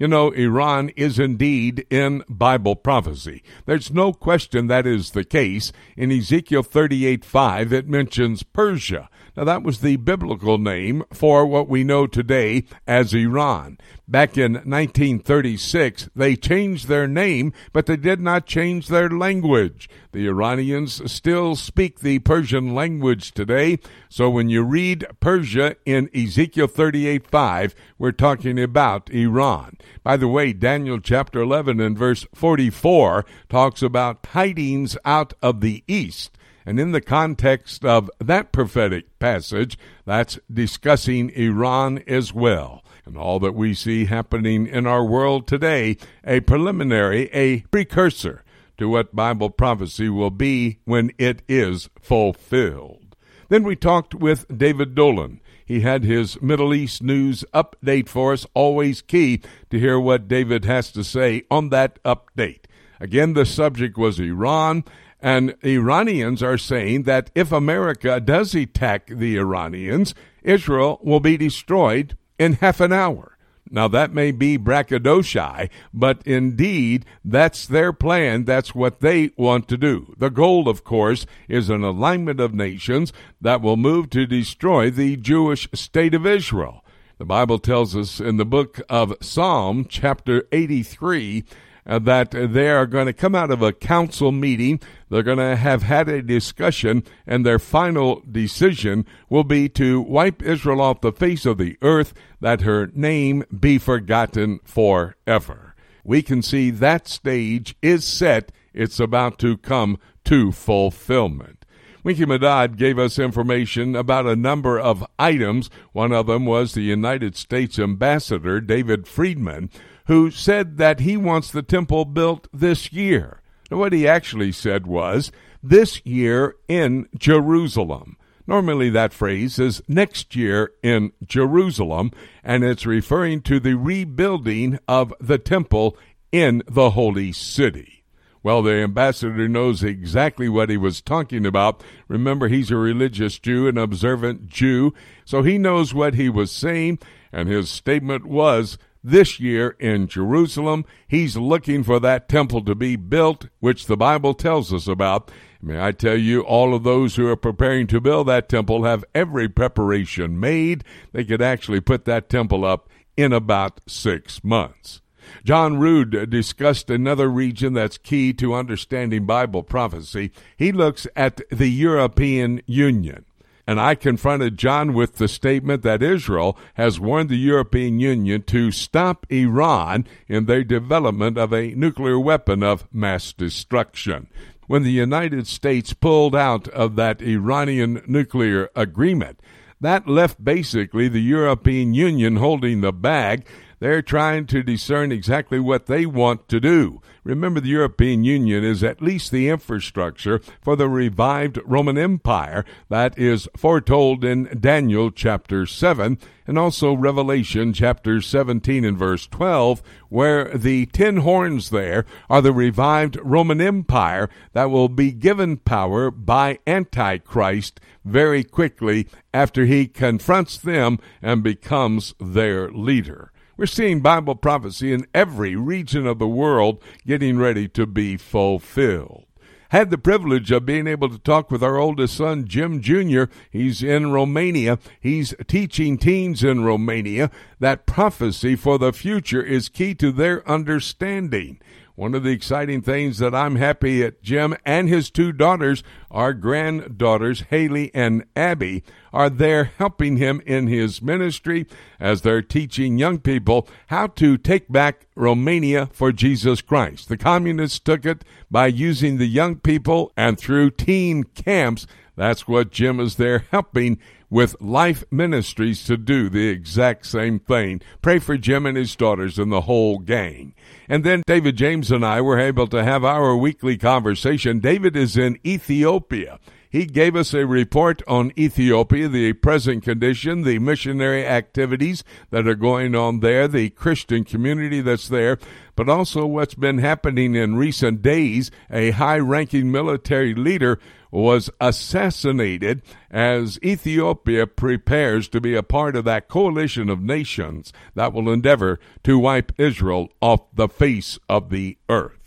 You 0.00 0.08
know, 0.08 0.30
Iran 0.30 0.88
is 0.96 1.18
indeed 1.18 1.86
in 1.90 2.24
Bible 2.26 2.74
prophecy. 2.74 3.42
There's 3.66 3.90
no 3.90 4.14
question 4.14 4.66
that 4.66 4.86
is 4.86 5.10
the 5.10 5.24
case. 5.24 5.72
In 5.94 6.10
Ezekiel 6.10 6.62
38 6.62 7.22
5, 7.22 7.72
it 7.74 7.86
mentions 7.86 8.42
Persia. 8.42 9.10
Now, 9.40 9.46
that 9.46 9.62
was 9.62 9.80
the 9.80 9.96
biblical 9.96 10.58
name 10.58 11.02
for 11.14 11.46
what 11.46 11.66
we 11.66 11.82
know 11.82 12.06
today 12.06 12.64
as 12.86 13.14
Iran. 13.14 13.78
Back 14.06 14.36
in 14.36 14.52
1936, 14.52 16.10
they 16.14 16.36
changed 16.36 16.88
their 16.88 17.08
name, 17.08 17.54
but 17.72 17.86
they 17.86 17.96
did 17.96 18.20
not 18.20 18.44
change 18.44 18.88
their 18.88 19.08
language. 19.08 19.88
The 20.12 20.28
Iranians 20.28 21.10
still 21.10 21.56
speak 21.56 22.00
the 22.00 22.18
Persian 22.18 22.74
language 22.74 23.32
today, 23.32 23.78
so 24.10 24.28
when 24.28 24.50
you 24.50 24.62
read 24.62 25.06
Persia 25.20 25.76
in 25.86 26.10
Ezekiel 26.14 26.66
38 26.66 27.26
5, 27.26 27.74
we're 27.96 28.12
talking 28.12 28.62
about 28.62 29.08
Iran. 29.08 29.78
By 30.02 30.18
the 30.18 30.28
way, 30.28 30.52
Daniel 30.52 31.00
chapter 31.00 31.40
11 31.40 31.80
and 31.80 31.96
verse 31.96 32.26
44 32.34 33.24
talks 33.48 33.80
about 33.80 34.22
tidings 34.22 34.98
out 35.06 35.32
of 35.40 35.62
the 35.62 35.82
east. 35.88 36.36
And 36.66 36.78
in 36.78 36.92
the 36.92 37.00
context 37.00 37.84
of 37.84 38.10
that 38.18 38.52
prophetic 38.52 39.18
passage, 39.18 39.78
that's 40.04 40.38
discussing 40.52 41.30
Iran 41.30 42.02
as 42.06 42.32
well. 42.32 42.84
And 43.04 43.16
all 43.16 43.40
that 43.40 43.54
we 43.54 43.74
see 43.74 44.04
happening 44.04 44.66
in 44.66 44.86
our 44.86 45.04
world 45.04 45.46
today, 45.46 45.96
a 46.24 46.40
preliminary, 46.40 47.30
a 47.32 47.60
precursor 47.72 48.44
to 48.78 48.88
what 48.88 49.14
Bible 49.14 49.50
prophecy 49.50 50.08
will 50.08 50.30
be 50.30 50.78
when 50.84 51.12
it 51.18 51.42
is 51.48 51.88
fulfilled. 52.00 53.16
Then 53.48 53.64
we 53.64 53.74
talked 53.76 54.14
with 54.14 54.46
David 54.56 54.94
Dolan. 54.94 55.40
He 55.66 55.80
had 55.80 56.04
his 56.04 56.40
Middle 56.40 56.72
East 56.72 57.02
news 57.02 57.44
update 57.52 58.08
for 58.08 58.32
us, 58.32 58.46
always 58.54 59.02
key 59.02 59.40
to 59.70 59.78
hear 59.78 60.00
what 60.00 60.28
David 60.28 60.64
has 60.64 60.92
to 60.92 61.04
say 61.04 61.42
on 61.50 61.68
that 61.70 62.02
update. 62.04 62.64
Again, 63.00 63.34
the 63.34 63.46
subject 63.46 63.96
was 63.96 64.20
Iran 64.20 64.84
and 65.22 65.54
Iranians 65.64 66.42
are 66.42 66.58
saying 66.58 67.04
that 67.04 67.30
if 67.34 67.52
America 67.52 68.20
does 68.20 68.54
attack 68.54 69.06
the 69.06 69.36
Iranians, 69.36 70.14
Israel 70.42 70.98
will 71.02 71.20
be 71.20 71.36
destroyed 71.36 72.16
in 72.38 72.54
half 72.54 72.80
an 72.80 72.92
hour. 72.92 73.36
Now, 73.72 73.86
that 73.88 74.12
may 74.12 74.32
be 74.32 74.56
braggadocio, 74.56 75.68
but 75.94 76.26
indeed, 76.26 77.04
that's 77.24 77.66
their 77.66 77.92
plan. 77.92 78.44
That's 78.44 78.74
what 78.74 78.98
they 78.98 79.30
want 79.36 79.68
to 79.68 79.76
do. 79.76 80.12
The 80.18 80.30
goal, 80.30 80.68
of 80.68 80.82
course, 80.82 81.24
is 81.48 81.70
an 81.70 81.84
alignment 81.84 82.40
of 82.40 82.52
nations 82.52 83.12
that 83.40 83.62
will 83.62 83.76
move 83.76 84.10
to 84.10 84.26
destroy 84.26 84.90
the 84.90 85.16
Jewish 85.16 85.68
state 85.72 86.14
of 86.14 86.26
Israel. 86.26 86.84
The 87.18 87.24
Bible 87.26 87.60
tells 87.60 87.94
us 87.94 88.18
in 88.18 88.38
the 88.38 88.44
book 88.44 88.80
of 88.88 89.14
Psalm, 89.20 89.86
chapter 89.88 90.48
83, 90.50 91.44
uh, 91.44 91.54
Uh, 91.90 91.98
that 91.98 92.30
they 92.30 92.70
are 92.70 92.86
going 92.86 93.06
to 93.06 93.12
come 93.12 93.34
out 93.34 93.50
of 93.50 93.62
a 93.62 93.72
council 93.72 94.30
meeting. 94.30 94.78
They're 95.08 95.24
going 95.24 95.38
to 95.38 95.56
have 95.56 95.82
had 95.82 96.08
a 96.08 96.22
discussion, 96.22 97.02
and 97.26 97.44
their 97.44 97.58
final 97.58 98.22
decision 98.30 99.04
will 99.28 99.42
be 99.42 99.68
to 99.70 100.00
wipe 100.00 100.40
Israel 100.40 100.80
off 100.80 101.00
the 101.00 101.10
face 101.10 101.44
of 101.44 101.58
the 101.58 101.76
earth, 101.82 102.14
that 102.40 102.60
her 102.60 102.92
name 102.94 103.42
be 103.58 103.76
forgotten 103.76 104.60
forever. 104.62 105.74
We 106.04 106.22
can 106.22 106.42
see 106.42 106.70
that 106.70 107.08
stage 107.08 107.74
is 107.82 108.04
set. 108.04 108.52
It's 108.72 109.00
about 109.00 109.40
to 109.40 109.56
come 109.56 109.98
to 110.26 110.52
fulfillment. 110.52 111.64
Winky 112.04 112.24
Madad 112.24 112.76
gave 112.76 113.00
us 113.00 113.18
information 113.18 113.96
about 113.96 114.26
a 114.26 114.36
number 114.36 114.78
of 114.78 115.04
items. 115.18 115.68
One 115.92 116.12
of 116.12 116.28
them 116.28 116.46
was 116.46 116.72
the 116.72 116.82
United 116.82 117.36
States 117.36 117.80
Ambassador, 117.80 118.60
David 118.60 119.08
Friedman, 119.08 119.70
who 120.10 120.28
said 120.28 120.76
that 120.76 120.98
he 120.98 121.16
wants 121.16 121.52
the 121.52 121.62
temple 121.62 122.04
built 122.04 122.48
this 122.52 122.92
year. 122.92 123.40
Now, 123.70 123.76
what 123.76 123.92
he 123.92 124.08
actually 124.08 124.50
said 124.50 124.84
was, 124.84 125.30
this 125.62 126.04
year 126.04 126.56
in 126.66 127.08
Jerusalem. 127.16 128.16
Normally, 128.44 128.90
that 128.90 129.12
phrase 129.12 129.60
is 129.60 129.84
next 129.86 130.34
year 130.34 130.72
in 130.82 131.12
Jerusalem, 131.24 132.10
and 132.42 132.64
it's 132.64 132.84
referring 132.84 133.42
to 133.42 133.60
the 133.60 133.74
rebuilding 133.74 134.80
of 134.88 135.14
the 135.20 135.38
temple 135.38 135.96
in 136.32 136.64
the 136.66 136.90
holy 136.90 137.30
city. 137.30 138.02
Well, 138.42 138.62
the 138.62 138.72
ambassador 138.72 139.48
knows 139.48 139.84
exactly 139.84 140.48
what 140.48 140.70
he 140.70 140.76
was 140.76 141.00
talking 141.00 141.46
about. 141.46 141.84
Remember, 142.08 142.48
he's 142.48 142.72
a 142.72 142.76
religious 142.76 143.38
Jew, 143.38 143.68
an 143.68 143.78
observant 143.78 144.48
Jew, 144.48 144.92
so 145.24 145.44
he 145.44 145.56
knows 145.56 145.94
what 145.94 146.14
he 146.14 146.28
was 146.28 146.50
saying, 146.50 146.98
and 147.32 147.48
his 147.48 147.70
statement 147.70 148.26
was 148.26 148.76
this 149.02 149.40
year 149.40 149.76
in 149.78 150.08
Jerusalem. 150.08 150.84
He's 151.08 151.36
looking 151.36 151.82
for 151.82 152.00
that 152.00 152.28
temple 152.28 152.64
to 152.64 152.74
be 152.74 152.96
built, 152.96 153.48
which 153.60 153.86
the 153.86 153.96
Bible 153.96 154.34
tells 154.34 154.72
us 154.72 154.86
about. 154.86 155.30
May 155.62 155.82
I 155.82 155.92
tell 155.92 156.16
you, 156.16 156.40
all 156.40 156.74
of 156.74 156.84
those 156.84 157.16
who 157.16 157.26
are 157.28 157.36
preparing 157.36 157.86
to 157.88 158.00
build 158.00 158.28
that 158.28 158.48
temple 158.48 158.84
have 158.84 159.04
every 159.14 159.48
preparation 159.48 160.40
made. 160.40 160.84
They 161.12 161.24
could 161.24 161.42
actually 161.42 161.80
put 161.80 162.06
that 162.06 162.28
temple 162.28 162.64
up 162.64 162.88
in 163.16 163.32
about 163.32 163.80
six 163.86 164.42
months. 164.42 165.02
John 165.44 165.78
Rood 165.78 166.30
discussed 166.30 166.90
another 166.90 167.28
region 167.28 167.74
that's 167.74 167.98
key 167.98 168.32
to 168.34 168.54
understanding 168.54 169.26
Bible 169.26 169.62
prophecy. 169.62 170.32
He 170.56 170.72
looks 170.72 171.06
at 171.14 171.40
the 171.50 171.68
European 171.68 172.62
Union. 172.66 173.26
And 173.66 173.80
I 173.80 173.94
confronted 173.94 174.56
John 174.56 174.94
with 174.94 175.16
the 175.16 175.28
statement 175.28 175.82
that 175.82 176.02
Israel 176.02 176.58
has 176.74 176.98
warned 176.98 177.28
the 177.28 177.36
European 177.36 178.00
Union 178.00 178.42
to 178.44 178.70
stop 178.70 179.26
Iran 179.30 180.06
in 180.28 180.46
their 180.46 180.64
development 180.64 181.38
of 181.38 181.52
a 181.52 181.74
nuclear 181.74 182.18
weapon 182.18 182.62
of 182.62 182.88
mass 182.92 183.32
destruction. 183.32 184.28
When 184.66 184.82
the 184.82 184.90
United 184.90 185.46
States 185.46 185.92
pulled 185.92 186.36
out 186.36 186.68
of 186.68 186.96
that 186.96 187.20
Iranian 187.20 188.02
nuclear 188.06 188.70
agreement, 188.76 189.40
that 189.80 190.06
left 190.06 190.44
basically 190.44 191.08
the 191.08 191.22
European 191.22 191.94
Union 191.94 192.36
holding 192.36 192.80
the 192.80 192.92
bag 192.92 193.46
they're 193.80 194.02
trying 194.02 194.46
to 194.46 194.62
discern 194.62 195.10
exactly 195.10 195.58
what 195.58 195.86
they 195.86 196.06
want 196.06 196.48
to 196.48 196.60
do. 196.60 197.00
Remember, 197.24 197.60
the 197.60 197.68
European 197.68 198.24
Union 198.24 198.62
is 198.62 198.82
at 198.84 199.02
least 199.02 199.30
the 199.30 199.48
infrastructure 199.48 200.40
for 200.60 200.76
the 200.76 200.88
revived 200.88 201.58
Roman 201.64 201.98
Empire 201.98 202.64
that 202.88 203.18
is 203.18 203.48
foretold 203.56 204.24
in 204.24 204.44
Daniel 204.60 205.10
chapter 205.10 205.66
7 205.66 206.18
and 206.46 206.58
also 206.58 206.94
Revelation 206.94 207.72
chapter 207.72 208.20
17 208.20 208.84
and 208.84 208.98
verse 208.98 209.26
12, 209.26 209.82
where 210.08 210.56
the 210.56 210.86
ten 210.86 211.18
horns 211.18 211.70
there 211.70 212.04
are 212.28 212.42
the 212.42 212.52
revived 212.52 213.16
Roman 213.22 213.60
Empire 213.60 214.28
that 214.52 214.70
will 214.70 214.88
be 214.88 215.12
given 215.12 215.56
power 215.56 216.10
by 216.10 216.58
Antichrist 216.66 217.80
very 218.04 218.42
quickly 218.42 219.06
after 219.32 219.64
he 219.64 219.86
confronts 219.86 220.56
them 220.56 220.98
and 221.22 221.42
becomes 221.42 222.14
their 222.18 222.70
leader. 222.70 223.30
We're 223.60 223.66
seeing 223.66 224.00
Bible 224.00 224.36
prophecy 224.36 224.90
in 224.90 225.06
every 225.12 225.54
region 225.54 226.06
of 226.06 226.18
the 226.18 226.26
world 226.26 226.82
getting 227.06 227.36
ready 227.36 227.68
to 227.68 227.84
be 227.84 228.16
fulfilled. 228.16 229.26
Had 229.68 229.90
the 229.90 229.98
privilege 229.98 230.50
of 230.50 230.64
being 230.64 230.86
able 230.86 231.10
to 231.10 231.18
talk 231.18 231.50
with 231.50 231.62
our 231.62 231.76
oldest 231.76 232.16
son, 232.16 232.48
Jim 232.48 232.80
Jr. 232.80 233.24
He's 233.50 233.82
in 233.82 234.12
Romania. 234.12 234.78
He's 234.98 235.34
teaching 235.46 235.98
teens 235.98 236.42
in 236.42 236.64
Romania 236.64 237.30
that 237.58 237.84
prophecy 237.84 238.56
for 238.56 238.78
the 238.78 238.94
future 238.94 239.42
is 239.42 239.68
key 239.68 239.94
to 239.96 240.10
their 240.10 240.42
understanding. 240.48 241.60
One 242.00 242.14
of 242.14 242.22
the 242.22 242.30
exciting 242.30 242.80
things 242.80 243.18
that 243.18 243.34
I'm 243.34 243.56
happy 243.56 244.02
at 244.02 244.22
Jim 244.22 244.56
and 244.64 244.88
his 244.88 245.10
two 245.10 245.32
daughters, 245.32 245.82
our 246.10 246.32
granddaughters, 246.32 247.44
Haley 247.50 247.90
and 247.92 248.24
Abby, 248.34 248.82
are 249.12 249.28
there 249.28 249.64
helping 249.64 250.16
him 250.16 250.40
in 250.46 250.66
his 250.66 251.02
ministry 251.02 251.66
as 252.00 252.22
they're 252.22 252.40
teaching 252.40 252.96
young 252.96 253.18
people 253.18 253.68
how 253.88 254.06
to 254.06 254.38
take 254.38 254.72
back 254.72 255.08
Romania 255.14 255.90
for 255.92 256.10
Jesus 256.10 256.62
Christ. 256.62 257.10
The 257.10 257.18
communists 257.18 257.78
took 257.78 258.06
it 258.06 258.24
by 258.50 258.68
using 258.68 259.18
the 259.18 259.28
young 259.28 259.56
people 259.56 260.10
and 260.16 260.38
through 260.38 260.70
teen 260.70 261.24
camps. 261.24 261.86
That's 262.16 262.48
what 262.48 262.70
Jim 262.70 262.98
is 262.98 263.16
there 263.16 263.44
helping 263.50 263.98
with 264.30 264.58
Life 264.60 265.04
Ministries 265.10 265.84
to 265.84 265.96
do 265.96 266.28
the 266.28 266.48
exact 266.48 267.06
same 267.06 267.40
thing. 267.40 267.82
Pray 268.00 268.20
for 268.20 268.38
Jim 268.38 268.64
and 268.64 268.76
his 268.76 268.94
daughters 268.94 269.38
and 269.38 269.50
the 269.50 269.62
whole 269.62 269.98
gang. 269.98 270.54
And 270.88 271.04
then 271.04 271.22
David 271.26 271.56
James 271.56 271.90
and 271.90 272.06
I 272.06 272.20
were 272.20 272.38
able 272.38 272.68
to 272.68 272.84
have 272.84 273.04
our 273.04 273.36
weekly 273.36 273.76
conversation. 273.76 274.60
David 274.60 274.96
is 274.96 275.16
in 275.16 275.38
Ethiopia. 275.44 276.38
He 276.70 276.86
gave 276.86 277.16
us 277.16 277.34
a 277.34 277.46
report 277.46 278.00
on 278.06 278.32
Ethiopia, 278.38 279.08
the 279.08 279.32
present 279.32 279.82
condition, 279.82 280.42
the 280.42 280.60
missionary 280.60 281.26
activities 281.26 282.04
that 282.30 282.46
are 282.46 282.54
going 282.54 282.94
on 282.94 283.18
there, 283.18 283.48
the 283.48 283.70
Christian 283.70 284.22
community 284.22 284.80
that's 284.80 285.08
there, 285.08 285.36
but 285.74 285.88
also 285.88 286.26
what's 286.26 286.54
been 286.54 286.78
happening 286.78 287.34
in 287.34 287.56
recent 287.56 288.02
days. 288.02 288.52
A 288.70 288.92
high 288.92 289.18
ranking 289.18 289.72
military 289.72 290.32
leader 290.32 290.78
was 291.10 291.50
assassinated 291.60 292.82
as 293.10 293.58
Ethiopia 293.64 294.46
prepares 294.46 295.28
to 295.28 295.40
be 295.40 295.54
a 295.54 295.62
part 295.62 295.96
of 295.96 296.04
that 296.04 296.28
coalition 296.28 296.88
of 296.88 297.02
nations 297.02 297.72
that 297.94 298.12
will 298.12 298.30
endeavor 298.30 298.78
to 299.02 299.18
wipe 299.18 299.52
Israel 299.58 300.08
off 300.20 300.42
the 300.54 300.68
face 300.68 301.18
of 301.28 301.50
the 301.50 301.76
earth. 301.88 302.18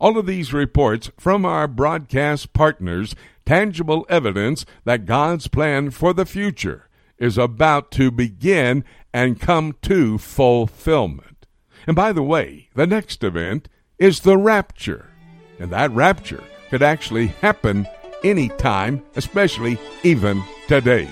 All 0.00 0.18
of 0.18 0.26
these 0.26 0.52
reports 0.52 1.10
from 1.18 1.44
our 1.44 1.68
broadcast 1.68 2.52
partners, 2.52 3.14
tangible 3.46 4.04
evidence 4.08 4.66
that 4.84 5.06
God's 5.06 5.48
plan 5.48 5.90
for 5.90 6.12
the 6.12 6.26
future 6.26 6.88
is 7.18 7.38
about 7.38 7.90
to 7.92 8.10
begin 8.10 8.84
and 9.12 9.40
come 9.40 9.76
to 9.82 10.18
fulfillment. 10.18 11.46
And 11.86 11.94
by 11.94 12.12
the 12.12 12.22
way, 12.22 12.68
the 12.74 12.86
next 12.86 13.22
event 13.22 13.68
is 13.98 14.20
the 14.20 14.36
rapture. 14.36 15.10
And 15.58 15.70
that 15.70 15.92
rapture 15.92 16.42
could 16.70 16.82
actually 16.82 17.28
happen 17.28 17.86
any 18.24 18.48
time, 18.48 19.04
especially 19.14 19.78
even 20.02 20.42
today. 20.66 21.08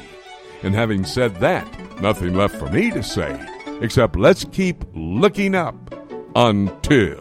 And 0.65 0.75
having 0.75 1.05
said 1.05 1.37
that, 1.37 1.67
nothing 2.01 2.35
left 2.35 2.57
for 2.57 2.71
me 2.71 2.91
to 2.91 3.03
say 3.03 3.39
except 3.83 4.17
let's 4.17 4.45
keep 4.47 4.85
looking 4.95 5.55
up 5.55 5.77
until. 6.35 7.19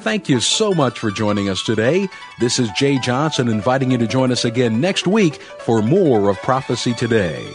Thank 0.00 0.30
you 0.30 0.40
so 0.40 0.72
much 0.72 0.98
for 0.98 1.10
joining 1.10 1.50
us 1.50 1.62
today. 1.62 2.08
This 2.40 2.58
is 2.58 2.70
Jay 2.70 2.98
Johnson 2.98 3.48
inviting 3.48 3.90
you 3.90 3.98
to 3.98 4.06
join 4.06 4.32
us 4.32 4.46
again 4.46 4.80
next 4.80 5.06
week 5.06 5.34
for 5.34 5.82
more 5.82 6.30
of 6.30 6.38
Prophecy 6.38 6.94
Today. 6.94 7.46